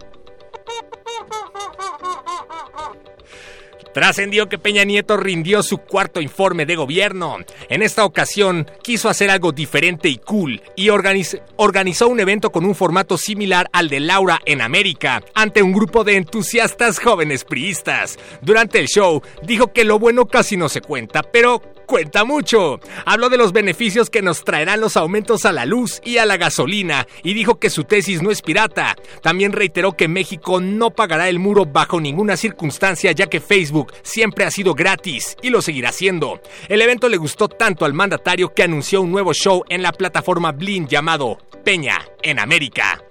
[3.93, 7.39] Trascendió que Peña Nieto rindió su cuarto informe de gobierno.
[7.69, 12.74] En esta ocasión quiso hacer algo diferente y cool y organizó un evento con un
[12.74, 18.19] formato similar al de Laura en América ante un grupo de entusiastas jóvenes priistas.
[18.40, 22.81] Durante el show dijo que lo bueno casi no se cuenta, pero cuenta mucho.
[23.05, 26.37] Habló de los beneficios que nos traerán los aumentos a la luz y a la
[26.37, 28.97] gasolina y dijo que su tesis no es pirata.
[29.23, 34.45] También reiteró que México no pagará el muro bajo ninguna circunstancia ya que Facebook siempre
[34.45, 36.41] ha sido gratis y lo seguirá siendo.
[36.69, 40.53] El evento le gustó tanto al mandatario que anunció un nuevo show en la plataforma
[40.53, 43.03] Blin llamado Peña en América.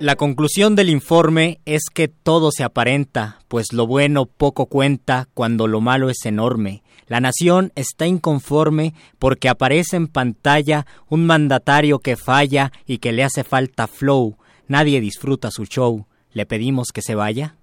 [0.00, 5.66] La conclusión del informe es que todo se aparenta, pues lo bueno poco cuenta cuando
[5.66, 6.82] lo malo es enorme.
[7.06, 13.24] La nación está inconforme porque aparece en pantalla un mandatario que falla y que le
[13.24, 14.38] hace falta flow.
[14.68, 16.06] Nadie disfruta su show.
[16.32, 17.56] ¿Le pedimos que se vaya?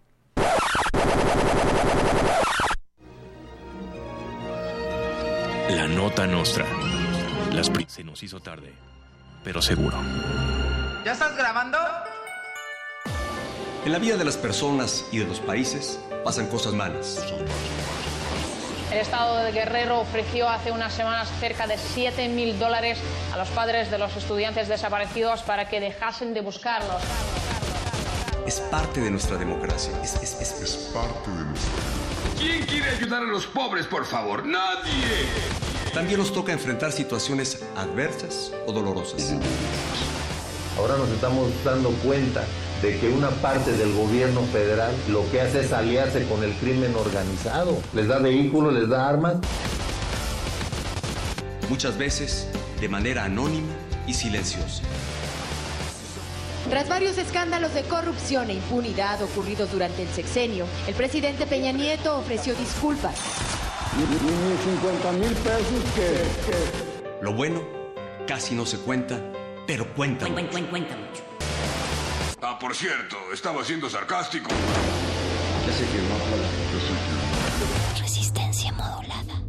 [5.69, 6.65] La nota nostra.
[7.53, 8.73] Las pri- se nos hizo tarde,
[9.43, 9.97] pero seguro.
[11.05, 11.77] ¿Ya estás grabando?
[13.87, 17.23] En la vida de las personas y de los países pasan cosas malas.
[18.91, 22.97] El Estado de Guerrero ofreció hace unas semanas cerca de 7 mil dólares
[23.33, 27.01] a los padres de los estudiantes desaparecidos para que dejasen de buscarlos.
[28.45, 29.93] Es parte de nuestra democracia.
[30.03, 31.71] Es, es- es- es parte de nuestra
[32.37, 34.45] ¿Quién quiere ayudar a los pobres, por favor?
[34.45, 35.29] ¡Nadie!
[35.93, 39.31] También nos toca enfrentar situaciones adversas o dolorosas.
[40.77, 42.43] Ahora nos estamos dando cuenta
[42.81, 46.95] de que una parte del gobierno federal lo que hace es aliarse con el crimen
[46.95, 47.77] organizado.
[47.93, 49.37] Les da vehículos, les da armas.
[51.69, 52.47] Muchas veces
[52.79, 53.73] de manera anónima
[54.05, 54.83] y silenciosa.
[56.69, 62.17] Tras varios escándalos de corrupción e impunidad ocurridos durante el sexenio, el presidente Peña Nieto
[62.17, 63.15] ofreció disculpas.
[63.97, 64.05] Ni
[64.71, 67.23] 50 mil pesos que...
[67.23, 67.61] Lo bueno
[68.27, 69.19] casi no se cuenta,
[69.65, 70.27] pero cuenta.
[70.27, 71.36] mucho.
[72.41, 74.49] Ah, por cierto, estaba siendo sarcástico.
[77.99, 79.43] Resistencia modulada.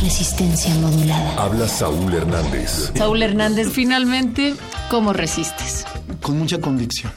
[0.00, 1.42] Resistencia modulada.
[1.42, 2.92] Habla Saúl Hernández.
[2.96, 4.54] Saúl Hernández, finalmente,
[4.90, 5.84] ¿cómo resistes?
[6.22, 7.12] Con mucha convicción.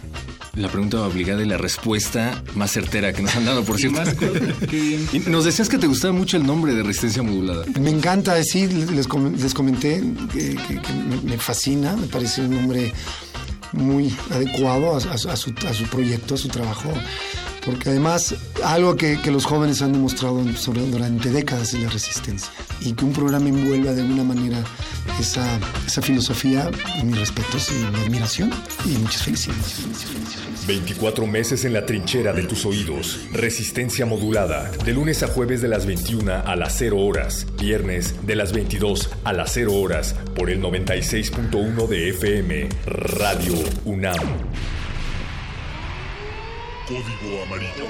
[0.56, 4.02] La pregunta obligada y la respuesta más certera que nos han dado, por cierto.
[4.72, 7.66] Y nos decías que te gustaba mucho el nombre de Resistencia Modulada.
[7.80, 10.02] Me encanta, sí, les, com- les comenté
[10.34, 10.82] que, que-
[11.24, 12.92] me fascina, me parece un nombre
[13.74, 16.94] muy adecuado a, su, a su proyecto, a su trabajo,
[17.68, 18.34] porque además
[18.64, 20.42] algo que, que los jóvenes han demostrado
[20.90, 22.50] durante décadas es la resistencia
[22.80, 24.64] y que un programa envuelva de alguna manera
[25.20, 26.72] esa, esa filosofía,
[27.04, 28.52] mis respetos y mi admiración
[28.86, 29.86] y muchas felicidades.
[30.66, 33.20] 24 meses en la trinchera de tus oídos.
[33.34, 34.72] Resistencia modulada.
[34.86, 37.48] De lunes a jueves de las 21 a las 0 horas.
[37.60, 40.16] Viernes de las 22 a las 0 horas.
[40.36, 42.70] Por el 96.1 de FM.
[42.86, 43.54] Radio
[43.86, 44.18] UNAM.
[46.88, 47.86] Código amarillo.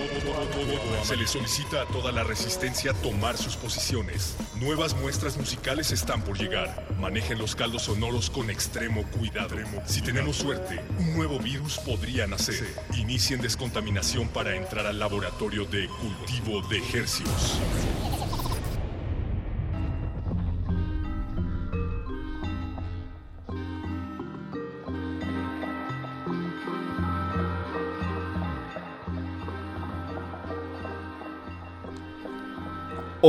[1.03, 4.35] Se le solicita a toda la resistencia tomar sus posiciones.
[4.59, 6.87] Nuevas muestras musicales están por llegar.
[6.99, 9.55] Manejen los caldos sonoros con extremo cuidado.
[9.85, 12.73] Si tenemos suerte, un nuevo virus podría nacer.
[12.97, 17.59] Inicien descontaminación para entrar al laboratorio de cultivo de ejercios.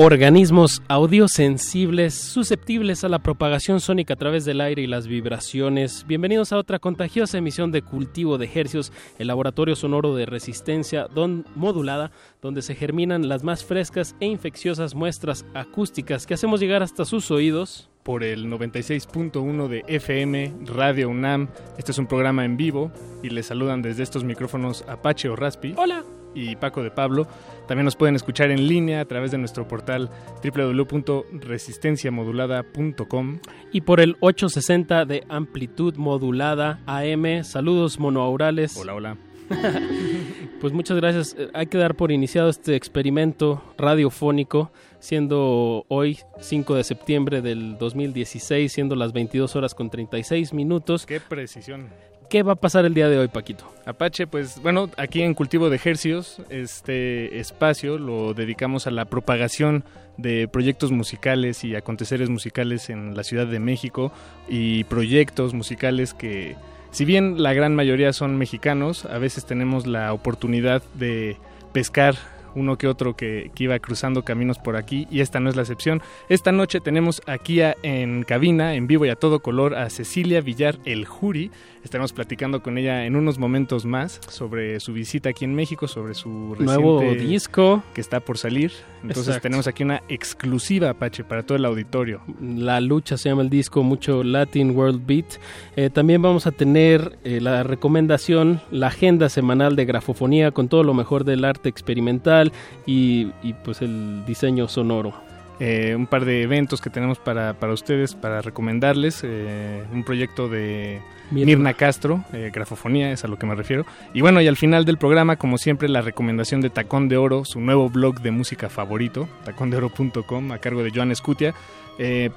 [0.00, 6.04] Organismos audiosensibles susceptibles a la propagación sónica a través del aire y las vibraciones.
[6.06, 11.44] Bienvenidos a otra contagiosa emisión de Cultivo de Hercios, el laboratorio sonoro de resistencia don
[11.56, 17.04] modulada, donde se germinan las más frescas e infecciosas muestras acústicas que hacemos llegar hasta
[17.04, 17.90] sus oídos.
[18.04, 21.48] por el 96.1 de FM Radio UNAM.
[21.76, 22.90] Este es un programa en vivo
[23.22, 25.74] y les saludan desde estos micrófonos Apache o Raspi.
[25.76, 26.04] Hola.
[26.38, 27.26] Y Paco de Pablo.
[27.66, 30.10] También nos pueden escuchar en línea a través de nuestro portal
[30.42, 33.38] www.resistenciamodulada.com.
[33.72, 37.44] Y por el 860 de amplitud modulada AM.
[37.44, 38.76] Saludos monoaurales.
[38.76, 39.16] Hola, hola.
[40.60, 41.34] pues muchas gracias.
[41.38, 44.70] Eh, Hay que dar por iniciado este experimento radiofónico,
[45.00, 51.06] siendo hoy 5 de septiembre del 2016, siendo las 22 horas con 36 minutos.
[51.06, 51.88] Qué precisión.
[52.28, 53.64] ¿Qué va a pasar el día de hoy, Paquito?
[53.86, 59.82] Apache, pues bueno, aquí en Cultivo de Ejercios, este espacio lo dedicamos a la propagación
[60.18, 64.12] de proyectos musicales y aconteceres musicales en la Ciudad de México
[64.46, 66.56] y proyectos musicales que,
[66.90, 71.38] si bien la gran mayoría son mexicanos, a veces tenemos la oportunidad de
[71.72, 72.14] pescar
[72.54, 75.62] uno que otro que, que, iba cruzando caminos por aquí y esta no es la
[75.62, 76.02] excepción.
[76.28, 80.40] Esta noche tenemos aquí a, en cabina, en vivo y a todo color, a Cecilia
[80.40, 81.50] Villar El Juri.
[81.84, 86.14] Estaremos platicando con ella en unos momentos más sobre su visita aquí en México, sobre
[86.14, 88.72] su nuevo disco que está por salir.
[89.02, 89.42] Entonces Exacto.
[89.42, 92.20] tenemos aquí una exclusiva, Apache, para todo el auditorio.
[92.40, 95.38] La lucha se llama el disco, mucho Latin World Beat.
[95.76, 100.82] Eh, también vamos a tener eh, la recomendación, la agenda semanal de grafofonía con todo
[100.82, 102.37] lo mejor del arte experimental
[102.86, 105.28] y, y pues el diseño sonoro.
[105.60, 109.22] Eh, un par de eventos que tenemos para, para ustedes, para recomendarles.
[109.24, 111.00] Eh, un proyecto de
[111.32, 113.84] Mirna, Mirna Castro, eh, grafofonía, es a lo que me refiero.
[114.14, 117.44] Y bueno, y al final del programa, como siempre, la recomendación de Tacón de Oro,
[117.44, 121.54] su nuevo blog de música favorito, tacondeoro.com, a cargo de Joan Escutia.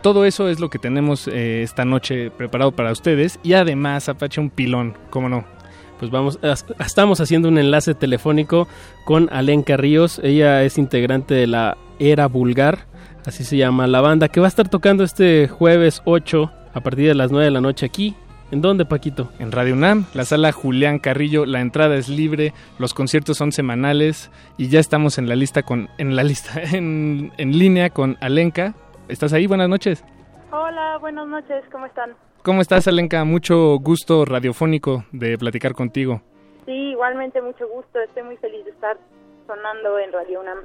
[0.02, 3.40] Todo eso es lo que tenemos esta noche preparado para ustedes.
[3.44, 5.61] Y además, Apache, un pilón, ¿cómo no?
[6.02, 6.40] Pues vamos,
[6.84, 8.68] estamos haciendo un enlace telefónico
[9.06, 10.20] con Alenka Ríos.
[10.24, 12.88] Ella es integrante de la Era Vulgar,
[13.28, 17.08] así se llama la banda, que va a estar tocando este jueves 8 a partir
[17.08, 18.16] de las 9 de la noche aquí.
[18.50, 19.32] ¿En dónde, Paquito?
[19.38, 24.32] En Radio UNAM, la sala Julián Carrillo, la entrada es libre, los conciertos son semanales
[24.58, 28.74] y ya estamos en la lista con en la lista en, en línea con Alenka.
[29.08, 29.46] ¿Estás ahí?
[29.46, 30.04] Buenas noches.
[30.52, 32.16] Hola, buenas noches, ¿cómo están?
[32.44, 33.24] ¿Cómo estás, Alenka?
[33.24, 36.22] Mucho gusto radiofónico de platicar contigo.
[36.66, 38.00] Sí, igualmente mucho gusto.
[38.00, 38.98] Estoy muy feliz de estar
[39.46, 40.60] sonando en Radio UNAM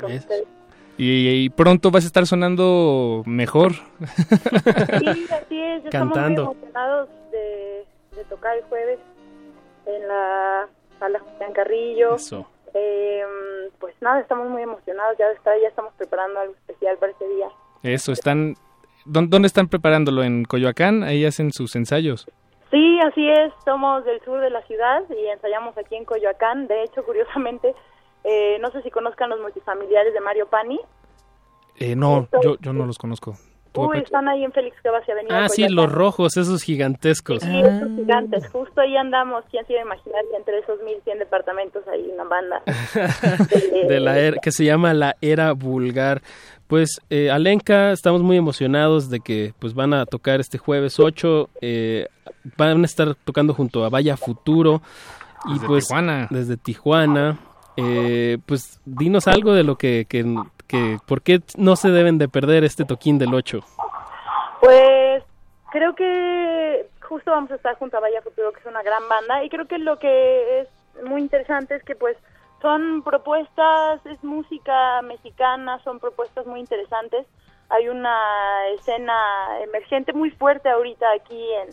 [0.00, 0.20] con Es.
[0.20, 0.44] ustedes.
[0.96, 3.72] Y, y pronto vas a estar sonando mejor.
[3.72, 5.84] Sí, así es.
[5.84, 6.44] Estamos Cantando.
[6.46, 7.84] muy emocionados de,
[8.16, 8.98] de tocar el jueves
[9.86, 10.66] en la
[10.98, 12.14] sala Julián Carrillo.
[12.16, 12.46] Eso.
[12.74, 13.22] Eh,
[13.78, 15.16] pues nada, estamos muy emocionados.
[15.18, 17.48] Ya está, ya estamos preparando algo especial para ese día.
[17.82, 18.54] Eso, están...
[19.04, 20.22] ¿Dó- ¿Dónde están preparándolo?
[20.22, 21.02] ¿En Coyoacán?
[21.02, 22.26] Ahí hacen sus ensayos.
[22.70, 23.52] Sí, así es.
[23.64, 26.66] Somos del sur de la ciudad y ensayamos aquí en Coyoacán.
[26.66, 27.74] De hecho, curiosamente,
[28.24, 30.78] eh, no sé si conozcan los multifamiliares de Mario Pani.
[31.76, 33.36] Eh, no, yo, yo no los conozco.
[33.72, 37.42] ¿Tú, Uy, están ahí en Félix Cuevas y Avenida Ah, sí, los rojos, esos gigantescos.
[37.42, 38.48] Sí, esos gigantes.
[38.50, 39.44] Justo ahí andamos.
[39.50, 42.62] ¿Quién se iba a imaginar que entre esos 1100 departamentos hay una banda?
[43.88, 46.22] de la era, que se llama la era vulgar.
[46.68, 51.48] Pues eh, Alenka, estamos muy emocionados de que pues van a tocar este jueves 8,
[51.62, 52.08] eh,
[52.58, 54.82] van a estar tocando junto a Vaya Futuro
[55.46, 56.26] y Desde pues Tijuana.
[56.30, 57.38] desde Tijuana.
[57.78, 60.26] Eh, pues dinos algo de lo que, que,
[60.66, 63.60] que, por qué no se deben de perder este toquín del 8.
[64.60, 65.22] Pues
[65.72, 69.42] creo que justo vamos a estar junto a Vaya Futuro, que es una gran banda,
[69.42, 70.68] y creo que lo que es
[71.04, 72.16] muy interesante es que pues
[72.60, 77.26] son propuestas, es música mexicana, son propuestas muy interesantes.
[77.70, 81.68] Hay una escena emergente muy fuerte ahorita aquí en,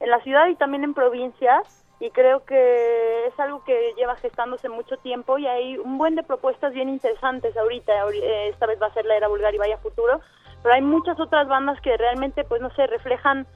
[0.00, 1.62] en la ciudad y también en provincia,
[1.98, 6.22] y creo que es algo que lleva gestándose mucho tiempo y hay un buen de
[6.22, 7.92] propuestas bien interesantes ahorita.
[7.92, 10.20] Ahori- eh, Esta vez va a ser la era vulgar y Vaya Futuro,
[10.62, 13.46] pero hay muchas otras bandas que realmente pues no sé reflejan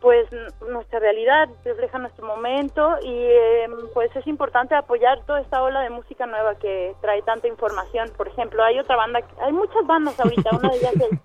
[0.00, 0.26] pues
[0.70, 5.90] nuestra realidad refleja nuestro momento y eh, pues es importante apoyar toda esta ola de
[5.90, 10.56] música nueva que trae tanta información por ejemplo hay otra banda hay muchas bandas ahorita
[10.56, 11.18] una de ellas es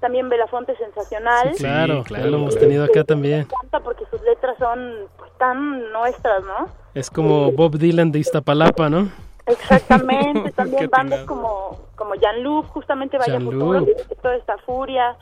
[0.00, 3.38] también Belafonte Sensacional claro, claro, lo hemos tenido acá también.
[3.38, 6.68] me encanta porque sus letras son pues, tan nuestras ¿no?
[6.94, 9.10] Es como Bob Dylan de Iztapalapa, ¿no?
[9.46, 13.38] Exactamente, también bandas como, como Jean-Luc, justamente Vaya.
[13.38, 13.86] Futuro,
[14.22, 15.16] toda esta furia,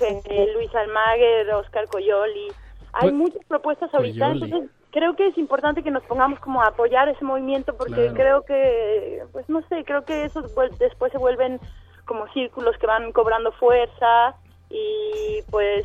[0.00, 2.48] Eh, Luis Almaguer, Oscar Coyoli.
[2.92, 4.44] Hay Pues- muchas propuestas ahorita, Coyoli.
[4.44, 8.14] entonces creo que es importante que nos pongamos como a apoyar ese movimiento porque Claro.
[8.14, 11.60] creo que, pues no sé, creo que esos vuel- después se vuelven
[12.06, 14.34] como círculos que van cobrando fuerza
[14.68, 15.84] y pues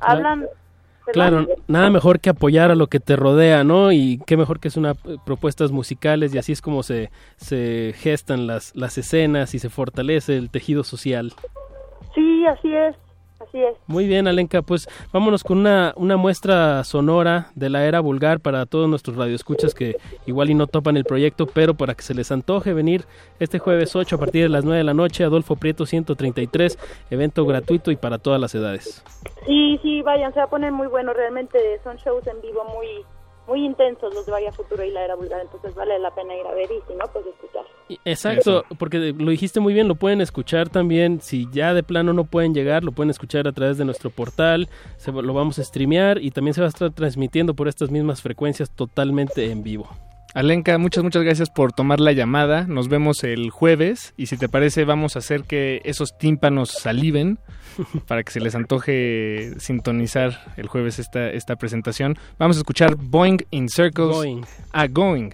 [0.00, 0.46] hablan...
[1.12, 3.90] Claro, nada mejor que apoyar a lo que te rodea, ¿no?
[3.90, 7.92] Y qué mejor que es una eh, propuestas musicales y así es como se, se
[7.96, 11.32] gestan las, las escenas y se fortalece el tejido social.
[12.14, 12.94] Sí, así es,
[13.46, 13.76] así es.
[13.86, 18.66] Muy bien, Alenka, pues vámonos con una, una muestra sonora de la era vulgar para
[18.66, 19.96] todos nuestros radioescuchas que
[20.26, 23.04] igual y no topan el proyecto, pero para que se les antoje venir
[23.40, 26.78] este jueves 8 a partir de las 9 de la noche, Adolfo Prieto 133,
[27.10, 29.02] evento gratuito y para todas las edades.
[29.46, 31.12] Sí, sí, vayan, se va a poner muy bueno.
[31.12, 33.04] Realmente son shows en vivo muy
[33.52, 36.46] muy intensos los de Vaya Futuro y la Era Vulgar, entonces vale la pena ir
[36.46, 37.64] a ver y si no, pues escuchar.
[38.06, 42.24] Exacto, porque lo dijiste muy bien, lo pueden escuchar también, si ya de plano no
[42.24, 45.64] pueden llegar, lo pueden escuchar a través de nuestro portal, se, va- lo vamos a
[45.64, 49.86] streamear y también se va a estar transmitiendo por estas mismas frecuencias totalmente en vivo.
[50.34, 52.64] Alenka, muchas, muchas gracias por tomar la llamada.
[52.66, 57.38] Nos vemos el jueves y si te parece vamos a hacer que esos tímpanos saliven
[58.06, 62.16] para que se les antoje sintonizar el jueves esta, esta presentación.
[62.38, 64.08] Vamos a escuchar Boing in Circles.
[64.08, 64.42] Going.
[64.72, 65.30] Ah, Going.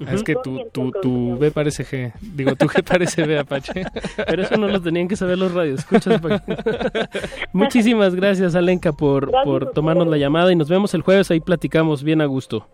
[0.00, 2.12] Es que tu, tu, tu B parece G.
[2.20, 3.84] Digo, tu G parece B, Apache.
[4.26, 5.86] Pero eso no lo tenían que saber los radios.
[7.52, 11.30] Muchísimas gracias, Alenka, por, por tomarnos la llamada y nos vemos el jueves.
[11.30, 12.68] Ahí platicamos bien a gusto.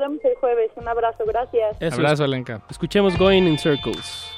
[0.00, 0.70] Vemos el jueves.
[0.76, 1.76] Un abrazo, gracias.
[1.92, 2.62] Abrazo, Alenka.
[2.70, 4.29] Escuchemos Going in Circles.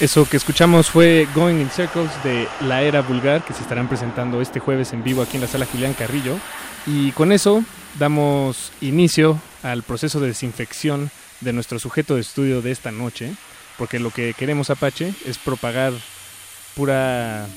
[0.00, 4.40] Eso que escuchamos fue Going in Circles de La Era Vulgar, que se estarán presentando
[4.40, 6.36] este jueves en vivo aquí en la sala Julián Carrillo.
[6.86, 7.64] Y con eso
[7.98, 11.10] damos inicio al proceso de desinfección
[11.40, 13.34] de nuestro sujeto de estudio de esta noche,
[13.76, 15.92] porque lo que queremos Apache es propagar
[16.76, 17.48] pura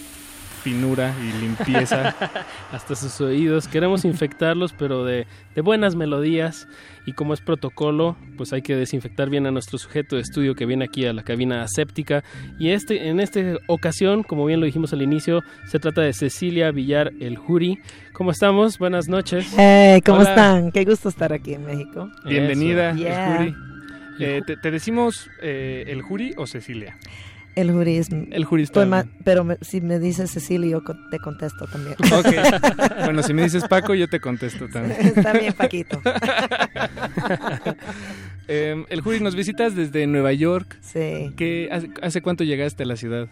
[0.62, 2.16] finura y limpieza.
[2.72, 3.68] Hasta sus oídos.
[3.68, 6.68] Queremos infectarlos, pero de, de, buenas melodías.
[7.06, 10.66] Y como es protocolo, pues hay que desinfectar bien a nuestro sujeto de estudio que
[10.66, 12.24] viene aquí a la cabina aséptica.
[12.60, 16.72] Y este, en esta ocasión, como bien lo dijimos al inicio, se trata de Cecilia
[16.72, 17.80] Villar el Juri.
[18.14, 18.78] ¿Cómo estamos?
[18.78, 19.52] Buenas noches.
[19.58, 20.30] Hey, ¿Cómo Hola.
[20.30, 20.72] están?
[20.72, 22.10] Qué gusto estar aquí en México.
[22.24, 23.26] Bienvenida, yeah.
[23.26, 23.56] el Juri.
[24.20, 26.96] Eh, te, te, decimos eh, el Juri o Cecilia?
[27.56, 28.26] El jurismo.
[28.32, 28.86] El jurista.
[28.86, 31.96] Pues, pero me, si me dices Cecilia, yo te contesto también.
[32.14, 32.28] Ok.
[33.06, 35.00] bueno, si me dices Paco, yo te contesto también.
[35.16, 36.02] Está bien, Paquito.
[38.48, 40.78] eh, el Juri, nos visitas desde Nueva York.
[40.82, 41.34] Sí.
[41.36, 43.28] ¿Qué, hace, hace, cuánto llegaste a la ciudad?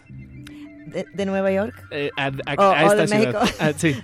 [0.86, 1.74] de, de Nueva York.
[1.92, 3.42] Eh, a, a- O- a esta de ciudad.
[3.42, 3.56] México.
[3.60, 3.96] Ah, sí.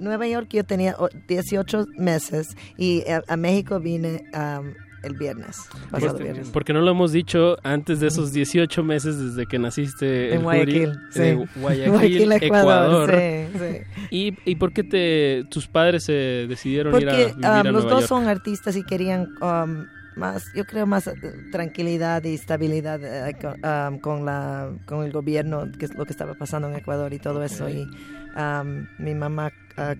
[0.00, 6.12] Nueva York yo tenía o- 18 meses y a, México vine am, el viernes, pasado
[6.12, 6.50] Porque, viernes.
[6.50, 10.42] porque no lo hemos dicho antes de esos 18 meses desde que naciste En el
[10.42, 11.20] Guayaquil, sí.
[11.20, 13.50] de Guayaquil, Guayaquil, Ecuador, Ecuador.
[13.52, 13.98] sí, sí.
[14.10, 17.72] ¿Y, ¿Y por qué te, tus padres se decidieron ir a vivir um, a los
[17.72, 18.08] Nueva dos York?
[18.08, 21.14] son artistas y querían um, más, yo creo más eh,
[21.50, 26.12] tranquilidad y estabilidad eh, con, um, con la con el gobierno, que es lo que
[26.12, 27.68] estaba pasando en Ecuador y todo eso.
[27.68, 27.88] Y
[28.36, 29.94] um, mi mamá, ah,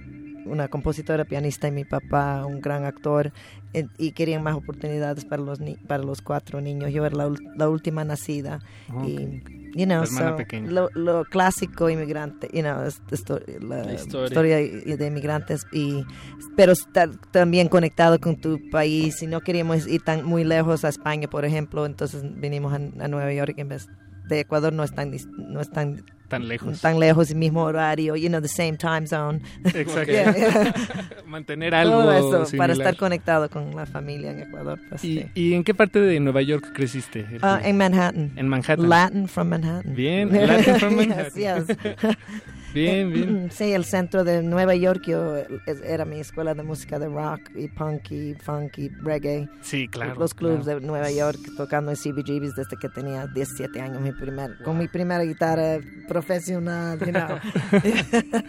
[0.45, 3.33] una compositora, pianista, y mi papá, un gran actor,
[3.99, 6.93] y querían más oportunidades para los ni- para los cuatro niños.
[6.93, 8.61] Yo era la, ul- la última nacida
[8.93, 9.05] Ok.
[9.09, 9.43] y
[9.75, 10.37] you know, so,
[10.69, 14.61] lo, lo clásico inmigrante, you know, esto- la, La historia.
[14.61, 16.05] historia de inmigrantes y
[16.57, 20.91] pero estar también conectado con tu país y no queríamos ir tan muy lejos a
[20.91, 23.89] España por ejemplo entonces vinimos a, a Nueva York en vez
[24.29, 26.81] de Ecuador no es tan no es tan Tan lejos.
[26.81, 30.11] tan lejos y mismo horario you know the same time zone Exacto.
[30.13, 30.73] Yeah, yeah.
[31.27, 32.71] Mantener algo todo eso para similar.
[32.73, 35.27] estar conectado con la familia en Ecuador pues, ¿Y, sí.
[35.35, 37.21] y en qué parte de Nueva York creciste?
[37.21, 37.69] el Juri?
[37.69, 38.89] en Manhattan En Manhattan.
[38.89, 41.37] Latin from Manhattan Bien, Latin from Yes, Manhattan.
[41.37, 42.17] yes.
[42.75, 43.49] Bien, bien.
[43.51, 45.37] Sí, el centro de Nueva York yo,
[45.85, 49.49] era mi escuela de música de rock y punk y funk y reggae.
[49.63, 50.81] Sí, claro, Los clubs claro.
[50.81, 54.89] de Nueva York tocando en CBGBs desde que tenía 17 años, mi primer, con mi
[54.89, 55.79] primera guitarra
[56.09, 57.39] profesional, you know.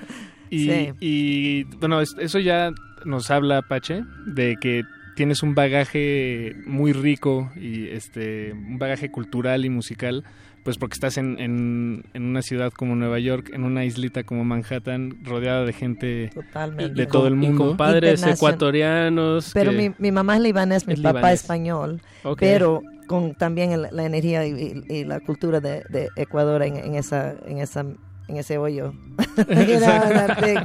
[0.50, 0.91] Y, Sí.
[1.00, 2.72] y, bueno, es- eso ya
[3.06, 4.84] nos habla, Pache, de que
[5.16, 10.24] tienes un bagaje muy rico y este un bagaje cultural y musical,
[10.64, 14.44] pues porque estás en, en, en una ciudad como Nueva York, en una islita como
[14.45, 16.94] Manhattan, rodeada de gente Totalmente.
[16.94, 17.68] de Y todo el Y mundo.
[17.68, 19.52] con padres Internacion- ecuatorianos.
[19.53, 21.41] Pero que- mi, mi mamá es libanés, mi Es papá libanés.
[21.41, 22.02] español,
[22.40, 26.77] pero con también el- la energía y, y- y la cultura de, de Ecuador en,
[26.77, 27.81] en esa en esa
[28.30, 28.94] en ese hoyo
[29.49, 30.64] big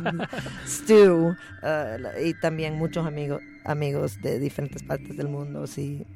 [0.66, 1.34] stew.
[1.62, 6.06] Uh, y también muchos amigos amigos de diferentes partes del mundo sí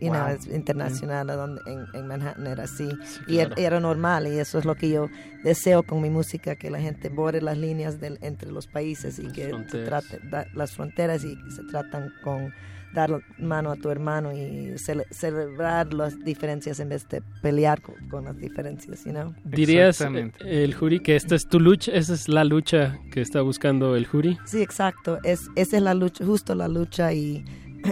[0.00, 0.34] you know, Wow.
[0.36, 2.88] es internacional donde en, en Manhattan era así
[3.26, 3.54] y claro.
[3.54, 5.08] er- era normal y eso es lo que yo
[5.44, 9.28] deseo con mi música que la gente borre las líneas del, entre los países y
[9.32, 12.52] que se trate da- las fronteras y se tratan con
[12.94, 17.94] dar mano a tu hermano y cele- celebrar las diferencias en vez de pelear con,
[18.08, 19.34] con las diferencias, you know?
[19.44, 23.42] ¿Dirías, eh, el Juri, que esta es tu lucha, esa es la lucha que está
[23.42, 24.38] buscando el Juri?
[24.46, 25.18] Sí, exacto.
[25.24, 27.44] Es, esa es la lucha, justo la lucha y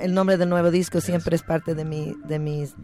[0.03, 2.75] el nombre del nuevo disco siempre es parte de mi, de mis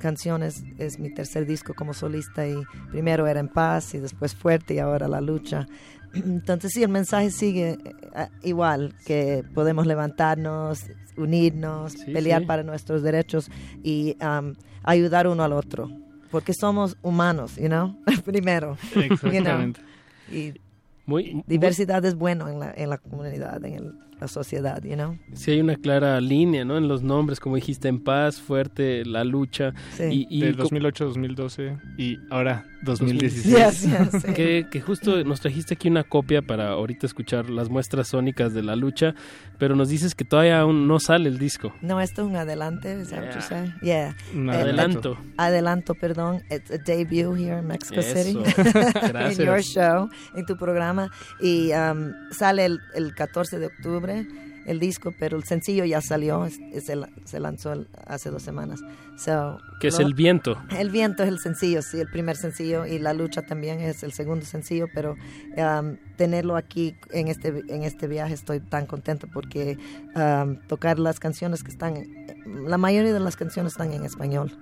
[0.00, 0.62] canciones.
[0.78, 2.56] Es mi tercer disco como solista y
[2.90, 5.66] primero era En Paz y después Fuerte y ahora La Lucha.
[6.14, 7.78] Entonces sí, el mensaje sigue
[8.14, 10.80] eh, igual, que podemos levantarnos,
[11.16, 12.46] unirnos, Sí, pelear sí.
[12.46, 13.50] para nuestros derechos
[13.82, 15.90] y um, ayudar uno al otro.
[16.30, 18.76] Porque somos humanos, you know, primero.
[18.94, 19.12] you know.
[19.12, 19.80] Exactamente.
[20.30, 20.54] Y
[21.06, 25.16] Muy, diversidad es bueno en la, en la comunidad, en el- la sociedad, you know.
[25.34, 26.76] Sí hay una clara línea, ¿no?
[26.78, 29.74] En los nombres, como dijiste, en paz, fuerte, la lucha.
[29.96, 30.26] Sí.
[30.30, 33.44] Y, y de co- 2008, 2012 y ahora 2016.
[33.44, 33.82] Yes,
[34.12, 34.32] yes, sí.
[34.34, 38.62] que, que justo nos trajiste aquí una copia para ahorita escuchar las muestras sónicas de
[38.62, 39.14] la lucha,
[39.58, 41.72] pero nos dices que todavía aún no sale el disco.
[41.82, 43.40] No, esto es un adelante, you Yeah.
[43.40, 43.72] say?
[43.82, 44.16] Yeah.
[44.34, 45.16] Un Eh, adelanto.
[45.36, 46.42] Adelanto, perdón.
[46.50, 48.14] It's a debut here in Mexico Eso.
[48.16, 48.38] City.
[48.54, 49.38] Gracias.
[49.38, 51.10] in your show, en tu programa.
[51.40, 56.46] Y um, sale el, el 14 de octubre el disco, pero el sencillo ya salió,
[56.46, 58.80] es- es el- se lanzó el- hace dos semanas.
[59.18, 60.56] So, Que es el viento.
[60.76, 64.12] El viento es el sencillo, sí, el primer sencillo y La Lucha también es el
[64.12, 65.16] segundo sencillo, pero
[65.56, 69.76] um, tenerlo aquí en este, en este viaje estoy tan contento porque
[70.16, 72.02] um, tocar las canciones que están,
[72.46, 74.56] la mayoría de las canciones están en español.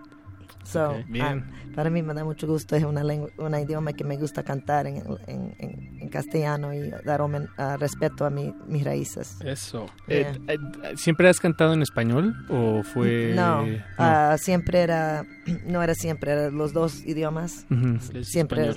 [0.65, 1.37] So, ah,
[1.75, 4.87] para mí me da mucho gusto, es una lengua, un idioma que me gusta cantar
[4.87, 9.39] en, en, en- en castellano y dar homen- ah, respeto a mi- mis raíces.
[9.45, 9.87] Eso.
[10.09, 10.55] Eh, Yeah.
[10.55, 13.33] eh, ¿Siempre has cantado en español o fue...?
[13.35, 13.79] No, no?
[13.99, 15.25] ah, siempre era,
[15.67, 17.67] no era siempre, era los dos idiomas.
[18.15, 18.71] Y Siempre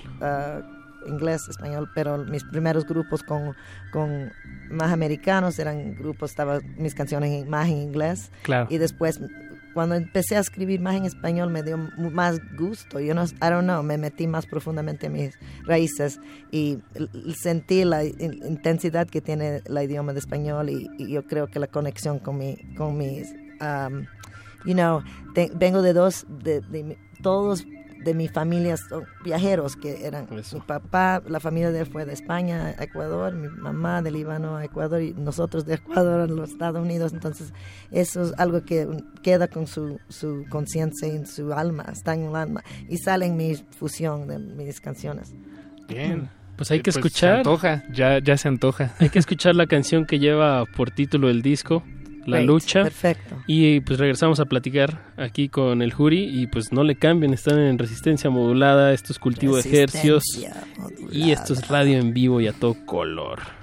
[1.07, 3.55] inglés, español, pero mis primeros grupos con,
[3.91, 4.31] con
[4.71, 8.31] más americanos eran grupos, estaba mis canciones más en inglés.
[8.41, 8.65] Claro.
[8.71, 9.19] Y después,
[9.75, 13.01] cuando empecé a escribir más en español, me dio más gusto.
[13.01, 16.19] Yo no, I don't know, me metí más profundamente en mis raíces
[16.49, 16.79] y
[17.37, 21.67] sentí la in- intensidad que tiene el idioma de español y, yo creo que la
[21.67, 24.05] conexión con mi, con mis, um,
[24.65, 25.03] you know,
[25.55, 27.65] vengo de dos, de, de todos
[28.05, 32.13] de mi familia son viajeros que eran mi papá, la familia de él fue de
[32.13, 36.51] España a Ecuador, mi mamá de Líbano a Ecuador y nosotros de Ecuador a los
[36.51, 37.13] Estados Unidos.
[37.13, 37.51] Entonces,
[37.91, 38.87] eso es algo que
[39.23, 43.35] queda con su, su conciencia en su alma, está en el alma y sale en
[43.35, 45.33] mi fusión de mis canciones.
[45.89, 46.29] Bien.
[46.55, 47.33] Pues hay que Pues escuchar.
[47.33, 48.93] Se antoja, ya, ya se antoja.
[48.99, 51.83] Hay que escuchar la canción que lleva por título el disco,
[52.25, 52.83] La Great, Lucha.
[52.83, 53.35] perfecto.
[53.47, 57.59] Y pues regresamos a platicar aquí con el jury y pues no le cambien, están
[57.59, 60.23] en resistencia modulada, esto es cultivo de ejercios
[61.11, 63.54] y esto es radio en vivo y a todo color.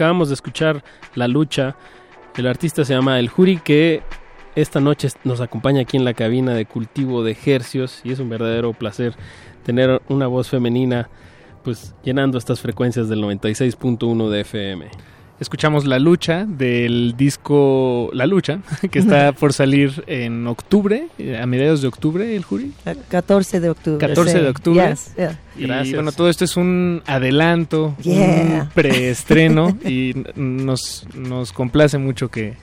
[0.00, 0.82] Acabamos de escuchar
[1.14, 1.76] La Lucha,
[2.34, 4.02] El artista se llama El Juri, que
[4.56, 8.30] esta noche nos acompaña aquí en la cabina de cultivo de ejercios y es un
[8.30, 9.14] verdadero placer
[9.62, 11.10] tener una voz femenina
[11.62, 14.90] pues llenando estas frecuencias del 96.1 de FM.
[15.40, 18.60] Escuchamos La Lucha del disco La Lucha,
[18.90, 22.72] que está por salir en octubre, eh, a mediados de octubre, el jury.
[23.08, 24.06] 14 de octubre.
[24.06, 24.46] 14 de sí.
[24.46, 24.90] octubre.
[24.90, 25.38] Yes, yeah.
[25.56, 25.94] Y Gracias.
[25.94, 28.62] bueno, todo esto es un adelanto, Yeah.
[28.64, 32.54] un preestreno y nos, nos complace mucho que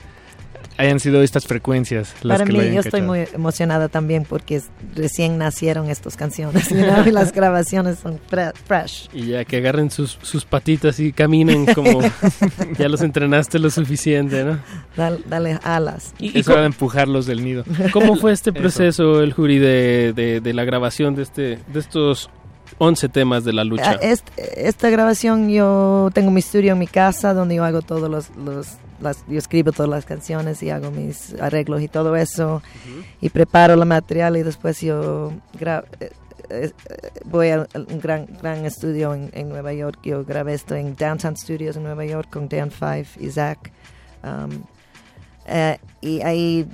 [0.78, 3.06] hayan sido estas frecuencias las Para que mí, lo hayan yo estoy cachado.
[3.12, 8.18] muy emocionada también porque es- recién nacieron estas canciones you know, y las grabaciones son
[8.30, 9.08] fre- fresh.
[9.12, 12.00] Y ya que agarren sus, sus patitas y caminen como
[12.78, 14.58] ya los entrenaste lo suficiente, ¿no?
[14.96, 16.14] Dale, dale alas.
[16.20, 17.64] Es hora de empujarlos del nido.
[17.92, 18.58] ¿Cómo fue este Eso.
[18.60, 22.30] proceso, el jury, de, de, de la grabación de, este, de estos
[22.78, 23.90] 11 temas de la lucha?
[23.92, 28.08] Ah, est- esta grabación yo tengo mi estudio en mi casa donde yo hago todos
[28.08, 28.68] los, los
[29.00, 32.62] las, yo escribo todas las canciones y hago mis arreglos y todo eso
[33.20, 36.10] y preparo el material y después yo eh, eh,
[36.50, 36.72] eh,
[37.24, 41.36] voy a un gran gran estudio en, en Nueva York yo grabé esto en Downtown
[41.36, 43.70] Studios en Nueva York con Dan Five y Zach
[44.22, 44.64] Um,
[45.46, 46.66] eh, y ahí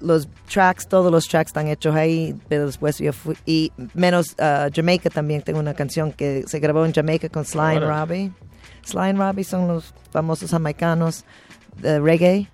[0.00, 4.70] los tracks, todos los tracks están hechos ahí, pero después yo fui, y menos uh,
[4.72, 7.84] Jamaica también, tengo una canción que se grabó en Jamaica con Sly and.
[7.84, 8.32] Robbie.
[8.84, 11.24] Sly and Robbie son los famosos jamaicanos
[11.80, 12.48] de reggae.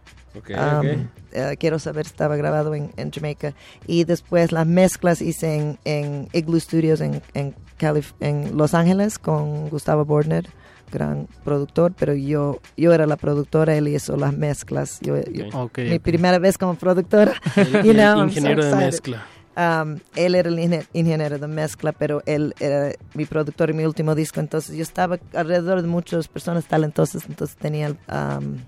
[0.54, 3.54] Um, eh, quiero saber estaba grabado en, en Jamaica.
[3.86, 9.18] Y después las mezclas hice en, en Igloo Studios en, en, Calif- en Los Ángeles
[9.18, 10.46] con Gustavo Bordner,
[10.92, 15.00] gran productor, pero yo, yo era la productora, él hizo las mezclas.
[15.00, 17.32] Yo, yo- Ok, mi primera vez como productora.
[17.84, 19.26] You know, I'm so ingeniero de mezcla.
[19.58, 23.84] Um, él era el ingen- ingeniero de mezcla, pero él era mi productor en mi
[23.84, 24.38] último disco.
[24.38, 28.58] Entonces yo estaba alrededor de muchas personas talentosas, entonces tenía el, um,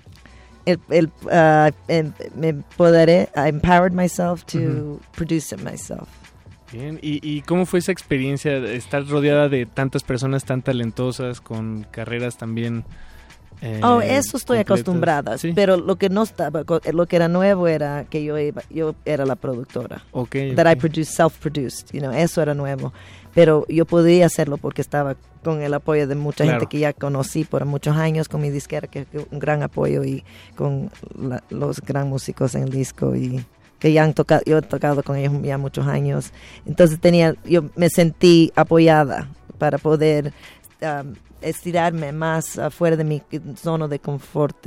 [0.67, 6.09] el, el, uh, em- me empoderé, I empowered myself to produce it myself.
[6.73, 11.41] Bien, ¿Y, ¿y cómo fue esa experiencia de estar rodeada de tantas personas tan talentosas,
[11.41, 12.85] con carreras también...
[13.63, 14.71] eh, Oh, eso estoy completas?
[14.81, 15.53] acostumbrada, Sí.
[15.55, 16.63] pero lo que no estaba,
[16.93, 20.03] lo que era nuevo era que yo iba, yo era la productora.
[20.13, 20.79] Ok, That I ok.
[20.79, 22.93] produced, self-produced, you know, eso era nuevo.
[23.35, 25.15] Pero yo podía hacerlo porque estaba
[25.45, 26.59] con el apoyo de mucha Claro.
[26.61, 30.03] gente que ya conocí por muchos años, con mi disquera, que que un gran apoyo,
[30.05, 30.25] y
[30.57, 33.45] con la- los gran músicos en el disco, y
[33.79, 36.33] que ya han tocado, yo he tocado con ellos ya muchos años.
[36.67, 39.29] Entonces tenía, yo me sentí apoyada
[39.59, 40.33] para poder
[40.83, 43.23] um, estirarme más afuera de mi
[43.57, 44.67] zona de confort,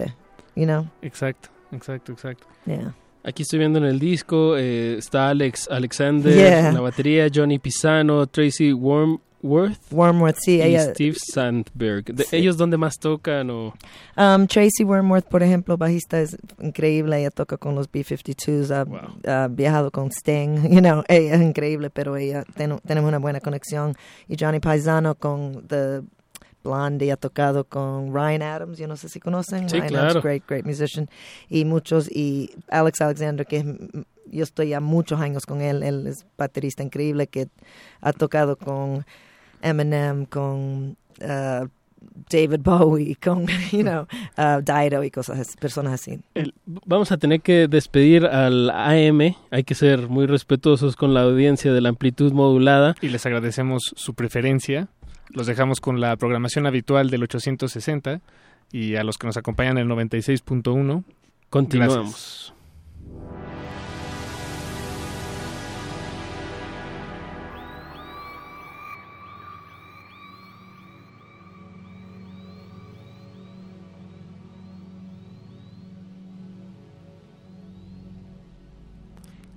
[0.55, 0.87] you know.
[1.01, 2.47] Exacto, exacto, exacto.
[2.65, 2.93] Yeah.
[3.25, 6.69] Aquí estoy viendo en el disco, eh, está Alex Alexander Yeah.
[6.69, 9.21] en la batería, Johnny Pisano, Tracy Wormworth
[9.91, 12.05] Wormworth, sí, y ella- Steve Sandberg.
[12.05, 12.37] ¿De Sí.
[12.37, 13.49] ¿Ellos dónde más tocan?
[13.49, 13.73] O...
[14.17, 17.19] Um, Tracy Wormworth, por ejemplo, bajista, es increíble.
[17.19, 18.71] Ella toca con los B-52s,
[19.25, 20.63] ha, ha viajado con Sting.
[20.71, 23.95] You know, ella es increíble, pero ella ten- tenemos una buena conexión.
[24.29, 26.01] Y Johnny Paisano con The
[26.64, 28.77] Blondie ha tocado con Ryan Adams.
[28.77, 29.69] Yo no sé si conocen.
[29.69, 30.10] Sí, Ryan claro.
[30.10, 31.10] Adams, great, great musician.
[31.49, 33.65] Y muchos, y Alex Alexander, que es
[34.34, 35.84] yo estoy ya muchos años con él.
[35.84, 37.48] Él es baterista increíble que
[38.02, 39.06] ha tocado con
[39.61, 41.68] Eminem, con uh,
[42.30, 44.07] David Bowie, con, you know,
[44.38, 46.19] uh, Dido y cosas así, personas así.
[46.34, 49.35] El- vamos a tener que despedir al AM.
[49.52, 52.95] Hay que ser muy respetuosos con la audiencia de la amplitud modulada.
[53.02, 54.88] Y les agradecemos su preferencia.
[55.34, 58.22] Los dejamos con la programación habitual del 860
[58.72, 61.03] y a los que nos acompañan el 96.1.
[61.49, 62.53] Continuamos.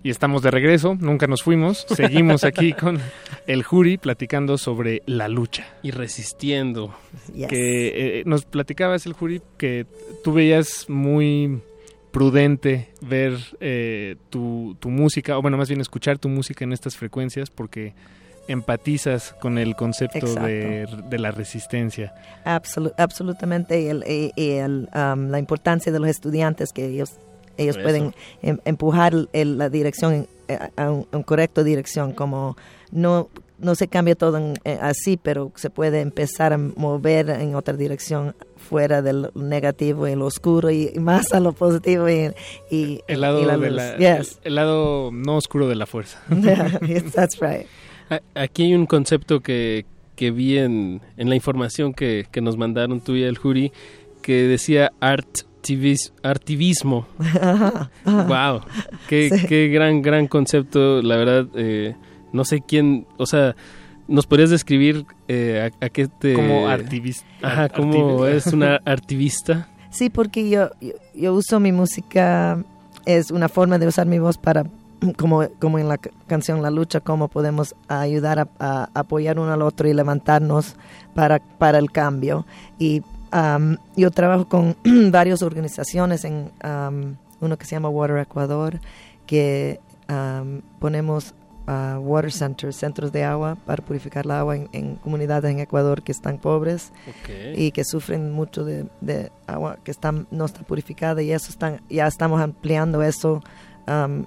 [0.07, 1.85] Y estamos de regreso, nunca nos fuimos.
[1.89, 3.01] Seguimos aquí con
[3.49, 5.67] el jury platicando sobre la lucha.
[5.83, 6.95] Y resistiendo.
[7.35, 7.49] Yes.
[7.49, 9.85] Que eh, nos platicabas el jury que
[10.23, 11.61] tú veías muy
[12.13, 16.97] prudente ver eh, tu, tu música, o bueno, más bien escuchar tu música en estas
[16.97, 17.93] frecuencias porque
[18.47, 22.15] empatizas con el concepto de, de la resistencia.
[22.45, 23.81] Absolu- absolutamente.
[23.83, 27.11] Y, el, y- y el, um, la importancia de los estudiantes que ellos
[27.57, 27.83] ellos Eso.
[27.85, 32.57] pueden em- empujar el- la dirección eh, a un, un correcto dirección como
[32.93, 33.29] no
[33.59, 37.75] no se cambia todo en- eh, así pero se puede empezar a mover en otra
[37.75, 42.31] dirección fuera del negativo y lo oscuro y, y más a lo positivo y,
[42.71, 44.39] y, El lado, y la de la- Yes.
[44.45, 46.21] el lado no oscuro de la fuerza.
[46.87, 47.67] Yes, that's right.
[48.11, 52.57] A- Aquí hay un concepto que, que vi en, en la información que, que nos
[52.59, 53.73] mandaron tú y el jury
[54.23, 55.29] que decía art
[55.75, 57.07] artivis- artivismo.
[57.19, 58.25] Ajá, ajá.
[58.53, 58.61] wow,
[59.09, 59.47] qué, Sí.
[59.47, 61.03] qué gran, gran concepto.
[61.03, 61.95] La verdad, eh,
[62.33, 63.55] no sé quién, o sea,
[64.09, 66.35] ¿nos podrías describir eh, a, a qué te...
[66.35, 69.69] Como artivis- Ajá, como es una artivista.
[69.91, 72.63] Sí, porque yo, yo, yo uso mi música,
[73.07, 74.65] es una forma de usar mi voz para,
[75.17, 79.53] como, como en la ca- canción La Lucha, cómo podemos ayudar a, a apoyar uno
[79.53, 80.77] al otro y levantarnos
[81.15, 82.45] para, para el cambio.
[82.79, 83.03] Y
[83.37, 84.77] am, yo trabajo con
[85.11, 88.81] varias organizaciones, en am, uno que se llama Water Ecuador,
[89.27, 91.35] que am, ponemos
[91.67, 96.03] ah, water centers, centros de agua para purificar el agua en, en comunidades en Ecuador
[96.03, 96.93] que están pobres
[97.55, 101.83] y que sufren mucho de, de agua que está, no está purificada y eso están,
[101.91, 103.43] ya estamos ampliando eso
[103.87, 104.25] am,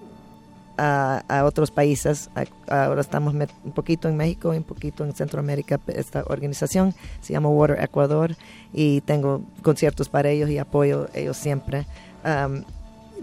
[0.80, 2.30] a, a otros países.
[2.68, 5.80] Ahora estamos met- un poquito en México y un poquito en Centroamérica.
[5.88, 8.36] Esta organización se llama Water Ecuador
[8.74, 11.86] y tengo conciertos para ellos y apoyo ellos siempre.
[12.24, 12.64] Am,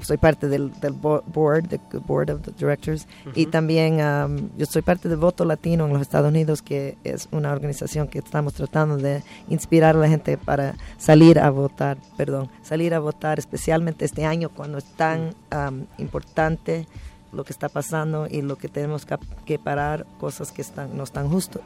[0.03, 4.67] soy parte del, del bo- board, the board of the directors, y también am, yo
[4.67, 8.53] soy parte de Voto Latino en los Estados Unidos, que es una organización que estamos
[8.53, 14.05] tratando de inspirar a la gente para salir a votar, perdón, salir a votar, especialmente
[14.05, 16.87] este año cuando es tan am, importante
[17.33, 19.07] lo que está pasando y lo que tenemos
[19.45, 21.63] que, parar, cosas que están, no están justas,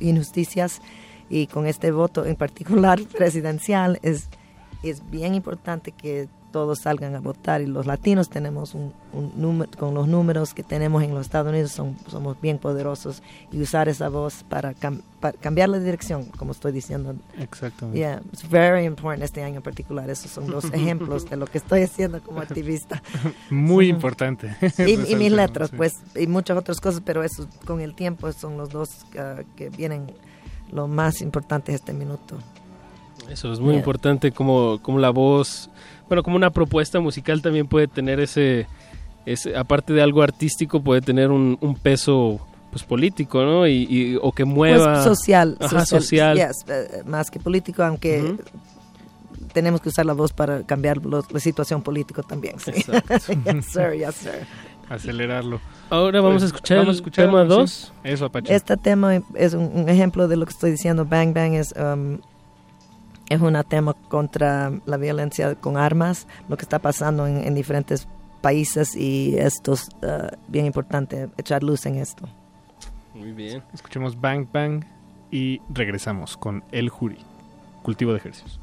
[0.00, 0.80] injusticias,
[1.28, 4.28] y con este voto en particular presidencial es,
[4.82, 9.70] es bien importante que todos salgan a votar y los latinos tenemos un, un número,
[9.78, 13.88] con los números que tenemos en los Estados Unidos son- somos bien poderosos y usar
[13.88, 17.14] esa voz para, cam- para cambiar la dirección, como estoy diciendo.
[17.38, 17.98] Exactamente.
[17.98, 20.08] Yeah, it's very important este año en particular.
[20.10, 23.02] Esos son dos ejemplos de lo que estoy haciendo como activista.
[23.50, 24.54] Muy importante.
[24.78, 25.76] Y, y mis letras, sí.
[25.76, 29.70] pues, y muchas otras cosas, pero eso con el tiempo son los dos ah, que
[29.70, 30.12] vienen
[30.70, 32.36] lo más importante este minuto.
[33.30, 33.78] Eso es muy Yeah.
[33.78, 35.70] importante como, como la voz,
[36.08, 38.66] bueno, como una propuesta musical también puede tener ese,
[39.26, 43.66] ese aparte de algo artístico, puede tener un, un peso pues político, ¿no?
[43.66, 44.94] Y, y- o que mueva...
[44.94, 46.36] Pues social, Ajá, social.
[46.38, 48.34] yes, eh, más que político, aunque
[49.52, 52.58] tenemos que usar la voz para cambiar lo- la situación política también.
[52.58, 52.72] sí.
[52.72, 54.46] yes, sir, yes, sir.
[54.88, 55.60] Acelerarlo.
[55.90, 57.48] Ahora vamos a Pues, escuchar vamos a el escuchar, tema sí.
[57.48, 57.92] dos.
[58.04, 58.54] Eso, Apache.
[58.54, 61.04] Este tema es un, un ejemplo de lo que estoy diciendo.
[61.04, 62.18] Bang Bang es, um,
[63.28, 68.08] es un tema contra la violencia con armas, lo que está pasando en, en diferentes
[68.40, 72.28] países y esto es uh, bien importante, echar luz en esto.
[73.14, 73.62] Muy bien.
[73.72, 74.84] Escuchemos Bang Bang
[75.30, 77.18] y regresamos con El Jury,
[77.82, 78.61] cultivo de ejercicios.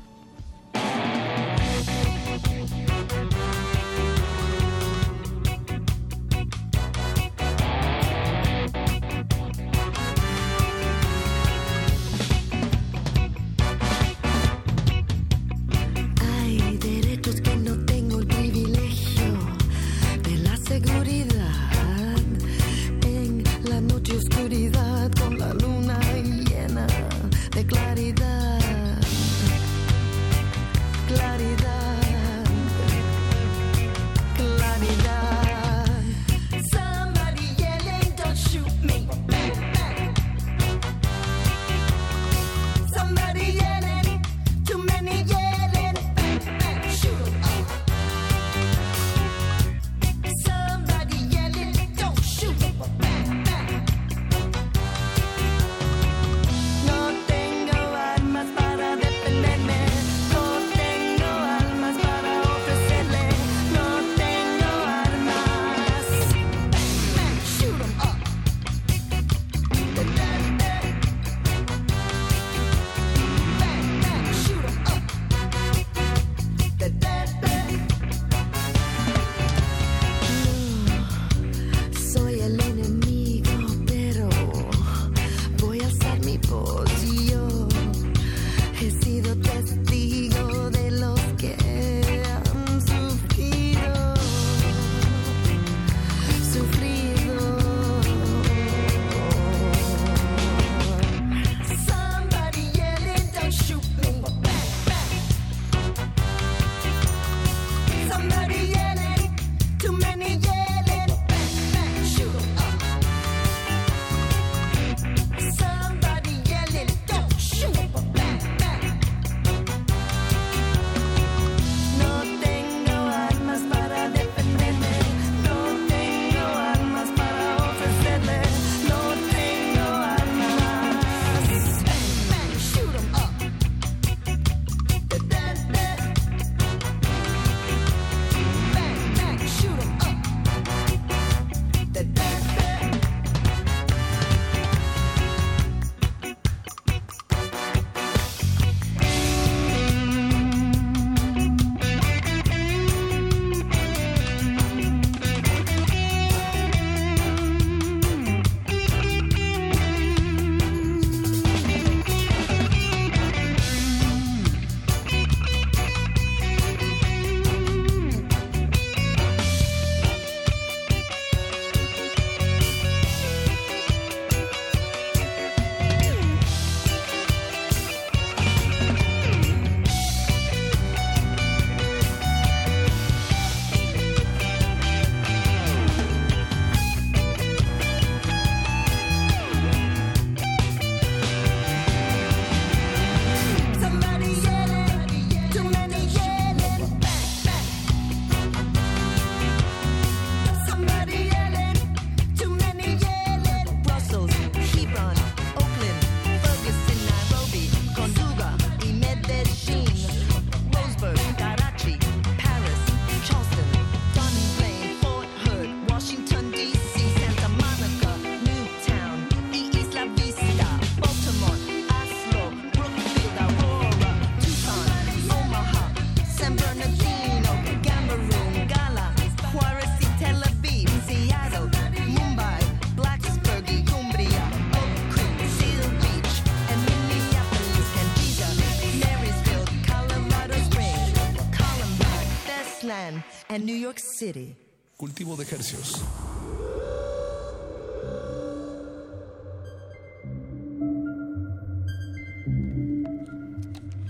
[244.20, 244.54] City.
[244.98, 246.04] Cultivo de Hercios.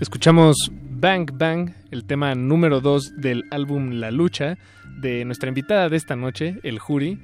[0.00, 0.56] Escuchamos
[0.90, 4.58] Bang Bang, el tema número 2 del álbum La Lucha,
[5.00, 7.16] de nuestra invitada de esta noche, el Jury.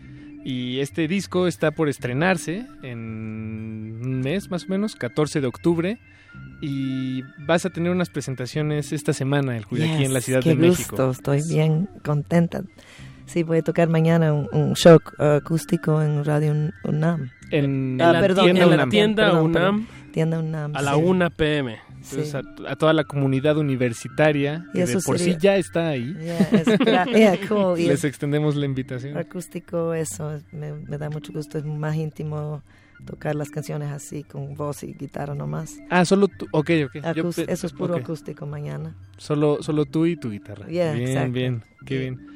[0.45, 5.99] Y este disco está por estrenarse en un mes más o menos, 14 de octubre.
[6.61, 10.55] Y vas a tener unas presentaciones esta semana, el Jury, aquí en la Ciudad qué
[10.55, 11.11] de gusto, México.
[11.11, 12.63] Estoy bien contenta.
[13.27, 17.31] Sí, voy a tocar mañana un, un show acústico en Radio Un- UNAM.
[17.51, 18.91] En, Ah, la perdón, tienda en la UNAM.
[18.91, 19.53] tienda Perdón, UNAM.
[19.53, 19.87] perdón.
[20.13, 20.77] Tienda UNAM.
[20.77, 21.01] A la sí.
[21.05, 21.77] 1 pm.
[22.01, 22.17] Sí.
[22.21, 25.57] Entonces, a, a toda la comunidad universitaria, Y que eso de por sería- sí ya
[25.57, 26.67] está ahí, Yeah, es
[27.17, 27.77] yeah, cool.
[27.79, 29.17] Les es- extendemos la invitación.
[29.19, 31.59] acústico, eso es- me, me da mucho gusto.
[31.59, 32.63] Es más íntimo
[33.05, 35.79] tocar las canciones así, con voz y guitarra nomás.
[35.91, 36.47] Ah, solo tú.
[36.53, 37.15] Ok, ok.
[37.15, 38.95] Yo eso es puro acústico mañana.
[39.19, 40.67] Solo, solo tú y tu guitarra.
[40.67, 41.33] Yeah, bien, exacto.
[41.33, 41.63] bien.
[41.85, 42.27] Qué bien.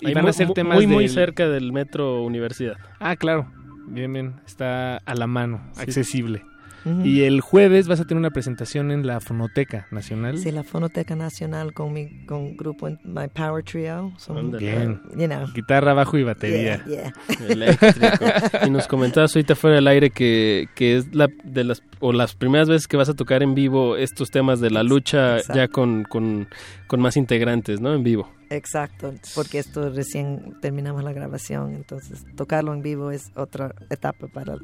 [0.00, 2.76] Y Ahí van a ser temas muy, muy del- cerca del Metro Universidad.
[3.00, 3.50] Ah, claro.
[3.88, 4.34] Bien, bien.
[4.46, 5.80] Está a la mano, Sí.
[5.82, 6.42] accesible.
[6.84, 7.04] Ujú.
[7.04, 10.38] Y el jueves vas a tener una presentación en la Fonoteca Nacional.
[10.38, 14.12] Sí, la Fonoteca Nacional con mi con grupo My Power Trio.
[14.18, 15.00] Son, Bien.
[15.16, 15.46] you know.
[15.54, 16.84] Guitarra, bajo y batería.
[16.86, 17.46] Yeah, yeah.
[17.48, 18.24] Eléctrico.
[18.66, 22.34] y nos comentabas ahorita fuera del aire que, que es la de las o las
[22.34, 25.54] primeras veces que vas a tocar en vivo estos temas de la lucha Exacto.
[25.56, 26.48] ya con, con,
[26.86, 27.94] con más integrantes, ¿no?
[27.94, 28.28] En vivo.
[28.50, 34.56] Exacto, porque esto recién terminamos la grabación, entonces tocarlo en vivo es otra etapa para,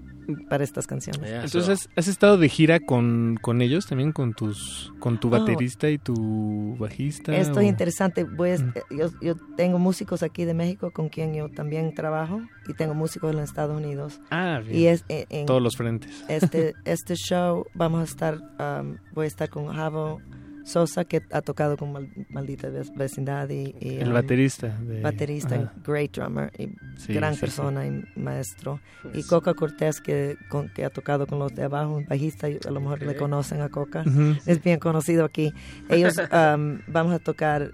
[0.49, 1.31] para estas canciones.
[1.31, 4.13] Entonces, ¿has, has estado de gira con, con ellos también?
[4.13, 5.33] ¿Con tus con tu Oh.
[5.33, 7.37] baterista y tu bajista?
[7.37, 8.25] Esto es o- interesante.
[8.25, 8.57] Voy a-
[8.91, 13.33] yo, yo tengo músicos aquí de México con quien yo también trabajo y tengo músicos
[13.33, 14.19] en los Estados Unidos.
[14.31, 14.79] Ah, bien.
[14.81, 16.25] Y es en, en Todos los frentes.
[16.29, 20.21] Este, este show vamos a estar, um, voy a estar con Javo
[20.65, 25.03] Sosa que ha tocado con Mal- Maldita Ve- Vecindad y, y, El um, baterista de-
[25.03, 25.73] baterista, ajá.
[25.87, 26.69] great drummer y
[26.99, 28.81] Sí, gran sí, persona y maestro.
[29.03, 32.49] Pues- Y Coca Cortés que, con, que ha tocado con los de abajo, un bajista,
[32.49, 33.19] y a lo mejor le Ok.
[33.19, 34.37] conocen a Coca, Ujú.
[34.47, 35.53] es bien conocido aquí.
[35.91, 37.71] Ellos um, vamos a tocar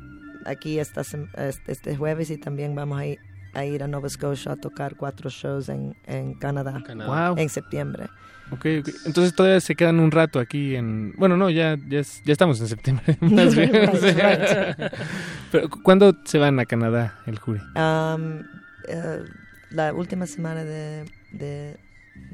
[0.47, 3.19] aquí esta, sem- este, este jueves y también vamos a ir,
[3.55, 7.37] a ir a Nova Scotia a tocar cuatro shows en, en Canadá, Wow.
[7.39, 8.09] en septiembre.
[8.53, 8.89] Ok, ok.
[9.07, 11.13] Entonces todavía se quedan un rato aquí en...
[11.17, 13.17] Bueno, no, ya, ya, ya estamos en septiembre.
[13.21, 13.71] más bien.
[15.53, 17.61] Pero ¿cu- ¿cuándo se van a Canadá el jury?
[17.77, 18.41] Um,
[18.89, 19.23] eh,
[19.71, 21.77] la última semana de, de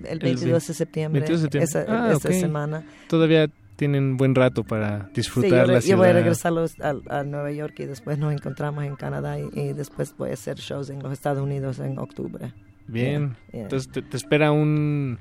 [0.04, 1.68] el El 22 de septiembre, 22 de septiembre.
[1.68, 2.34] esa, Ah, esa ok.
[2.34, 2.84] semana.
[3.08, 5.96] Todavía tienen buen rato para Sí, disfrutar yo, la ciudad.
[5.96, 9.48] yo voy a regresar a, a Nueva York y después nos encontramos en Canadá y,
[9.52, 12.54] y después voy a hacer shows en los Estados Unidos en octubre.
[12.86, 13.30] Bien.
[13.30, 13.62] Yeah, yeah.
[13.64, 15.18] Entonces te, te espera un,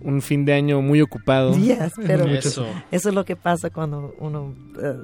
[0.00, 1.54] un fin de año muy ocupado.
[1.58, 2.66] Yes, pero eso.
[2.90, 4.94] es lo que pasa cuando uno eh,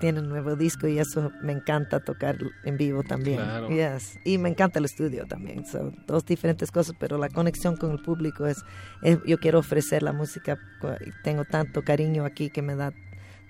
[0.00, 3.36] tiene un nuevo disco y eso me encanta tocar en vivo también.
[3.38, 3.68] Claro.
[3.70, 4.18] Yes.
[4.24, 5.64] Y me encanta el estudio también.
[5.66, 8.58] Son dos diferentes cosas, pero la conexión con el público es,
[9.02, 10.58] es- yo quiero ofrecer la música.
[11.24, 12.92] Tengo tanto cariño aquí que me da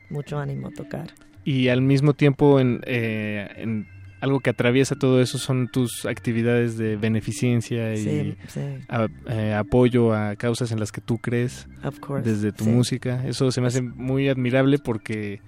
[0.09, 1.09] mucho ánimo tocar.
[1.45, 3.89] Y al mismo tiempo, en, eh, en
[4.21, 8.61] algo que atraviesa todo eso son tus actividades de beneficencia y Sí, sí.
[8.89, 12.71] a- eh, apoyo a causas en las que tú crees Of course, desde tu sí.
[12.71, 13.27] música.
[13.27, 15.41] Eso se me hace muy admirable porque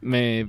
[0.00, 0.46] me eh,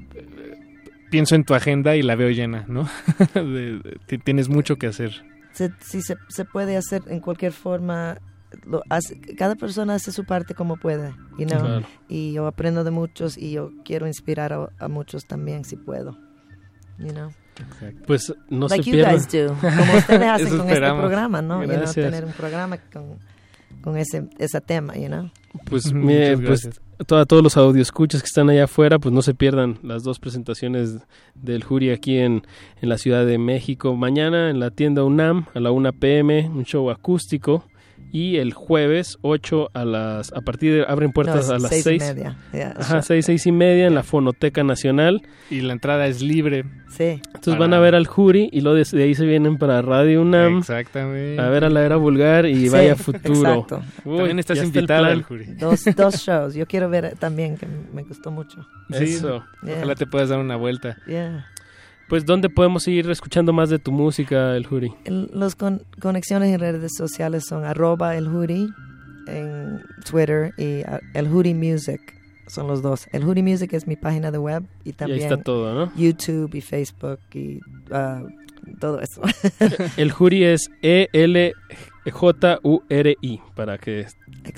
[1.11, 2.89] pienso en tu agenda y la veo llena, ¿no?
[3.33, 5.11] De- de- ti- tienes mucho que hacer.
[5.53, 8.17] se, sí se, se puede hacer en cualquier forma.
[8.65, 11.59] Lo hace, cada persona hace su parte como puede, you know?
[11.59, 11.85] Claro.
[12.07, 16.17] Y yo aprendo de muchos y yo quiero inspirar a, a muchos también si puedo,
[16.97, 17.29] you know?
[18.05, 19.15] Pues no like se you pierdan.
[19.15, 20.97] guys do, como ustedes hacen con esperamos.
[20.97, 21.63] este programa, ¿no?
[21.63, 23.17] You know, tener un programa con,
[23.81, 25.29] con ese, ese tema, you know?
[25.65, 26.69] Pues, mire, pues
[26.99, 30.97] a todos los audioscuchas que están allá afuera, pues no se pierdan las dos presentaciones
[31.35, 32.43] del jury aquí en,
[32.81, 33.95] en la Ciudad de México.
[33.95, 37.65] Mañana en la tienda UNAM a la 1 pm, un show acústico.
[38.18, 41.81] Y el jueves 8 a las a partir de abren puertas No, a las seis
[41.85, 42.15] y 6.
[42.15, 42.35] media.
[42.52, 43.22] Yeah, Ajá, sure.
[43.22, 45.22] 6, 6 y media en la Fonoteca Nacional.
[45.52, 46.64] Y la entrada es libre.
[46.89, 47.03] Sí.
[47.26, 49.81] Entonces Para- van a ver al jury y luego de, de ahí se vienen para
[49.84, 50.60] Radio UNAM.
[50.60, 51.39] Exactamente.
[51.39, 53.34] A ver a la era vulgar y Sí, vaya futuro.
[53.35, 53.81] exacto.
[54.03, 55.45] También Uy, estás ya está el invitada al jury.
[55.60, 56.56] Dos, dos shows.
[56.56, 58.65] Yo quiero ver también, que me gustó mucho.
[58.91, 59.44] Sí, Eso.
[59.61, 59.76] Yeah.
[59.77, 60.98] Ojalá te puedas dar una vuelta.
[61.06, 61.45] Yeah.
[62.09, 64.65] Pues, ¿dónde podemos seguir escuchando más de tu música, el?
[65.05, 68.69] El- Los con- conexiones en redes sociales son arroba el Hoodie
[69.27, 71.99] en Twitter y ah, el Hoodie Music.
[72.47, 73.07] Son los dos.
[73.11, 75.91] El Hoodie Music es mi página de web y Y ahí también está todo, ¿no?
[75.97, 77.59] YouTube y Facebook y
[77.91, 78.23] ah,
[78.79, 79.21] todo eso.
[79.97, 81.53] El jury es E L
[82.11, 84.05] J-U-R-I, para que,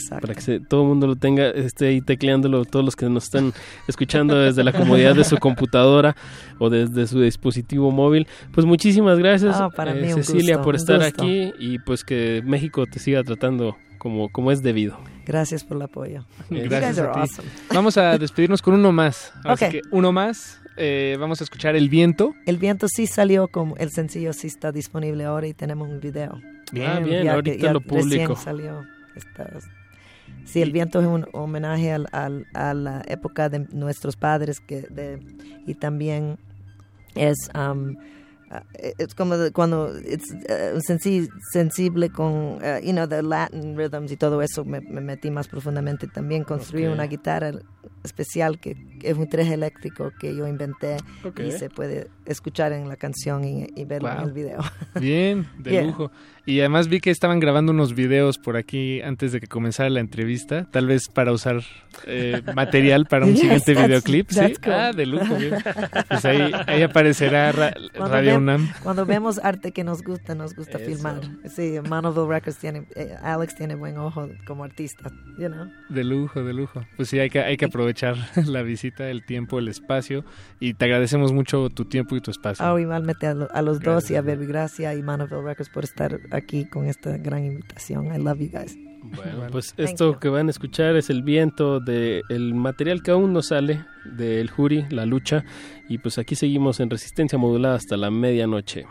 [0.10, 3.26] para que se- todo el mundo lo tenga, esté ahí tecleándolo, todos los que nos
[3.26, 3.54] están
[3.88, 6.16] escuchando desde la comodidad de su computadora
[6.60, 8.28] o desde su dispositivo móvil.
[8.54, 11.24] Pues muchísimas gracias, Ah, para eh, mí Cecilia, gusto, por estar gusto.
[11.24, 14.98] aquí y pues que México te siga tratando como, como es debido.
[15.26, 16.24] Gracias por el apoyo.
[16.50, 17.20] You Gracias a ti.
[17.20, 17.48] awesome.
[17.74, 19.32] Vamos a despedirnos con uno más.
[19.44, 19.72] Así Ok.
[19.72, 20.59] que uno más.
[20.78, 22.34] Eh, vamos a escuchar El Viento.
[22.46, 26.40] El viento sí salió como el sencillo sí está disponible ahora y tenemos un video.
[26.72, 26.90] Bien.
[26.90, 28.36] Ah, bien, Ya ahorita ya lo publico.
[28.36, 28.84] salió.
[29.16, 29.50] Está-
[30.46, 34.82] Sí, el viento es un homenaje al- al- a la época de nuestros padres que
[34.82, 35.20] de,
[35.68, 36.38] y también
[37.16, 37.96] es um,
[38.52, 38.56] uh,
[38.98, 42.32] es como cuando es uh, sensi- sensible con
[42.62, 46.44] uh, you know the Latin rhythms y todo eso me, me metí más profundamente también
[46.44, 47.52] construí una guitarra
[48.04, 51.40] especial que, es un tres eléctrico que yo inventé Ok.
[51.42, 54.26] y se puede escuchar en la canción y, y verlo en Wow.
[54.28, 54.60] el video
[55.00, 55.84] Bien, de Yeah.
[55.84, 56.12] lujo.
[56.46, 60.00] Y además vi que estaban grabando unos videos por aquí antes de que comenzara la
[60.00, 61.62] entrevista, tal vez para usar
[62.08, 64.30] eh, material para un Yes, siguiente that's- videoclip.
[64.32, 64.36] ¿sí?
[64.40, 64.74] that's cool.
[64.74, 65.36] Ah, de lujo.
[65.36, 65.54] bien.
[66.10, 68.70] Pues ahí, ahí aparecerá Ra- Cuando Radio ve- UNAM.
[68.82, 70.88] Cuando vemos arte que nos gusta, nos gusta Eso.
[70.92, 71.22] filmar.
[71.54, 75.68] Sí, Manoville Records tiene, eh, Alex tiene buen ojo como artista, you know.
[75.90, 76.84] De lujo, de lujo.
[76.98, 78.16] Pues sí, hay que, hay que aprovechar
[78.48, 80.26] la visita, el tiempo, el espacio.
[80.60, 82.66] Y te agradecemos mucho tu tiempo y tu espacio.
[82.66, 85.70] Ah, igualmente a, lo- a los dos Gracias, y a Baby Gracia y Manoville Records
[85.70, 88.08] por estar aquí con esta gran invitación.
[88.14, 88.78] I love you guys.
[89.02, 93.32] Bueno, pues esto que van a escuchar es el viento del el material que aún
[93.34, 95.46] no sale del jury, la lucha.
[95.88, 98.86] Y pues aquí seguimos en resistencia modulada hasta la medianoche.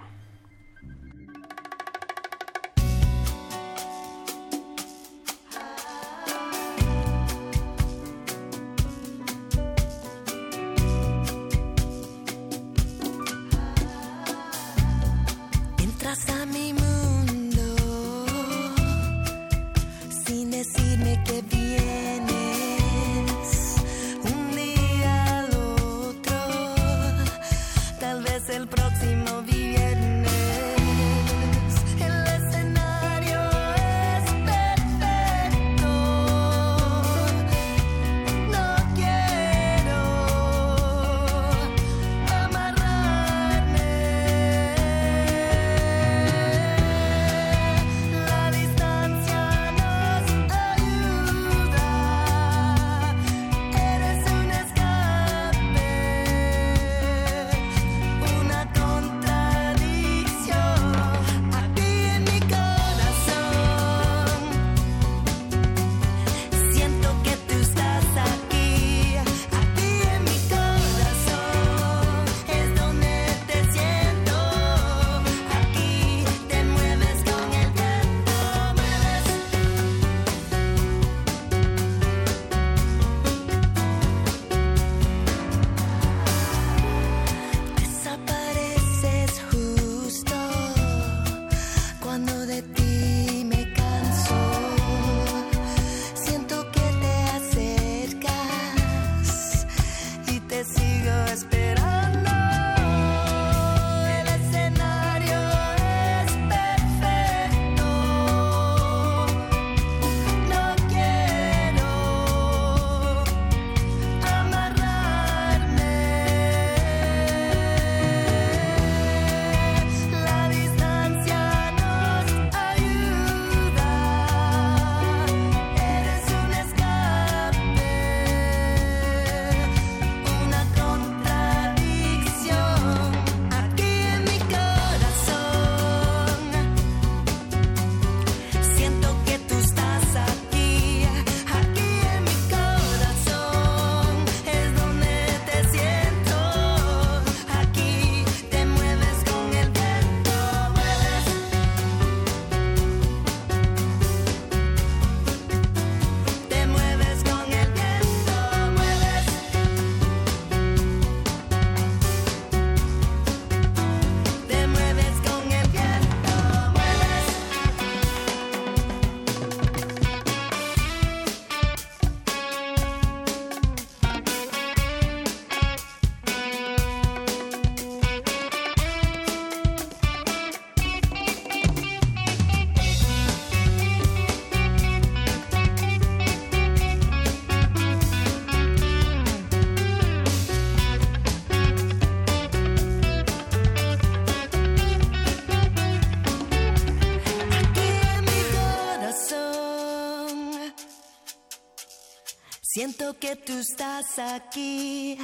[202.78, 205.18] Siento que tú estás aquí,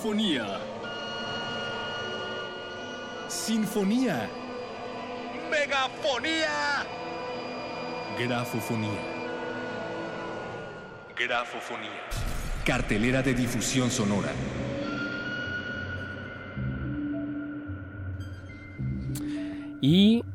[0.00, 0.46] Cacofonía.
[3.28, 4.30] Sinfonía.
[5.50, 6.86] Megafonía.
[8.18, 9.00] Grafofonía.
[11.14, 11.90] Grafofonía.
[12.64, 14.32] Cartelera de difusión sonora.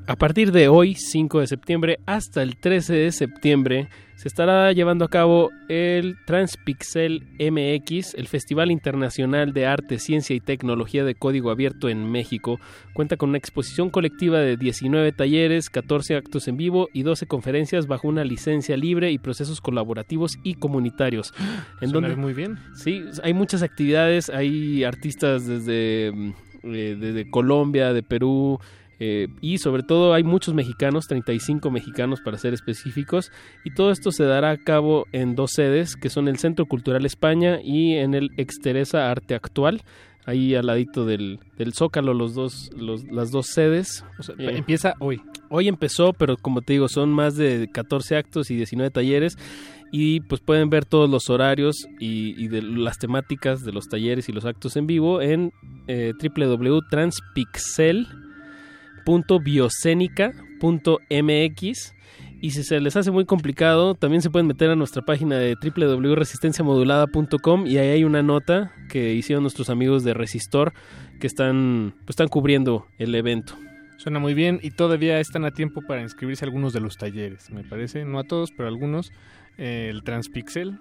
[0.08, 5.04] A partir de hoy, 5 de septiembre, hasta el 13 de septiembre, se estará llevando
[5.04, 11.50] a cabo el Transpixel MX, el Festival Internacional de Arte, Ciencia y Tecnología de Código
[11.50, 12.60] Abierto en México.
[12.94, 17.88] Cuenta con una exposición colectiva de 19 talleres, 14 actos en vivo y 12 conferencias
[17.88, 21.34] bajo una licencia libre y procesos colaborativos y comunitarios.
[21.82, 22.58] En Suena muy bien.
[22.74, 28.60] Sí, hay muchas actividades, hay artistas desde, mm, eh, desde Colombia, de Perú,
[29.00, 33.32] eh, y sobre todo hay muchos mexicanos, 35 mexicanos para ser específicos,
[33.64, 37.06] y todo esto se dará a cabo en dos sedes, que son el Centro Cultural
[37.06, 39.82] España y en el Exteresa Arte Actual,
[40.26, 44.04] ahí al ladito del, del Zócalo, los dos, los, las dos sedes.
[44.38, 45.22] Eh, empieza hoy.
[45.50, 49.38] Hoy empezó, pero como te digo, son más de 14 actos y 19 talleres.
[49.92, 54.28] Y pues pueden ver todos los horarios y, y de las temáticas de los talleres
[54.28, 55.54] y los actos en vivo en
[55.88, 56.14] eh,
[59.06, 61.96] www.transpixel.biocénica.mx
[62.42, 65.56] y si se les hace muy complicado, también se pueden meter a nuestra página de
[65.56, 70.74] www.resistenciamodulada.com y ahí hay una nota que hicieron nuestros amigos de Resistor
[71.20, 73.56] que están, pues, están cubriendo el evento.
[73.98, 77.50] Suena muy bien y todavía están a tiempo para inscribirse a algunos de los talleres,
[77.50, 78.04] me parece.
[78.06, 79.12] No a todos, pero a algunos.
[79.58, 80.80] Eh, el Transpixel.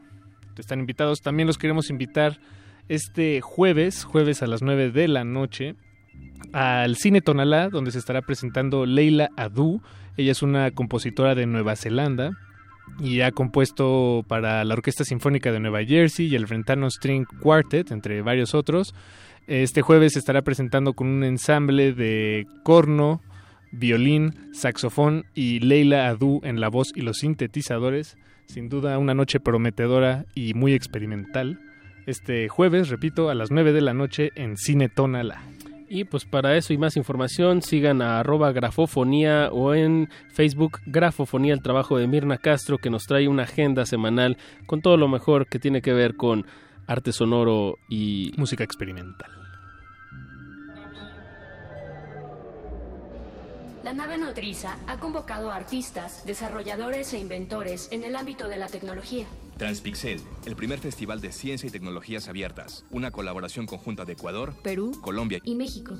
[0.59, 1.23] Están invitados.
[1.23, 2.41] También los queremos invitar
[2.89, 5.75] este jueves, jueves a las 9 de la noche,
[6.53, 9.83] al Cine Tonalá, donde se estará presentando Leila Adu.
[10.17, 12.31] Ella es una compositora de Nueva Zelanda
[13.01, 17.91] y ha compuesto para la Orquesta Sinfónica de Nueva Jersey y el Brentano String Quartet,
[17.91, 18.95] entre varios otros.
[19.47, 23.21] Este jueves se estará presentando con un ensamble de corno,
[23.73, 28.17] violín, saxofón y Leila Adu en la voz y los sintetizadores.
[28.47, 31.59] Sin duda una noche prometedora y muy experimental.
[32.07, 35.43] Este jueves, repito, a las 9 de la noche en Cine Tonalá.
[35.95, 41.55] Y pues para eso y más información sigan a arroba grafofonía o en Facebook Grafofonía,
[41.55, 45.47] el trabajo de Mirna Castro que nos trae una agenda semanal con todo lo mejor
[45.47, 46.47] que tiene que ver con
[46.89, 49.44] arte sonoro y música experimental.
[53.85, 58.67] La nave nodriza ha convocado a artistas, desarrolladores e inventores en el ámbito de la
[58.67, 59.27] tecnología.
[59.59, 62.87] Transpixel, el primer festival de ciencia y tecnologías abiertas.
[62.91, 65.99] Una colaboración conjunta de Ecuador, Perú Colombia y México.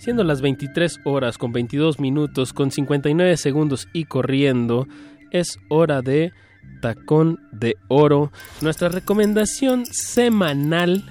[0.05, 4.87] Siendo las 23 horas con 22 minutos con 59 segundos y corriendo,
[5.31, 6.31] es hora de
[6.79, 11.03] Tacón de Oro, nuestra recomendación semanal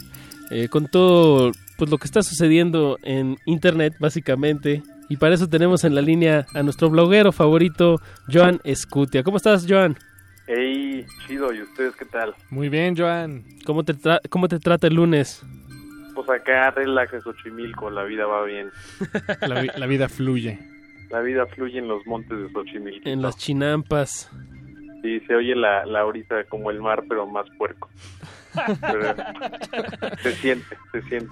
[0.53, 5.83] eh, con todo pues lo que está sucediendo en internet básicamente y para eso tenemos
[5.83, 8.01] en la línea a nuestro bloguero favorito
[8.33, 9.25] Joan Escutia.
[9.25, 9.97] ¿Cómo estás, Joan?
[10.47, 12.33] Hey, chido, ¿y ustedes qué tal?
[12.51, 13.43] Muy bien, Joan.
[13.67, 15.43] ¿Cómo te, tra- cómo te trata el lunes?
[16.15, 18.71] Pues acá relax en Xochimilco, la vida va bien.
[19.49, 20.59] La, vi- la vida fluye.
[21.11, 23.09] La vida fluye en los montes de Xochimilco.
[23.09, 24.31] En las chinampas.
[25.03, 27.91] Sí, se oye la, la orisa como el mar, pero más puerco.
[28.81, 29.15] Pero
[30.23, 31.29] se siente, se siente.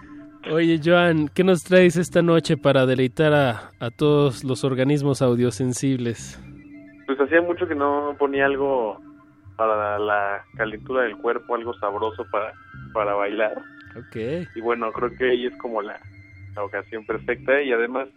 [0.51, 6.39] Oye, Joan, ¿qué nos traes esta noche para deleitar a, a todos los organismos audiosensibles?
[7.07, 9.01] Pues hacía mucho que no ponía algo
[9.57, 12.53] para la calentura del cuerpo, algo sabroso para,
[12.93, 13.55] para bailar.
[13.97, 14.17] Ok.
[14.55, 16.01] Y bueno, creo que ahí es como la,
[16.55, 18.09] la ocasión perfecta y además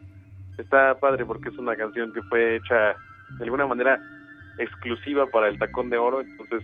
[0.57, 2.95] está padre porque es una canción que fue hecha
[3.37, 3.99] de alguna manera
[4.57, 6.63] exclusiva para el Tacón de Oro, entonces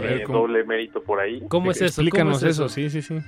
[0.00, 1.42] ver, ¿cómo- doble mérito por ahí.
[1.48, 2.00] ¿Cómo es eso?
[2.02, 2.66] Explícanos ¿Cómo es eso?
[2.66, 2.74] eso?
[2.74, 3.18] sí, sí, sí.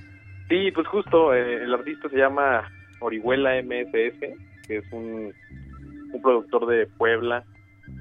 [0.49, 4.21] Sí, pues justo, eh, el artista se llama Orihuela MSS,
[4.67, 5.33] que es un,
[6.13, 7.45] un productor de Puebla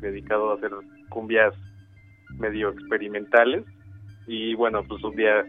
[0.02, 0.72] dedicado a hacer
[1.10, 1.54] cumbias
[2.38, 3.66] medio experimentales.
[4.28, 5.44] Y bueno, pues un día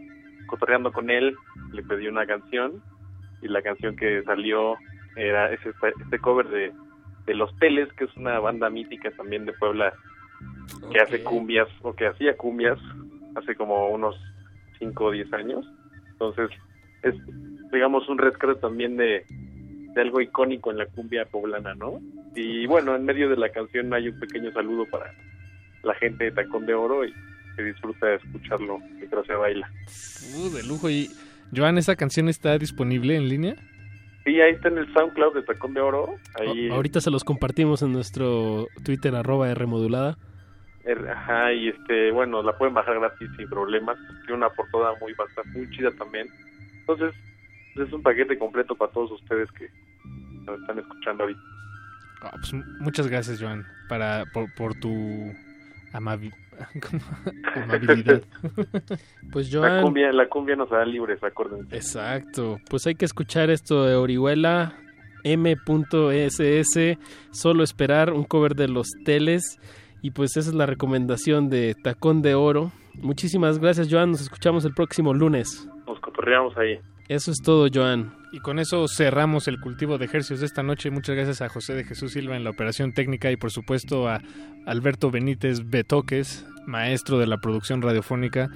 [0.49, 1.35] cotorreando con él,
[1.71, 2.81] le pedí una canción
[3.41, 4.75] y la canción que salió
[5.15, 6.71] era es esta- este cover de,
[7.25, 9.93] de Los Teles, que es una banda mítica también de Puebla
[10.91, 12.77] que hace cumbias o que hacía cumbias
[13.35, 14.15] hace como unos
[14.79, 15.65] 5 o 10 años.
[16.11, 16.49] Entonces,
[17.03, 17.15] es
[17.71, 21.99] digamos un rescate también de, de algo icónico en la cumbia poblana, ¿no?
[22.35, 25.11] Y bueno, en medio de la canción hay un pequeño saludo para
[25.83, 27.13] la gente de Tacón de Oro y
[27.59, 29.69] que disfruta de escucharlo mientras se baila.
[30.33, 30.89] Uh, de lujo.
[30.89, 31.09] Y,
[31.53, 33.55] Joan, ¿esa canción está disponible en línea?
[34.23, 36.15] Sí, ahí está en el SoundCloud de Tacón de Oro.
[36.39, 40.17] Ahí, ahorita se los compartimos en nuestro Twitter arroba Rmodulada.
[41.11, 43.97] ajá, y este, bueno, la pueden bajar gratis sin problemas.
[44.21, 46.27] Tiene una portada muy bastante, muy chida también.
[46.79, 47.13] Entonces,
[47.75, 49.67] es un paquete completo para todos ustedes que
[50.45, 51.41] nos están escuchando ahorita.
[52.21, 55.33] Ah, pues, muchas gracias, Joan, para, por, por tu
[57.55, 58.21] amabilidad.
[59.31, 61.75] Pues La Joan, cumbia, la cumbia nos da libres, acuérdense.
[61.75, 62.59] exacto.
[62.69, 64.75] Pues hay que escuchar esto de Orihuela
[65.23, 66.97] M.ss,
[67.31, 69.59] solo esperar un cover de los teles
[70.01, 72.71] y pues esa es la recomendación de Tacón de Oro.
[72.95, 74.11] Muchísimas gracias, Joan.
[74.11, 75.69] Nos escuchamos el próximo lunes.
[75.87, 76.79] Nos cotorreamos ahí.
[77.09, 78.13] Eso es todo, Joan.
[78.31, 80.91] Y con eso cerramos el cultivo de ejercicios de esta noche.
[80.91, 84.21] Muchas gracias a José de Jesús Silva en la operación técnica y por supuesto a
[84.67, 88.51] Alberto Benítez Betoques, maestro de la producción radiofónica.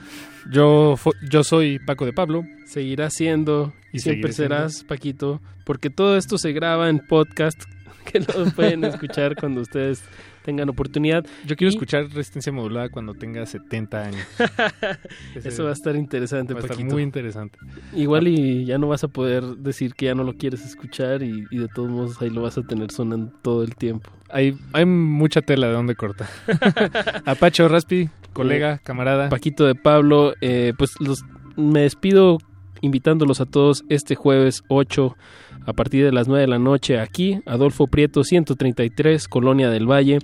[0.51, 2.45] Yo, yo soy Paco de Pablo.
[2.67, 4.56] Seguirá siendo y siempre siendo.
[4.56, 7.59] serás, Paquito, porque todo esto se graba en podcast
[8.06, 10.03] que lo pueden escuchar cuando ustedes
[10.43, 11.25] tengan oportunidad.
[11.45, 14.25] Yo quiero Y- escuchar Resistencia Modulada cuando tenga 70 años.
[15.43, 16.93] Eso va a estar interesante, va a estar Paquito.
[16.93, 17.57] muy interesante.
[17.93, 21.45] Igual y ya no vas a poder decir que ya no lo quieres escuchar y,
[21.51, 24.09] y de todos modos ahí lo vas a tener sonando todo el tiempo.
[24.30, 26.27] Hay, hay mucha tela de donde cortar.
[27.25, 29.30] Apacho Raspi, colega, camarada.
[29.30, 31.23] Paquito de Pablo, eh, pues los,
[31.55, 32.38] me despido
[32.81, 35.15] invitándolos a todos este jueves 8
[35.66, 40.19] a partir de las 9 de la noche aquí, Adolfo Prieto 133, Colonia del Valle.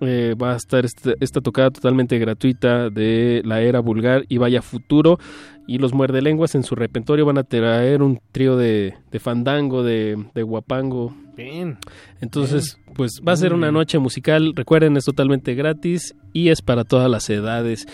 [0.00, 4.60] Eh, va a estar este- esta tocada totalmente gratuita de la era vulgar y vaya
[4.60, 5.18] futuro.
[5.66, 9.82] Y los muerde lenguas en su repertorio van a traer un trío de, de fandango,
[9.82, 11.14] de, de guapango.
[11.36, 11.78] Bien.
[12.20, 14.52] Entonces, pues va a ser una noche musical.
[14.54, 17.86] Recuerden, es totalmente gratis y es para todas las edades.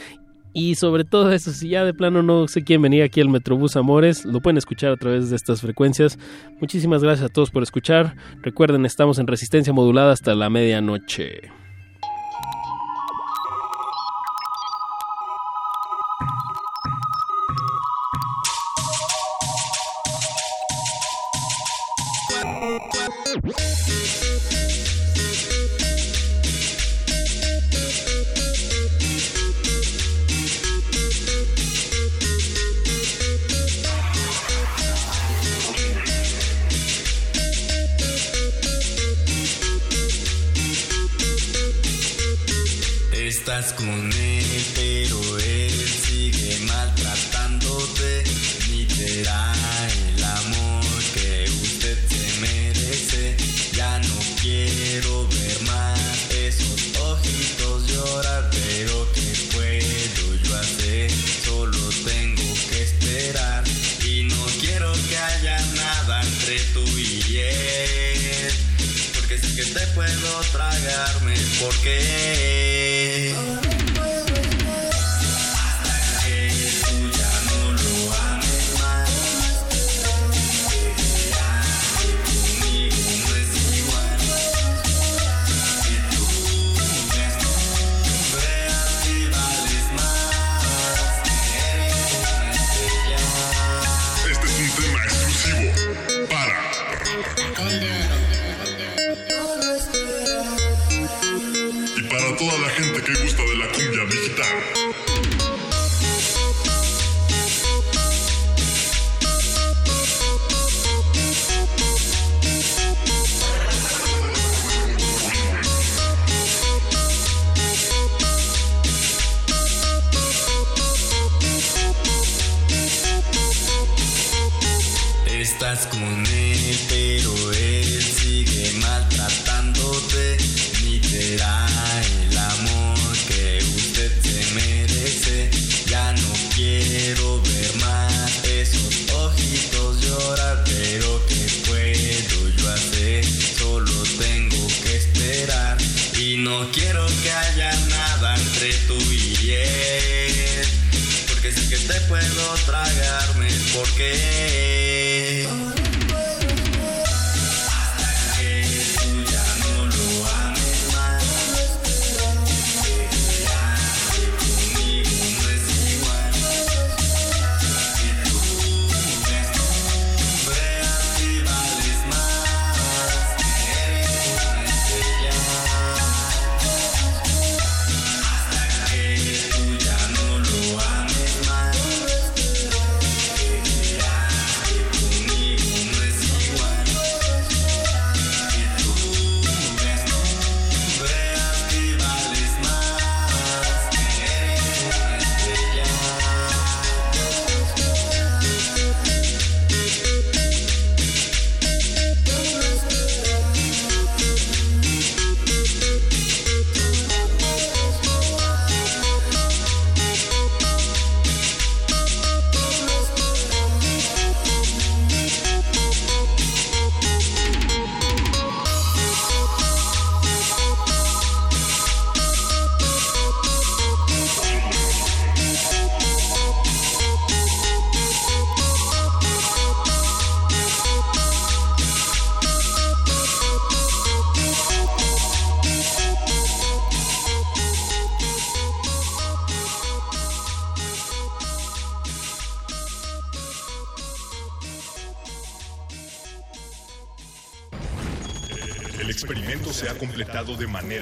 [0.53, 3.77] Y sobre todo eso, si ya de plano no se quieren venir aquí al Metrobús
[3.77, 6.19] Amores, lo pueden escuchar a través de estas frecuencias.
[6.61, 8.17] Muchísimas gracias a todos por escuchar.
[8.43, 11.61] Recuerden, estamos en resistencia modulada hasta la medianoche.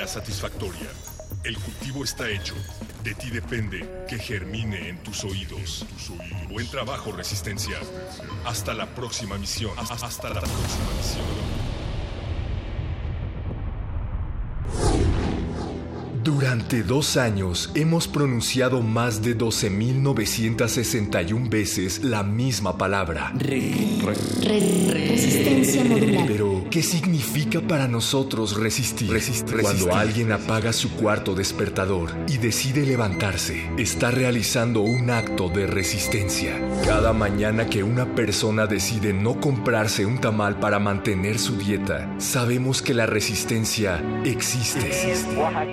[0.08, 0.88] Satisfactoria.
[1.44, 2.54] El cultivo está hecho.
[3.04, 5.86] De ti depende que germine en tus oídos.
[6.48, 7.78] Buen trabajo, Resistencia.
[8.44, 9.72] Hasta la próxima misión.
[9.78, 11.58] Hasta la próxima misión.
[16.28, 23.32] Durante dos años hemos pronunciado más de 12.961 veces la misma palabra.
[24.44, 26.26] Resistencia modular.
[26.26, 29.10] Pero, ¿qué significa para nosotros resistir?
[29.60, 36.60] Cuando alguien apaga su cuarto despertador y decide levantarse, está realizando un acto de resistencia.
[36.84, 42.82] Cada mañana que una persona decide no comprarse un tamal para mantener su dieta, sabemos
[42.82, 44.90] que la resistencia existe.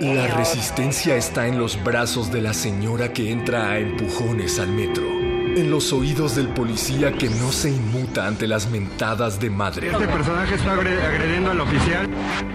[0.00, 5.15] La resistencia está en los brazos de la señora que entra a empujones al metro.
[5.56, 9.90] En los oídos del policía que no se inmuta ante las mentadas de madre.
[9.90, 12.06] Este personaje está agre- agrediendo al oficial.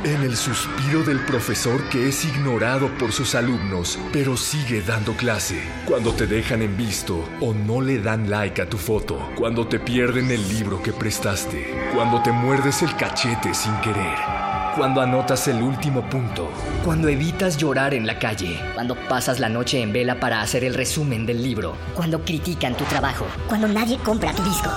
[0.03, 5.59] En el suspiro del profesor que es ignorado por sus alumnos, pero sigue dando clase.
[5.87, 9.17] Cuando te dejan en visto o no le dan like a tu foto.
[9.35, 11.73] Cuando te pierden el libro que prestaste.
[11.95, 14.50] Cuando te muerdes el cachete sin querer.
[14.75, 16.49] Cuando anotas el último punto.
[16.85, 18.57] Cuando evitas llorar en la calle.
[18.73, 21.75] Cuando pasas la noche en vela para hacer el resumen del libro.
[21.93, 23.25] Cuando critican tu trabajo.
[23.49, 24.69] Cuando nadie compra tu disco.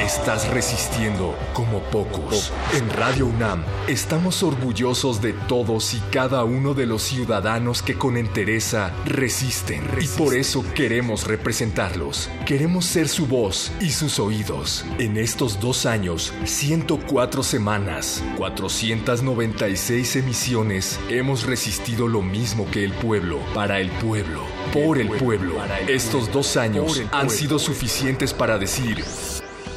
[0.00, 2.50] Estás resistiendo como pocos.
[2.72, 8.16] En Radio UNAM estamos orgullosos de todos y cada uno de los ciudadanos que con
[8.16, 9.82] entereza resisten.
[10.00, 12.30] Y por eso queremos representarlos.
[12.46, 14.86] Queremos ser su voz y sus oídos.
[14.98, 23.38] En estos dos años, 104 semanas, 496 emisiones, hemos resistido lo mismo que el pueblo,
[23.52, 25.56] para el pueblo, por el pueblo.
[25.88, 29.04] Estos dos años han sido suficientes para decir...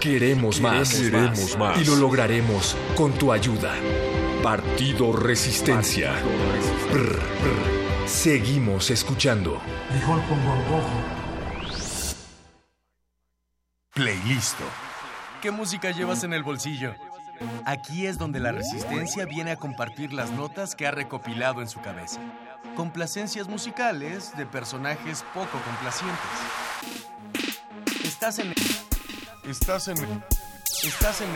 [0.03, 0.95] Queremos más.
[0.95, 1.79] Queremos más.
[1.79, 3.73] Y lo lograremos con tu ayuda.
[4.43, 6.11] Partido Resistencia.
[6.91, 8.05] Brr, brr.
[8.05, 9.61] Seguimos escuchando.
[9.87, 10.89] Frijol con gorgojo.
[13.93, 14.65] Playlisto.
[15.41, 16.93] ¿Qué música llevas en el bolsillo?
[17.65, 21.79] Aquí es donde la resistencia viene a compartir las notas que ha recopilado en su
[21.79, 22.19] cabeza.
[22.75, 26.19] Complacencias musicales de personajes poco complacientes.
[28.03, 28.92] Estás en el...
[29.45, 30.23] Estás en el...
[30.83, 31.27] Estás en.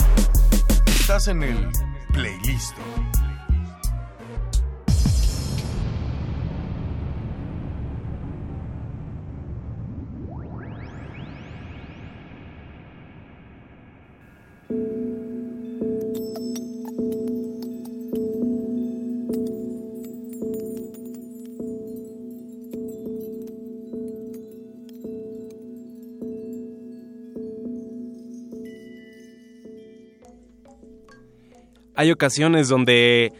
[0.85, 1.69] Estás en el
[2.13, 2.81] playlisto.
[31.97, 33.33] Hay ocasiones donde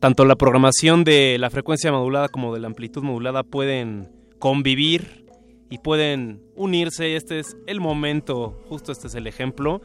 [0.00, 5.24] tanto la programación de la frecuencia modulada como de la amplitud modulada pueden convivir
[5.70, 7.14] y pueden unirse.
[7.14, 9.80] Este es el momento, justo este es el ejemplo.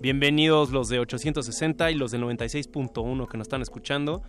[0.00, 4.22] Bienvenidos los de 860 y los de 96.1 que nos están escuchando.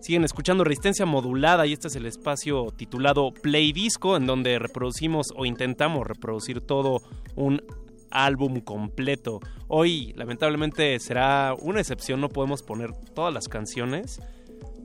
[0.00, 5.28] Siguen escuchando Resistencia Modulada y este es el espacio titulado Play Disco en donde reproducimos
[5.36, 7.00] o intentamos reproducir todo
[7.36, 7.62] un
[8.10, 9.40] álbum completo.
[9.66, 14.20] Hoy lamentablemente será una excepción, no podemos poner todas las canciones,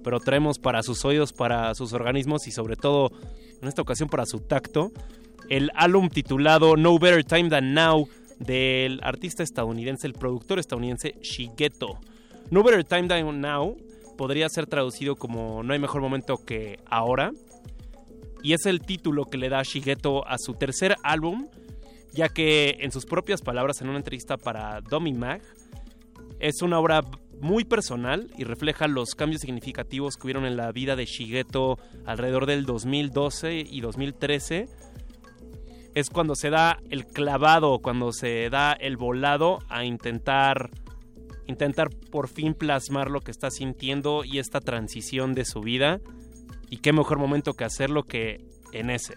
[0.04, 3.12] pero traemos para sus oídos, para sus organismos y sobre todo
[3.62, 4.92] en esta ocasión para su tacto
[5.50, 8.08] el álbum titulado No Better Time Than Now
[8.40, 12.00] del artista estadounidense, el productor estadounidense Shigeto.
[12.50, 13.78] No Better Time Than Now
[14.18, 17.32] podría ser traducido como No hay mejor momento que ahora.
[18.42, 21.48] Y es el título que le da Shigeto a su tercer álbum,
[22.14, 25.42] ya que en sus propias palabras en una entrevista para Dummy Mag,
[26.40, 27.02] es una obra
[27.42, 32.46] muy personal y refleja los cambios significativos que hubieron en la vida de Shigeto alrededor
[32.46, 34.68] del 2012 y 2013.
[35.96, 40.72] Es cuando se da el clavado, cuando se da el volado a intentar
[41.46, 46.00] intentar por fin plasmar lo que está sintiendo y esta transición de su vida.
[46.70, 49.16] Y qué mejor momento que hacerlo que en ese.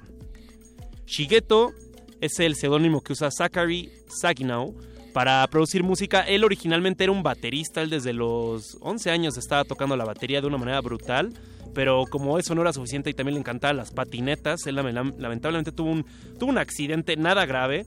[1.06, 1.72] Shigeto
[2.20, 4.74] es el seudónimo que usa Zachary Saginaw
[5.12, 6.20] para producir música.
[6.22, 10.46] Él originalmente era un baterista, él desde los 11 años estaba tocando la batería de
[10.46, 11.32] una manera brutal.
[11.74, 15.90] Pero como eso no era suficiente y también le encantaban las patinetas, él lamentablemente tuvo
[15.90, 16.06] un,
[16.38, 17.86] tuvo un accidente nada grave,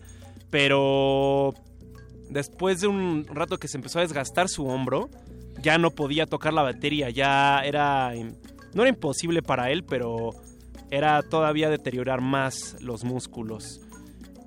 [0.52, 1.56] pero
[2.30, 5.10] después de un rato que se empezó a desgastar su hombro,
[5.62, 8.14] ya no podía tocar la batería, ya era...
[8.74, 10.32] No era imposible para él, pero
[10.92, 13.82] era todavía deteriorar más los músculos.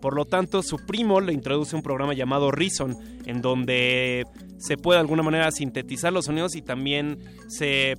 [0.03, 4.27] Por lo tanto, su primo le introduce un programa llamado Reason, en donde
[4.59, 7.95] se puede de alguna manera sintetizar los sonidos y también se,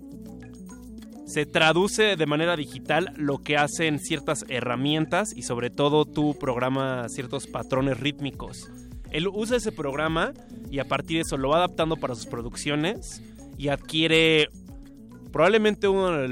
[1.26, 7.08] se traduce de manera digital lo que hacen ciertas herramientas y sobre todo tu programa
[7.08, 8.70] ciertos patrones rítmicos.
[9.10, 10.34] Él usa ese programa
[10.70, 13.22] y a partir de eso lo va adaptando para sus producciones
[13.58, 14.50] y adquiere
[15.32, 16.28] probablemente una de,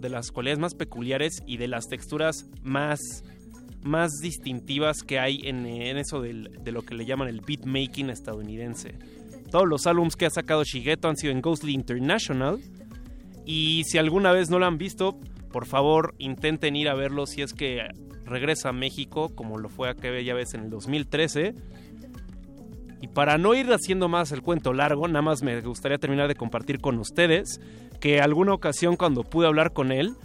[0.00, 3.24] de las cualidades más peculiares y de las texturas más,
[3.86, 8.94] más distintivas que hay en, eso de lo que le llaman el beatmaking estadounidense.
[9.50, 12.60] Todos los álbumes que ha sacado Shigeto han sido en Ghostly International
[13.44, 15.18] y si alguna vez no lo han visto,
[15.52, 17.82] por favor intenten ir a verlo si es que
[18.24, 21.54] regresa a México, como lo fue aquella vez en el 2013.
[23.00, 26.34] Y para no ir haciendo más el cuento largo, nada más me gustaría terminar de
[26.34, 27.60] compartir con ustedes
[28.00, 30.16] que alguna ocasión cuando pude hablar con él,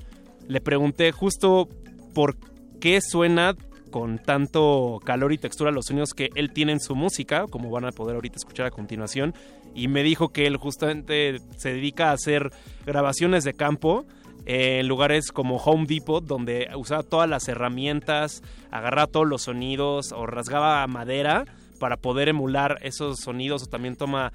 [0.47, 1.69] le pregunté justo
[2.13, 2.35] por
[2.81, 3.55] qué suena
[3.91, 7.85] con tanto calor y textura los sonidos que él tiene en su música, como van
[7.85, 9.33] a poder ahorita escuchar a continuación,
[9.73, 12.51] y me dijo que él justamente se dedica a hacer
[12.85, 14.05] grabaciones de campo
[14.45, 20.25] en lugares como Home Depot, donde usaba todas las herramientas, agarraba todos los sonidos o
[20.25, 21.45] rasgaba madera
[21.79, 23.63] para poder emular esos sonidos.
[23.63, 24.31] O también toma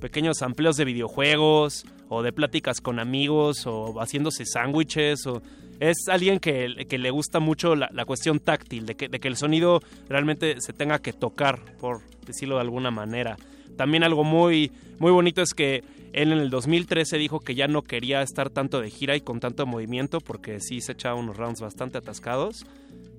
[0.00, 5.42] pequeños amplios de videojuegos o de pláticas con amigos o haciéndose sándwiches o
[5.80, 9.28] es alguien que, que le gusta mucho la, la cuestión táctil, de que, de que
[9.28, 13.36] el sonido realmente se tenga que tocar, por decirlo de alguna manera.
[13.76, 17.82] También algo muy, muy bonito es que él en el 2013 dijo que ya no
[17.82, 21.60] quería estar tanto de gira y con tanto movimiento porque sí se echaba unos rounds
[21.60, 22.66] bastante atascados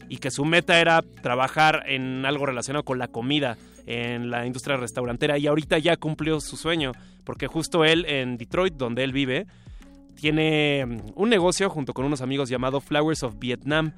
[0.07, 3.57] y que su meta era trabajar en algo relacionado con la comida
[3.87, 6.91] en la industria restaurantera y ahorita ya cumplió su sueño
[7.23, 9.47] porque justo él en Detroit donde él vive
[10.15, 13.93] tiene mm, un negocio junto con unos amigos llamado Flowers of Vietnam.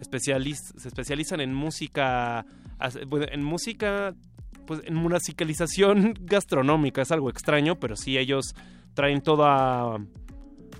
[0.00, 2.46] Se especializan en música
[3.10, 4.14] en música
[4.66, 7.02] pues en musicalización gastronómica.
[7.02, 8.54] Es algo extraño pero sí ellos
[8.94, 9.98] traen toda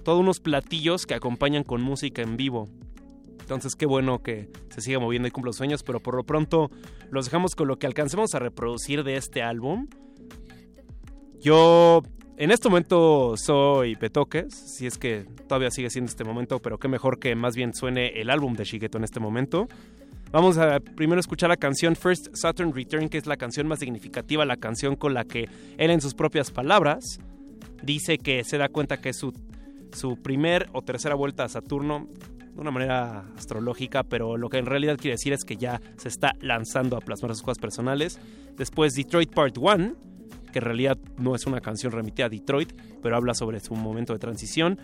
[0.05, 2.69] todos unos platillos que acompañan con música en vivo.
[3.41, 6.71] Entonces qué bueno que se siga moviendo y cumpla los sueños, pero por lo pronto
[7.11, 9.89] los dejamos con lo que alcancemos a reproducir de este álbum.
[11.41, 12.03] Yo
[12.41, 16.89] en este momento soy Betoques, si es que todavía sigue siendo este momento, pero qué
[16.89, 19.69] mejor que más bien suene el álbum de Shigeto en este momento.
[20.33, 24.47] Vamos a primero escuchar la canción First Saturn Return, que es la canción más significativa,
[24.47, 27.21] la canción con la que él en sus propias palabras
[27.83, 29.35] dice que se da cuenta que su,
[29.93, 32.09] su primer o tercera vuelta a Saturno
[32.55, 36.09] de una manera astrológica, pero lo que en realidad quiere decir es que ya se
[36.09, 38.19] está lanzando a plasmar sus cosas personales.
[38.57, 39.95] Después Detroit Part 1,
[40.51, 42.73] que en realidad no es una canción remitida a Detroit,
[43.03, 44.79] pero habla sobre su momento de transición.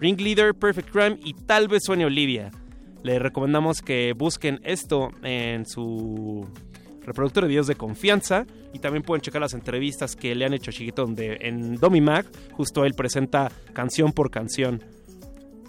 [0.00, 2.50] Ringleader, Perfect Crime y tal vez suene Olivia.
[3.02, 6.46] Le recomendamos que busquen esto en su
[7.04, 10.70] reproductor de videos de confianza y también pueden checar las entrevistas que le han hecho
[10.70, 14.82] a Chiquito donde en Domi Mag justo él presenta canción por canción.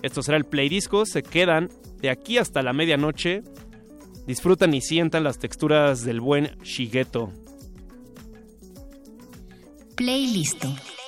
[0.03, 1.69] Esto será el Play Disco, se quedan
[2.01, 3.41] de aquí hasta la medianoche,
[4.27, 7.31] disfrutan y sientan las texturas del buen Shigeto.
[9.95, 11.02] Playlist.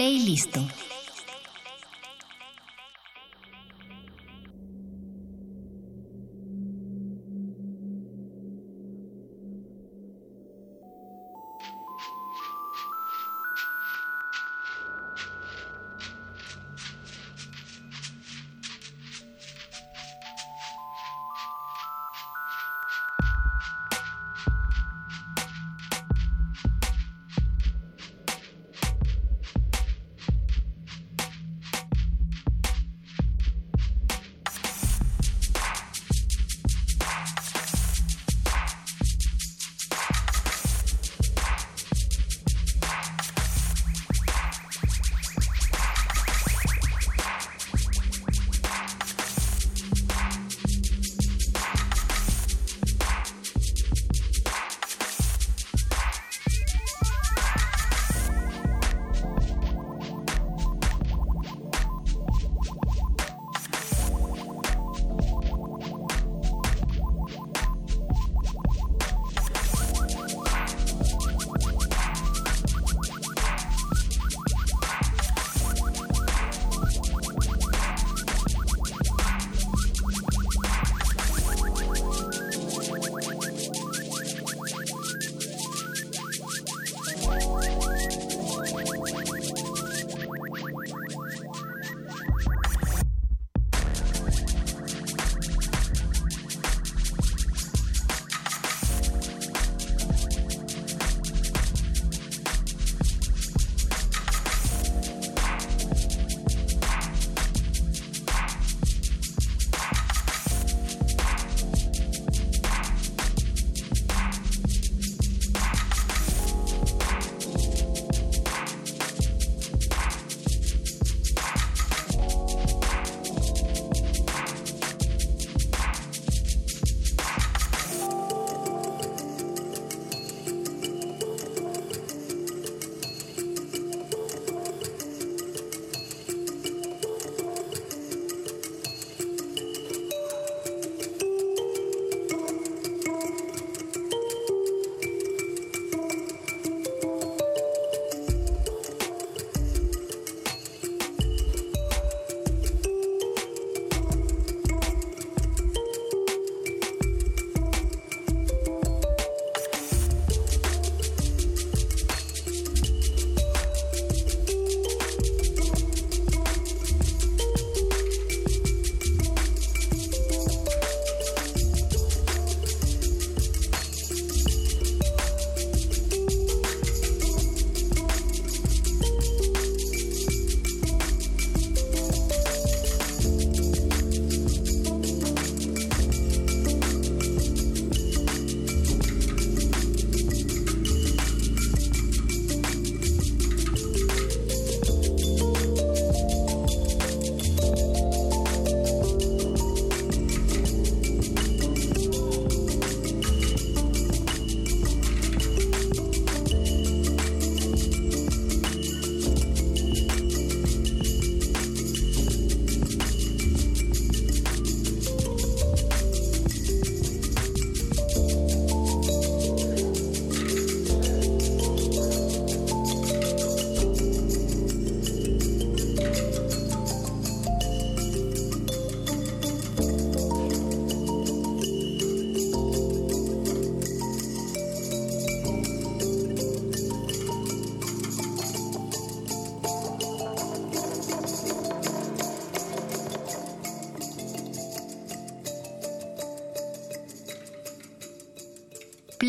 [0.00, 0.79] Playlist.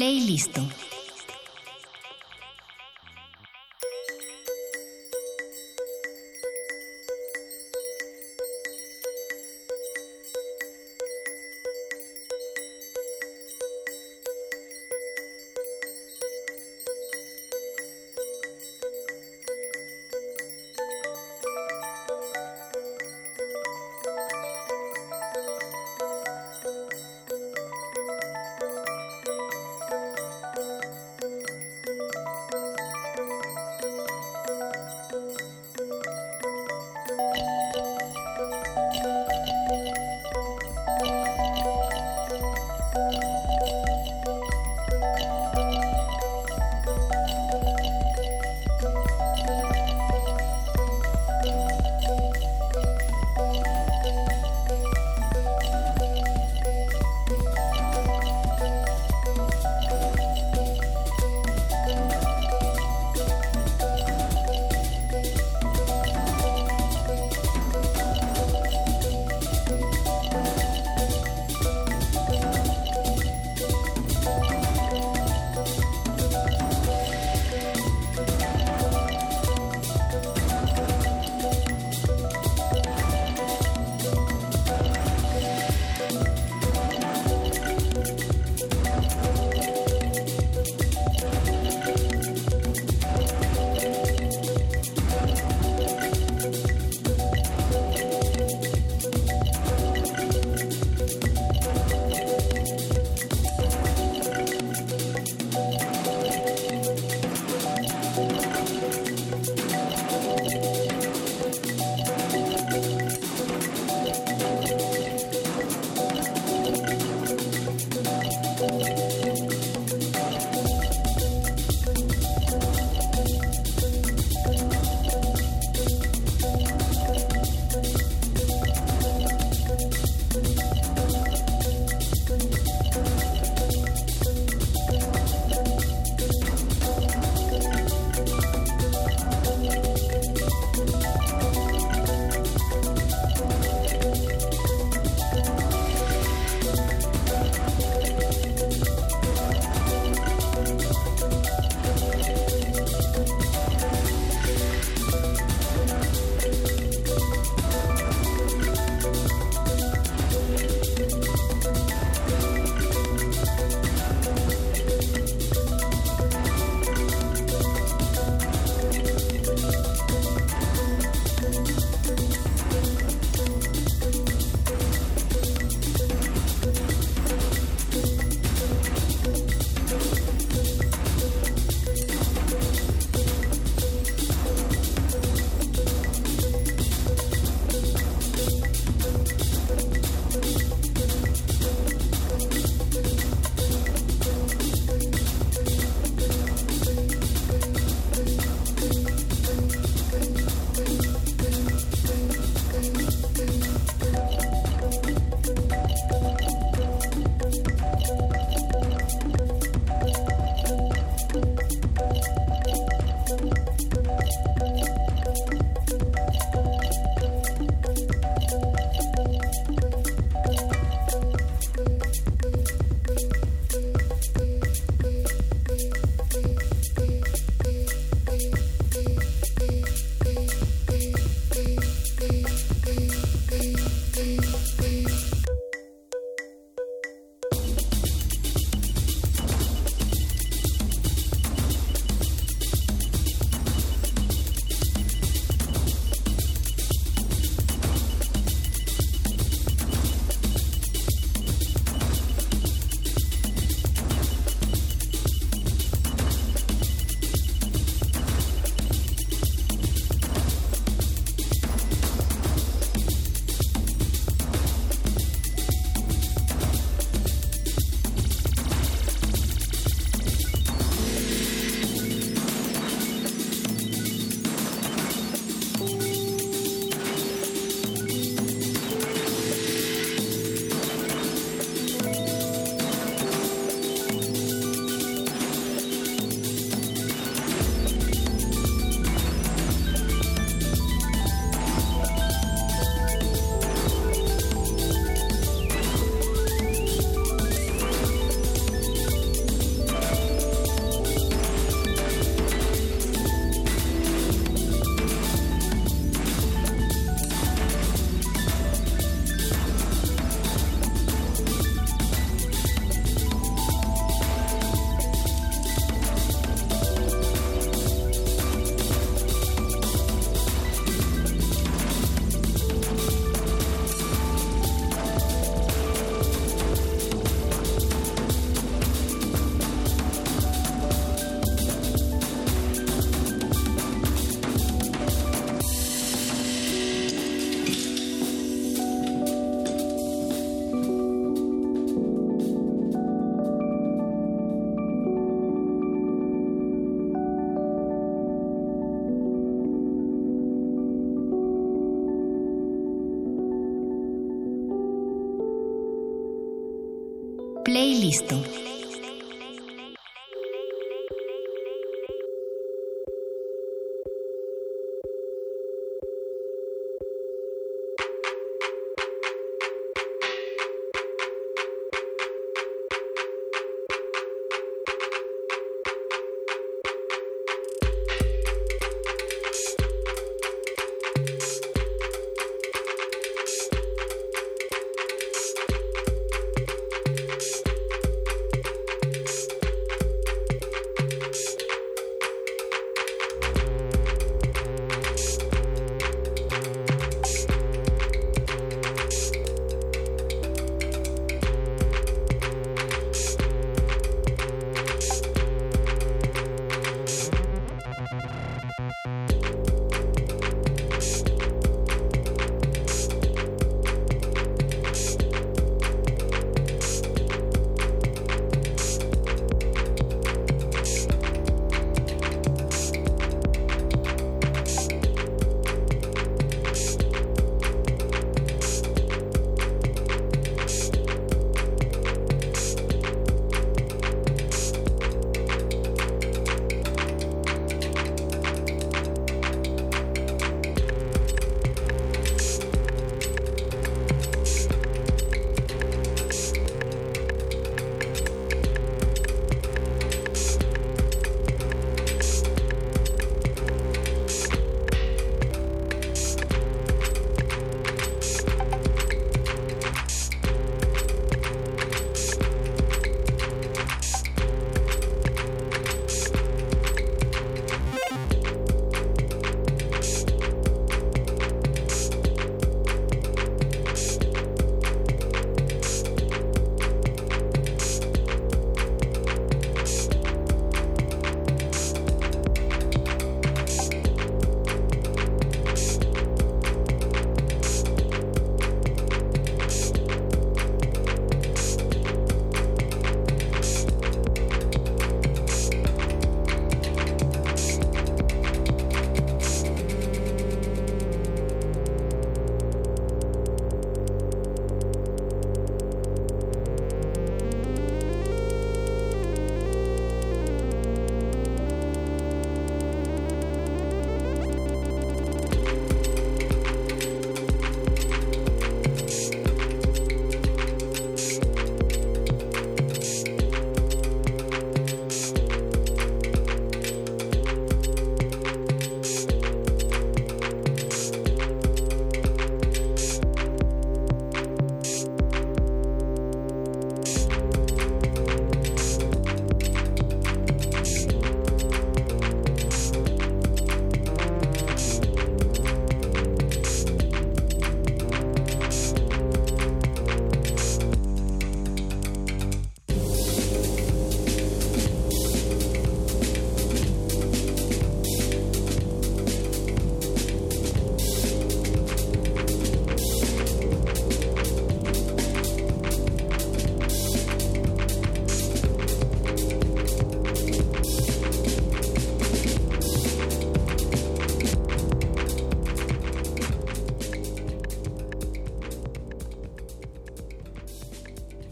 [0.01, 0.61] Playlisto.
[0.61, 0.70] Playlist.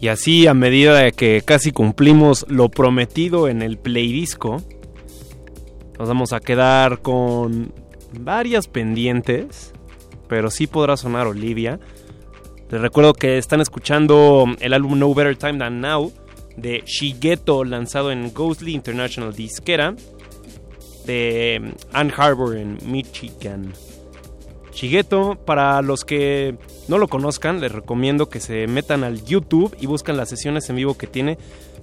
[0.00, 4.62] Y así, a medida que casi cumplimos lo prometido en el playdisco,
[5.98, 7.74] nos vamos a quedar con
[8.18, 9.74] varias pendientes,
[10.26, 11.78] pero sí podrá sonar Olivia.
[12.70, 16.10] Les recuerdo que están escuchando el álbum No Better Time Than Now
[16.56, 19.94] de Shigeto, lanzado en Ghostly International Disquera
[21.04, 23.72] de Ann Arbor en Michigan.
[24.72, 26.56] Shigeto, para los que
[26.90, 30.76] no lo conozcan, les recomiendo que se metan al YouTube y buscan las sesiones en
[30.76, 31.38] vivo que tiene.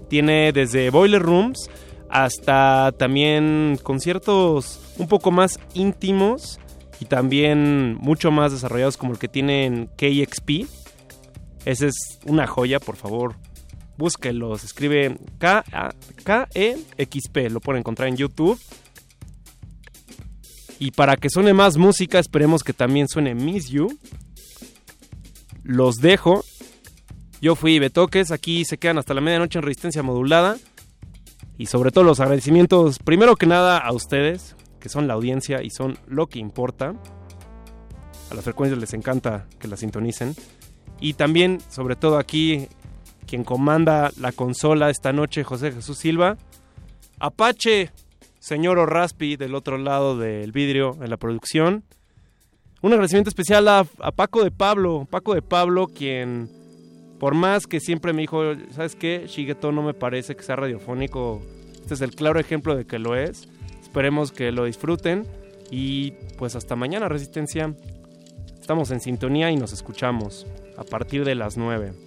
[0.09, 1.69] Tiene desde Boiler Rooms
[2.09, 6.59] hasta también conciertos un poco más íntimos
[6.99, 10.67] y también mucho más desarrollados como el que tiene en KXP.
[11.63, 13.35] Esa es una joya, por favor.
[13.97, 15.17] Búsquenlo, se escribe
[16.23, 18.59] K-E-X-P, lo pueden encontrar en YouTube.
[20.79, 23.87] Y para que suene más música, esperemos que también suene Miss You.
[25.67, 26.45] Los dejo.
[27.41, 30.55] Yo fui Betoques, aquí se quedan hasta la medianoche en resistencia modulada.
[31.57, 35.69] Y sobre todo los agradecimientos, primero que nada a ustedes, que son la audiencia y
[35.69, 36.93] son lo que importa.
[38.31, 40.35] A las frecuencias les encanta que las sintonicen.
[41.01, 42.69] Y también, sobre todo aquí,
[43.25, 46.37] quien comanda la consola esta noche, José Jesús Silva.
[47.19, 47.91] Apache,
[48.39, 51.83] señor Orraspi, del otro lado del vidrio en la producción.
[52.87, 53.83] Un agradecimiento especial a,
[54.15, 56.49] Paco de Pablo, Paco de Pablo, quien
[57.19, 58.41] por más que siempre me dijo,
[58.71, 59.25] ¿sabes qué?
[59.27, 61.41] Shigeto no me parece que sea radiofónico.
[61.81, 63.49] Este es el claro ejemplo de que lo es.
[63.81, 65.27] Esperemos que lo disfruten.
[65.69, 67.75] Y pues hasta mañana, Resistencia.
[68.57, 72.06] Estamos en sintonía y nos escuchamos a partir de las 9.